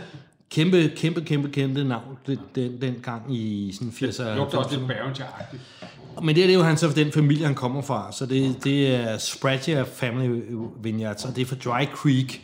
Kæmpe, 0.49 0.91
kæmpe, 0.95 1.21
kæmpe, 1.21 1.49
kæmpe 1.49 1.83
navn 1.83 2.17
det, 2.27 2.39
den, 2.55 2.81
den 2.81 2.95
gang 3.03 3.35
i 3.35 3.71
sådan 3.73 3.89
80'erne. 3.89 4.23
Det 4.29 4.37
lugter 4.37 4.57
også 4.57 4.77
lidt 4.79 4.91
Bærens-agtigt. 4.91 6.21
Men 6.23 6.35
det, 6.35 6.43
er- 6.43 6.47
det 6.47 6.53
jo 6.53 6.61
han 6.61 6.77
så 6.77 6.87
for 6.87 6.95
den 6.95 7.11
familie, 7.11 7.45
han 7.45 7.55
kommer 7.55 7.81
fra. 7.81 8.11
Så 8.11 8.25
det, 8.25 8.63
det 8.63 8.95
er 8.95 9.17
Spragia 9.17 9.81
Family 9.83 10.41
Vineyards, 10.81 11.25
og 11.25 11.35
det 11.35 11.41
er 11.41 11.45
fra 11.45 11.55
Dry 11.55 11.85
Creek 11.85 12.41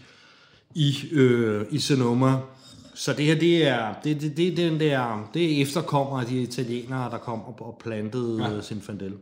i, 0.76 0.94
øh, 1.12 1.66
i 1.72 1.80
Sonoma. 1.80 2.36
Så 2.96 3.14
det 3.14 3.26
her, 3.26 3.36
det 3.40 3.68
er, 3.68 3.94
det, 4.04 4.22
det, 4.22 4.38
det, 4.38 4.58
den 4.58 4.80
der, 4.80 5.30
det 5.34 5.58
er 5.58 5.62
efterkommer 5.62 6.20
af 6.20 6.26
de 6.26 6.42
italienere, 6.42 7.10
der 7.12 7.18
kom 7.18 7.42
og, 7.42 7.56
og 7.60 7.82
plantede 7.84 8.44
ja. 8.56 8.62
Zinfandel. 8.62 9.14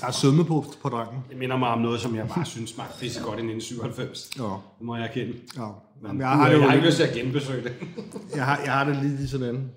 Der 0.00 0.06
er 0.06 0.10
sømme 0.10 0.44
på, 0.44 0.64
på 0.82 0.88
drengen. 0.88 1.24
Det 1.30 1.38
minder 1.38 1.56
mig 1.56 1.68
om 1.68 1.78
noget, 1.80 2.00
som 2.00 2.16
jeg 2.16 2.28
bare 2.28 2.44
synes 2.44 2.70
smagte 2.70 2.98
pisse 3.00 3.20
godt 3.20 3.38
i 3.38 3.42
1997. 3.42 4.30
Ja. 4.38 4.42
Det 4.42 4.52
må 4.80 4.96
jeg 4.96 5.04
erkende. 5.06 5.32
Ja. 5.56 5.66
Men 6.02 6.10
Men 6.12 6.20
jeg 6.20 6.28
har, 6.28 6.36
har 6.36 6.48
det 6.48 6.54
jo 6.54 6.60
jeg 6.60 6.68
har 6.68 6.74
ikke 6.74 6.86
lyst 6.86 6.96
til 6.96 7.04
at 7.04 7.14
genbesøge 7.14 7.62
det. 7.62 7.72
Jeg 8.36 8.44
har, 8.44 8.60
jeg 8.64 8.72
har 8.72 8.84
det 8.84 8.96
lidt 9.02 9.16
lige 9.16 9.28
sådan. 9.28 9.70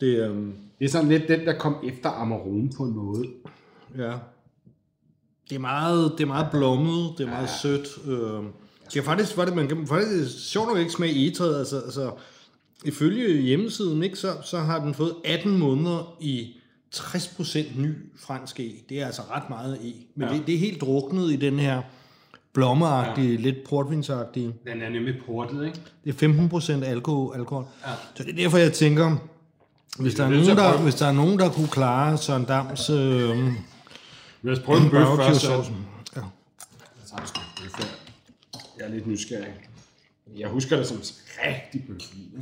Det, 0.00 0.28
øhm, 0.28 0.52
Det 0.78 0.84
er 0.84 0.88
sådan 0.88 1.08
lidt 1.08 1.28
den, 1.28 1.40
der 1.46 1.58
kom 1.58 1.76
efter 1.84 2.10
Amarone 2.10 2.70
på 2.76 2.82
en 2.82 2.94
måde. 2.96 3.24
ja. 3.98 4.12
Det 5.50 5.54
er 5.54 5.58
meget, 5.60 6.12
det 6.18 6.24
er 6.24 6.28
meget 6.28 6.46
blommet, 6.50 7.14
det 7.18 7.24
er 7.24 7.30
meget 7.30 7.42
ja. 7.42 7.56
sødt. 7.62 7.88
Øh. 8.06 8.42
Det 8.84 8.92
kan 8.94 9.04
faktisk, 9.04 9.36
var 9.36 9.44
det, 9.44 9.56
man 9.56 9.68
kan 9.68 9.86
faktisk 9.86 10.50
sjovt 10.50 10.68
nok 10.68 10.78
ikke 10.78 10.92
smage 10.92 11.12
egetræet. 11.12 11.58
Altså, 11.58 11.80
altså, 11.80 12.10
ifølge 12.84 13.40
hjemmesiden, 13.42 14.02
ikke, 14.02 14.16
så, 14.16 14.28
så 14.44 14.58
har 14.58 14.84
den 14.84 14.94
fået 14.94 15.14
18 15.24 15.58
måneder 15.58 16.16
i 16.20 16.54
60% 16.94 17.80
ny 17.80 17.94
fransk 18.16 18.60
e. 18.60 18.72
Det 18.88 19.00
er 19.00 19.06
altså 19.06 19.22
ret 19.30 19.48
meget 19.48 19.78
e. 19.82 19.92
Men 20.14 20.28
Ja. 20.28 20.34
det, 20.34 20.46
det 20.46 20.54
er 20.54 20.58
helt 20.58 20.80
druknet 20.80 21.32
i 21.32 21.36
den 21.36 21.58
her 21.58 21.82
blommeagtige, 22.52 23.34
ja. 23.34 23.40
lidt 23.40 23.56
portvinsagtige. 23.68 24.54
Den 24.66 24.82
er 24.82 24.88
nemlig 24.88 25.14
portet, 25.26 25.66
ikke? 25.66 25.80
Det 26.04 26.14
er 26.14 26.18
15 26.18 26.48
procent 26.48 26.84
alkohol. 26.84 27.36
alkohol. 27.36 27.64
Ja. 27.86 27.92
Så 28.14 28.22
det 28.24 28.30
er 28.32 28.36
derfor, 28.36 28.58
jeg 28.58 28.72
tænker, 28.72 29.16
hvis 29.98 30.14
der, 30.14 30.24
er 30.24 30.28
nogen, 30.30 30.56
der, 30.56 30.78
hvis 30.82 30.94
der 30.94 31.06
er 31.06 31.12
nogen, 31.12 31.38
der 31.38 31.50
kunne 31.50 31.68
klare 31.68 32.18
Søren 32.18 32.44
Dams 32.44 32.90
øh, 32.90 32.96
Lad 34.42 34.52
os 34.52 34.58
prøve 34.64 34.80
en 34.84 34.90
bøf 34.90 35.06
først. 35.06 35.18
barbecue-sauce. 35.46 35.72
Ja. 36.16 36.20
Jeg 38.78 38.84
er 38.86 38.88
lidt 38.88 39.06
nysgerrig. 39.06 39.54
Jeg 40.36 40.48
husker 40.48 40.76
det 40.76 40.86
som 40.86 40.96
rigtig 41.46 41.84
bøfvin? 41.88 42.32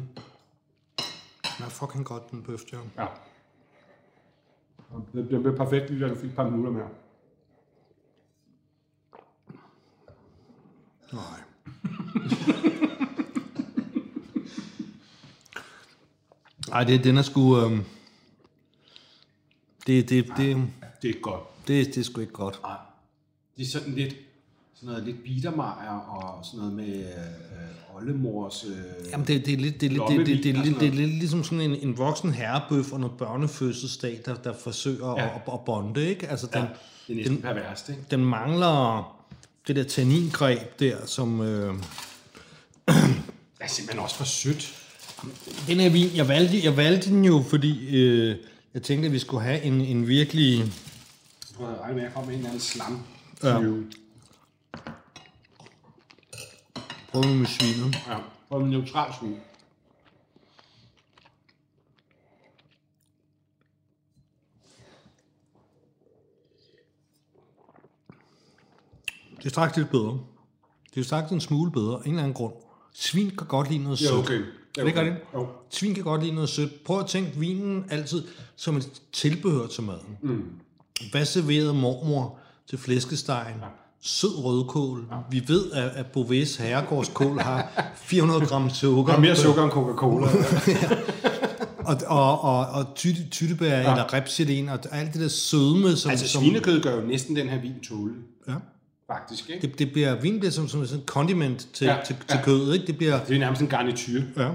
Den 1.58 1.64
er 1.64 1.68
fucking 1.68 2.04
godt, 2.04 2.30
den 2.30 2.42
bøf, 2.42 2.60
jo. 2.72 2.78
Ja. 2.98 3.06
Det 5.12 5.30
det 5.30 5.42
blev 5.42 5.56
perfekt, 5.56 5.90
lige 5.90 6.04
da 6.04 6.08
du 6.08 6.14
fik 6.14 6.30
et 6.30 6.36
par 6.36 6.50
minutter 6.50 6.72
mere. 6.72 6.88
Nej. 11.12 11.40
Ej, 16.72 16.84
det, 16.84 17.04
den 17.04 17.16
er 17.16 17.22
sgu... 17.22 17.56
Øh, 17.60 17.78
det, 19.86 20.08
det, 20.10 20.32
det, 20.36 20.56
Det 21.02 21.10
er 21.16 21.20
godt. 21.20 21.42
det, 21.68 21.86
det 21.86 21.96
er 21.96 22.02
sgu 22.04 22.20
ikke 22.20 22.32
godt. 22.32 22.60
Nej. 22.62 22.76
Det 23.56 23.62
er 23.62 23.66
sådan 23.66 23.92
lidt, 23.92 24.14
sådan 24.76 24.88
noget 24.88 25.04
lidt 25.04 25.24
biedermeier 25.24 25.98
og 26.08 26.44
sådan 26.44 26.58
noget 26.60 26.74
med 26.74 26.98
øh, 26.98 27.96
oldemors... 27.96 28.64
Øh, 28.64 29.10
Jamen, 29.10 29.26
det, 29.26 29.46
det, 29.46 29.54
er 29.54 29.58
lidt, 29.58 29.80
det, 29.80 29.86
er 29.86 29.90
lidt, 29.90 30.02
det, 30.08 30.26
det, 30.26 30.44
det, 30.44 30.56
er 30.56 30.62
lidt, 30.64 30.80
det 30.80 30.88
er 30.88 30.92
lidt 30.92 31.10
ligesom 31.10 31.44
sådan 31.44 31.60
en, 31.60 31.74
en 31.82 31.98
voksen 31.98 32.32
herrebøf 32.32 32.92
og 32.92 33.00
noget 33.00 33.16
børnefødselsdag, 33.18 34.20
der, 34.24 34.34
der 34.34 34.52
forsøger 34.54 35.10
Ja. 35.18 35.24
at, 35.24 35.30
at 35.52 35.60
bonde, 35.66 36.06
ikke? 36.08 36.28
Altså, 36.28 36.46
den, 36.46 36.62
ja, 36.62 36.66
det 37.06 37.12
er 37.12 37.16
næsten 37.16 37.42
perverst, 37.42 37.88
ikke? 37.88 38.00
den 38.10 38.24
mangler 38.24 39.12
det 39.66 39.76
der 39.76 39.84
tanningreb 39.84 40.78
der, 40.80 40.96
som... 41.06 41.40
Øh, 41.40 41.74
Det 41.74 41.84
er 43.60 43.66
simpelthen 43.68 44.00
også 44.02 44.16
for 44.16 44.24
sødt. 44.24 44.74
den 45.66 45.80
her 45.80 45.90
vin, 45.90 46.08
jeg 46.14 46.28
valgte, 46.28 46.64
jeg 46.64 46.76
valgte 46.76 47.10
den 47.10 47.24
jo, 47.24 47.44
fordi 47.48 47.96
øh, 48.02 48.36
jeg 48.74 48.82
tænkte, 48.82 49.06
at 49.06 49.12
vi 49.12 49.18
skulle 49.18 49.42
have 49.42 49.62
en, 49.62 49.80
en 49.80 50.08
virkelig... 50.08 50.72
Prøv 51.56 51.70
at 51.70 51.80
regne 51.80 51.94
med, 51.94 52.02
at 52.02 52.06
jeg 52.06 52.14
kommer 52.14 52.26
med 52.30 52.34
en 52.34 52.38
eller 52.40 52.48
anden 52.50 52.60
slam. 52.60 53.00
Ja. 53.42 53.60
Ja. 53.60 53.72
Prøv 57.22 57.34
med 57.34 57.46
svinet. 57.46 57.94
ja. 58.08 58.18
Prøv 58.48 58.60
en 58.60 58.70
neutral 58.70 59.12
svin. 59.20 59.36
Det 69.38 69.44
er 69.46 69.48
straks 69.50 69.76
lidt 69.76 69.90
bedre. 69.90 70.20
Det 70.94 71.00
er 71.00 71.04
straks 71.04 71.32
en 71.32 71.40
smule 71.40 71.70
bedre, 71.70 71.94
af 71.94 72.00
en 72.04 72.10
eller 72.10 72.22
anden 72.22 72.34
grund. 72.34 72.54
Svin 72.92 73.30
kan 73.30 73.46
godt 73.46 73.70
lide 73.70 73.82
noget 73.82 74.00
Ja, 74.02 74.06
sødt. 74.06 74.18
okay. 74.18 74.42
Ja, 74.76 74.84
Det 74.84 74.94
gør 74.94 75.00
okay. 75.00 75.10
det. 75.10 75.18
Jo. 75.34 75.48
Svin 75.70 75.94
kan 75.94 76.04
godt 76.04 76.22
lide 76.22 76.34
noget 76.34 76.48
sødt. 76.50 76.84
Prøv 76.84 77.00
at 77.00 77.06
tænke 77.06 77.36
vinen 77.36 77.84
altid 77.90 78.24
som 78.56 78.76
et 78.76 79.02
tilbehør 79.12 79.66
til 79.66 79.82
maden. 79.82 80.18
Mm. 80.22 80.50
Hvad 81.10 81.24
serverede 81.24 81.74
mormor 81.74 82.38
til 82.66 82.78
flæskestegen? 82.78 83.58
Ja. 83.60 83.66
Sød 84.02 84.44
rødkål. 84.44 85.06
Ja. 85.10 85.16
Vi 85.30 85.42
ved, 85.48 85.72
at, 85.72 85.90
at 85.94 86.06
Beauvais 86.06 86.56
herregårdskål 86.56 87.38
har 87.40 87.92
400 87.96 88.46
gram 88.46 88.70
sukker. 88.70 89.12
Er 89.12 89.18
mere 89.20 89.36
sukker 89.36 89.62
end 89.62 89.70
Coca-Cola. 89.72 90.26
Og, 91.86 91.96
og, 92.06 92.40
og, 92.44 92.66
og 92.66 92.86
tytte, 92.94 93.28
tyttebær 93.30 93.66
ja. 93.80 93.90
eller 93.90 94.12
repsilin 94.12 94.68
og 94.68 94.78
alt 94.92 95.12
det 95.12 95.20
der 95.20 95.28
sødme, 95.28 95.96
som... 95.96 96.10
altså, 96.10 96.28
som 96.28 96.42
svinekød 96.42 96.80
gør 96.80 97.00
jo 97.00 97.06
næsten 97.06 97.36
den 97.36 97.48
her 97.48 97.60
vin 97.60 97.80
tåle. 97.88 98.12
ja. 98.48 98.54
Faktisk, 99.12 99.50
ikke? 99.50 99.66
Det, 99.66 99.78
det, 99.78 99.92
bliver, 99.92 100.20
vin 100.20 100.38
bliver 100.38 100.52
som, 100.52 100.68
som 100.68 100.86
sådan 100.86 101.00
en 101.00 101.06
condiment 101.06 101.68
til, 101.72 101.84
Ja, 101.84 101.94
ja. 101.94 102.04
til, 102.04 102.16
til 102.28 102.36
ja. 102.36 102.42
kødet, 102.42 102.74
ikke? 102.74 102.86
Det 102.86 102.96
bliver... 102.96 103.24
det 103.24 103.34
er 103.34 103.38
nærmest 103.38 103.62
en 103.62 103.68
garnityr. 103.68 104.22
Ja. 104.36 104.48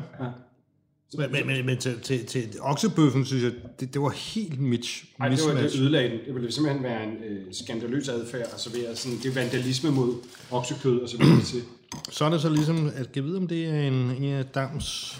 Men, 1.13 1.31
men, 1.31 1.47
men, 1.47 1.65
men 1.65 1.77
til, 1.77 1.99
til, 1.99 2.25
til 2.25 2.49
oksebøffen, 2.59 3.25
synes 3.25 3.43
jeg, 3.43 3.51
det, 3.79 3.93
det 3.93 4.01
var 4.01 4.09
helt 4.09 4.59
mitch, 4.59 5.05
Ej, 5.19 5.29
det 5.29 5.39
var 5.47 5.53
det 5.53 5.75
ødelagde 5.79 6.09
den. 6.09 6.19
Det 6.25 6.35
ville 6.35 6.51
simpelthen 6.51 6.83
være 6.83 7.03
en 7.03 7.17
øh, 7.29 7.53
skandaløs 7.53 8.09
adfærd 8.09 8.41
at 8.53 8.59
servere 8.61 8.95
sådan, 8.95 9.17
det 9.17 9.25
er 9.25 9.33
vandalisme 9.33 9.91
mod 9.91 10.15
oksekød 10.51 10.99
og 11.01 11.09
så 11.09 11.17
videre 11.17 11.41
til. 11.41 11.61
Så 12.09 12.25
er 12.25 12.29
det 12.29 12.41
så 12.41 12.49
ligesom, 12.49 12.91
at 12.95 13.09
jeg 13.15 13.23
ved, 13.23 13.37
om 13.37 13.47
det 13.47 13.65
er 13.65 13.81
en, 13.81 13.93
en 14.23 14.45
Dams 14.55 15.19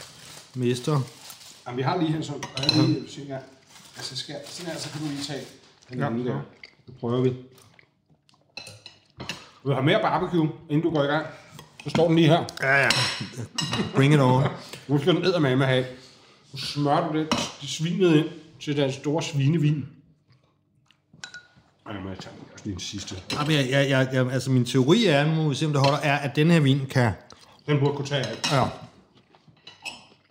mester. 0.56 1.00
Jamen, 1.68 1.78
vi 1.78 1.82
har 1.84 1.98
lige 1.98 2.12
her 2.12 2.22
sådan, 2.22 2.44
og 2.44 2.78
jeg 2.78 2.88
lige. 2.88 3.36
Altså, 3.98 4.18
skal, 4.18 4.36
sådan 4.46 4.72
her, 4.72 4.80
så 4.80 4.90
kan 4.90 5.02
du 5.02 5.08
lige 5.08 5.24
tage 5.24 5.42
den 5.90 6.00
Ja. 6.00 6.06
anden 6.06 6.28
der. 6.28 6.42
Så 6.86 6.92
prøver 7.00 7.22
vi. 7.22 7.30
Vil 7.30 7.36
du 9.66 9.72
have 9.72 9.86
mere 9.86 10.00
barbecue, 10.02 10.50
inden 10.70 10.82
du 10.82 10.90
går 10.96 11.04
i 11.04 11.08
gang? 11.08 11.26
Så 11.84 11.90
står 11.90 12.08
den 12.08 12.16
lige 12.16 12.28
her. 12.28 12.46
Ja, 12.62 12.76
ja. 12.84 12.90
Bring 13.96 14.14
it 14.14 14.20
on. 14.20 14.44
Nu 14.88 14.98
skal 15.00 15.16
den 15.16 15.26
eddermame 15.26 15.56
med 15.56 15.66
have. 15.66 15.86
Nu 16.54 16.58
smører 16.60 17.12
du 17.12 17.18
det, 17.20 17.28
det 17.62 17.70
svinet 17.70 18.16
ind 18.16 18.28
til 18.60 18.78
den 18.78 18.92
store 18.92 19.24
svinevin. 19.24 19.86
Ej, 21.86 21.94
jeg 21.94 22.04
må 22.04 22.10
jeg 22.10 22.18
tage 22.20 22.36
også 22.54 22.66
lige 22.66 22.74
en 22.74 22.80
sidste. 22.80 23.16
Jamen, 23.34 23.52
Jeg, 23.52 23.70
jeg, 23.70 23.90
jeg, 23.90 24.10
jeg, 24.14 24.32
altså 24.32 24.52
min 24.52 24.66
teori 24.66 25.06
er, 25.06 25.26
nu 25.26 25.36
må 25.36 25.50
vi 25.50 25.56
se, 25.56 25.66
om 25.66 25.72
det 25.72 25.82
holder, 25.82 25.98
er, 26.00 26.18
at 26.18 26.36
den 26.36 26.52
her 26.52 26.60
vin 26.60 26.86
kan... 26.90 27.12
Den 27.66 27.80
burde 27.80 27.96
kunne 27.96 28.08
tage 28.08 28.26
alt. 28.26 28.52
Ja. 28.52 28.66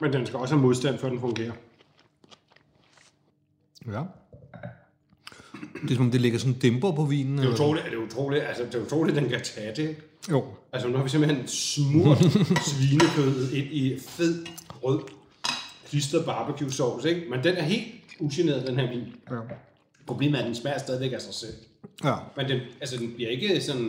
Men 0.00 0.12
den 0.12 0.26
skal 0.26 0.38
også 0.38 0.54
have 0.54 0.62
modstand, 0.62 0.98
før 0.98 1.08
den 1.08 1.20
fungerer. 1.20 1.52
ja. 3.86 4.02
Det 5.82 5.90
er 5.90 5.94
som 5.94 6.04
om, 6.04 6.10
det 6.10 6.20
lægger 6.20 6.38
sådan 6.38 6.54
en 6.54 6.58
dæmper 6.58 6.92
på 6.92 7.04
vinen. 7.04 7.38
Det 7.38 7.46
er 7.46 7.52
utroligt, 7.52 7.84
det 7.86 7.94
er 7.94 7.98
utroligt, 8.06 8.44
altså, 8.44 8.62
det 8.64 8.74
er 8.74 8.84
utroligt, 8.86 9.16
den 9.16 9.28
kan 9.28 9.40
tage 9.42 9.72
det. 9.76 9.96
Jo. 10.30 10.44
Altså, 10.72 10.88
nu 10.88 10.96
har 10.96 11.04
vi 11.04 11.10
simpelthen 11.10 11.48
smurt 11.48 12.18
svinekødet 12.70 13.52
ind 13.52 13.66
i 13.72 13.98
fed, 14.08 14.46
rød, 14.82 15.00
klistret 15.88 16.24
barbecue 16.24 16.70
sauce, 16.72 17.08
ikke? 17.08 17.30
Men 17.30 17.44
den 17.44 17.56
er 17.56 17.62
helt 17.62 17.86
ugeneret, 18.20 18.66
den 18.66 18.76
her 18.78 18.88
vin. 18.88 19.02
Ja. 19.30 19.36
Problemet 20.06 20.34
er, 20.34 20.42
at 20.42 20.46
den 20.46 20.54
smager 20.54 20.78
stadigvæk 20.78 21.12
af 21.12 21.20
sig 21.20 21.34
selv. 21.34 21.54
ja. 22.04 22.14
Men 22.36 22.48
den, 22.48 22.60
altså, 22.80 22.96
den 22.96 23.12
bliver 23.14 23.30
ikke 23.30 23.60
sådan 23.60 23.82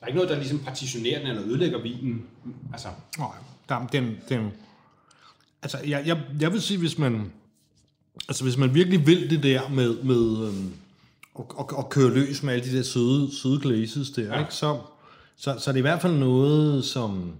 Der 0.00 0.04
er 0.04 0.06
ikke 0.06 0.16
noget, 0.16 0.30
der 0.30 0.36
ligesom 0.38 0.58
partitionerer 0.58 1.18
den 1.18 1.28
eller 1.28 1.42
ødelægger 1.44 1.82
vinen. 1.82 2.22
Altså, 2.72 2.88
Nej, 3.18 3.28
der, 3.68 3.86
den, 3.86 4.16
den, 4.28 4.50
altså 5.62 5.78
jeg, 5.86 6.06
jeg, 6.06 6.20
jeg 6.40 6.52
vil 6.52 6.62
sige, 6.62 6.78
hvis 6.78 6.98
man, 6.98 7.32
altså 8.28 8.44
hvis 8.44 8.56
man 8.56 8.74
virkelig 8.74 9.06
vil 9.06 9.30
det 9.30 9.42
der 9.42 9.68
med, 9.68 10.02
med 10.02 10.46
øhm, 10.46 10.72
at, 11.38 11.44
at, 11.58 11.64
at 11.78 11.88
køre 11.88 12.10
løs 12.14 12.42
med 12.42 12.52
alle 12.54 12.64
de 12.70 12.76
der 12.76 12.82
søde, 12.82 13.34
søde 13.36 13.60
glazes 13.60 14.10
der, 14.10 14.22
ja. 14.34 14.38
ikke? 14.40 14.54
Så, 14.54 14.78
så, 15.36 15.56
så 15.58 15.70
er 15.70 15.72
det 15.72 15.78
i 15.78 15.82
hvert 15.82 16.02
fald 16.02 16.12
noget, 16.18 16.84
som, 16.84 17.32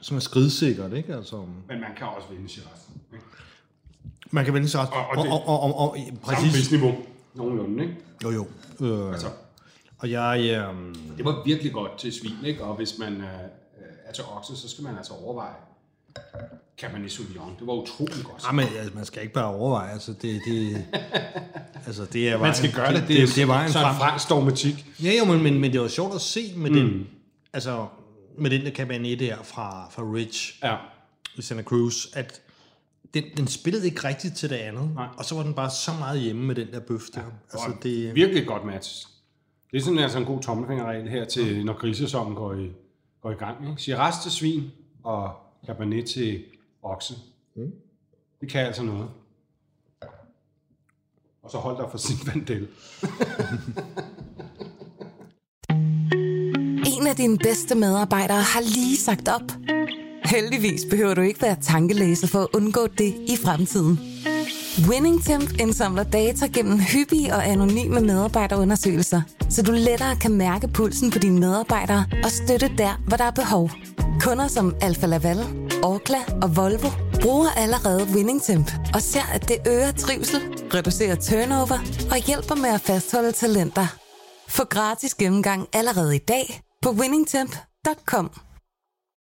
som 0.00 0.16
er 0.16 0.20
skridsikkert, 0.20 0.92
ikke? 0.92 1.14
Altså, 1.16 1.36
men 1.68 1.80
man 1.80 1.90
kan 1.96 2.06
også 2.16 2.28
vinde 2.30 2.48
Shiraz. 2.48 2.68
ikke? 3.12 3.24
man 4.30 4.44
kan 4.44 4.54
vende 4.54 4.68
sig 4.68 4.80
Og- 4.80 4.88
og 4.92 5.06
og, 5.16 5.24
det- 5.24 5.32
og, 5.32 5.48
og, 5.48 5.60
og, 5.62 5.78
og, 5.78 5.96
Samme 6.06 6.18
præcis, 6.20 6.52
prisniveau. 6.52 6.94
Nogenlunde, 7.34 7.82
ikke? 7.82 7.96
jo 8.24 8.30
jo, 8.30 8.46
øh, 8.80 9.12
Altså, 9.12 9.26
og 9.98 10.10
jeg, 10.10 10.64
øhm, 10.68 10.94
det 11.16 11.24
var 11.24 11.42
virkelig 11.44 11.72
godt 11.72 11.98
til 11.98 12.12
svin, 12.12 12.32
ikke? 12.44 12.64
Og 12.64 12.76
hvis 12.76 12.98
man 12.98 13.12
øh, 13.20 13.26
er 14.04 14.12
til 14.12 14.24
okse, 14.36 14.56
så 14.56 14.68
skal 14.68 14.84
man 14.84 14.96
altså 14.96 15.12
overveje 15.12 15.52
Cabernet 16.78 17.12
Sauvignon. 17.12 17.56
Det 17.58 17.66
var 17.66 17.72
utrolig 17.72 18.24
godt. 18.24 18.42
ah, 18.48 18.54
men, 18.54 18.66
altså, 18.78 18.94
man 18.94 19.04
skal 19.04 19.22
ikke 19.22 19.34
bare 19.34 19.54
overveje, 19.54 19.92
altså 19.92 20.12
det, 20.22 20.40
det, 20.46 20.84
altså 21.86 22.04
det 22.12 22.28
er 22.28 22.38
Man 22.38 22.54
skal 22.54 22.72
gøre 22.72 22.92
det. 22.94 23.00
det, 23.00 23.08
det, 23.08 23.28
det 23.34 23.42
er 23.42 23.46
vejen 23.46 23.72
så 23.72 23.78
frem. 23.80 23.90
en 23.94 23.96
fransk 23.98 24.28
dogmatik. 24.28 24.86
Ja, 25.02 25.12
jo, 25.18 25.24
men, 25.24 25.42
men, 25.42 25.58
men 25.58 25.72
det 25.72 25.80
var 25.80 25.88
sjovt 25.88 26.14
at 26.14 26.20
se 26.20 26.52
med 26.56 26.70
mm. 26.70 26.76
den, 26.76 27.06
altså 27.52 27.86
med 28.38 28.50
den 28.50 28.64
der 28.64 28.70
Cabernet 28.70 29.18
der 29.20 29.36
fra, 29.42 29.88
fra 29.90 30.02
Ridge 30.02 30.38
Ja. 30.62 30.76
i 31.36 31.42
Santa 31.42 31.62
Cruz, 31.62 32.06
at 32.12 32.40
den, 33.14 33.24
den 33.36 33.46
spillede 33.46 33.86
ikke 33.86 34.08
rigtigt 34.08 34.36
til 34.36 34.50
det 34.50 34.56
andet, 34.56 34.90
Nej. 34.94 35.06
og 35.18 35.24
så 35.24 35.34
var 35.34 35.42
den 35.42 35.54
bare 35.54 35.70
så 35.70 35.90
meget 35.98 36.20
hjemme 36.20 36.42
med 36.44 36.54
den 36.54 36.66
der 36.72 36.80
bøf 36.80 37.02
der. 37.14 37.20
altså 37.52 37.72
det, 37.82 38.14
Virkelig 38.14 38.46
godt 38.46 38.64
match. 38.64 39.06
Det 39.70 39.76
er 39.80 39.82
sådan 39.84 39.98
altså 39.98 40.18
en 40.18 40.24
god 40.24 40.40
tommelfingerregel 40.42 41.08
her 41.08 41.24
til, 41.24 41.64
når 41.64 41.72
grisesæsonen 41.72 42.34
går 42.34 42.54
i, 42.54 42.70
går 43.22 43.30
i 43.30 43.34
gang. 43.34 43.68
Ikke? 43.70 43.82
Shiraz 43.82 44.14
til 44.22 44.30
svin 44.30 44.70
og 45.04 45.32
Cabernet 45.66 46.06
til 46.06 46.44
okse. 46.82 47.14
Mm. 47.56 47.72
Det 48.40 48.48
kan 48.50 48.66
altså 48.66 48.82
noget. 48.82 49.08
Og 51.42 51.50
så 51.50 51.58
hold 51.58 51.76
dig 51.76 51.90
for 51.90 51.98
sin 51.98 52.16
vandel. 52.26 52.68
En 56.86 57.06
af 57.06 57.16
dine 57.16 57.38
bedste 57.38 57.74
medarbejdere 57.74 58.42
har 58.42 58.60
lige 58.60 58.96
sagt 58.96 59.28
op. 59.28 59.52
Heldigvis 60.24 60.82
behøver 60.90 61.14
du 61.14 61.20
ikke 61.20 61.42
være 61.42 61.56
tankelæser 61.62 62.26
for 62.26 62.40
at 62.40 62.48
undgå 62.54 62.86
det 62.86 63.14
i 63.28 63.36
fremtiden. 63.44 64.00
WinningTemp 64.88 65.60
indsamler 65.60 66.02
data 66.02 66.46
gennem 66.46 66.78
hyppige 66.80 67.34
og 67.34 67.46
anonyme 67.48 68.00
medarbejderundersøgelser, 68.00 69.22
så 69.50 69.62
du 69.62 69.72
lettere 69.72 70.16
kan 70.16 70.32
mærke 70.32 70.68
pulsen 70.68 71.10
på 71.10 71.18
dine 71.18 71.40
medarbejdere 71.40 72.04
og 72.24 72.30
støtte 72.30 72.70
der, 72.78 73.02
hvor 73.08 73.16
der 73.16 73.24
er 73.24 73.30
behov. 73.30 73.70
Kunder 74.24 74.48
som 74.48 74.74
Alfa 74.80 75.06
Laval, 75.06 75.38
Orkla 75.82 76.18
og 76.42 76.56
Volvo 76.56 76.88
bruger 77.22 77.50
allerede 77.56 78.06
WinningTemp 78.14 78.70
og 78.94 79.02
ser, 79.02 79.26
at 79.34 79.48
det 79.48 79.56
øger 79.66 79.92
trivsel, 79.92 80.40
reducerer 80.74 81.16
turnover 81.16 81.78
og 82.10 82.16
hjælper 82.16 82.54
med 82.54 82.70
at 82.70 82.80
fastholde 82.80 83.32
talenter. 83.32 83.86
Få 84.48 84.64
gratis 84.64 85.14
gennemgang 85.14 85.68
allerede 85.72 86.16
i 86.16 86.18
dag 86.18 86.60
på 86.82 86.90
winningtemp.com. 86.90 88.30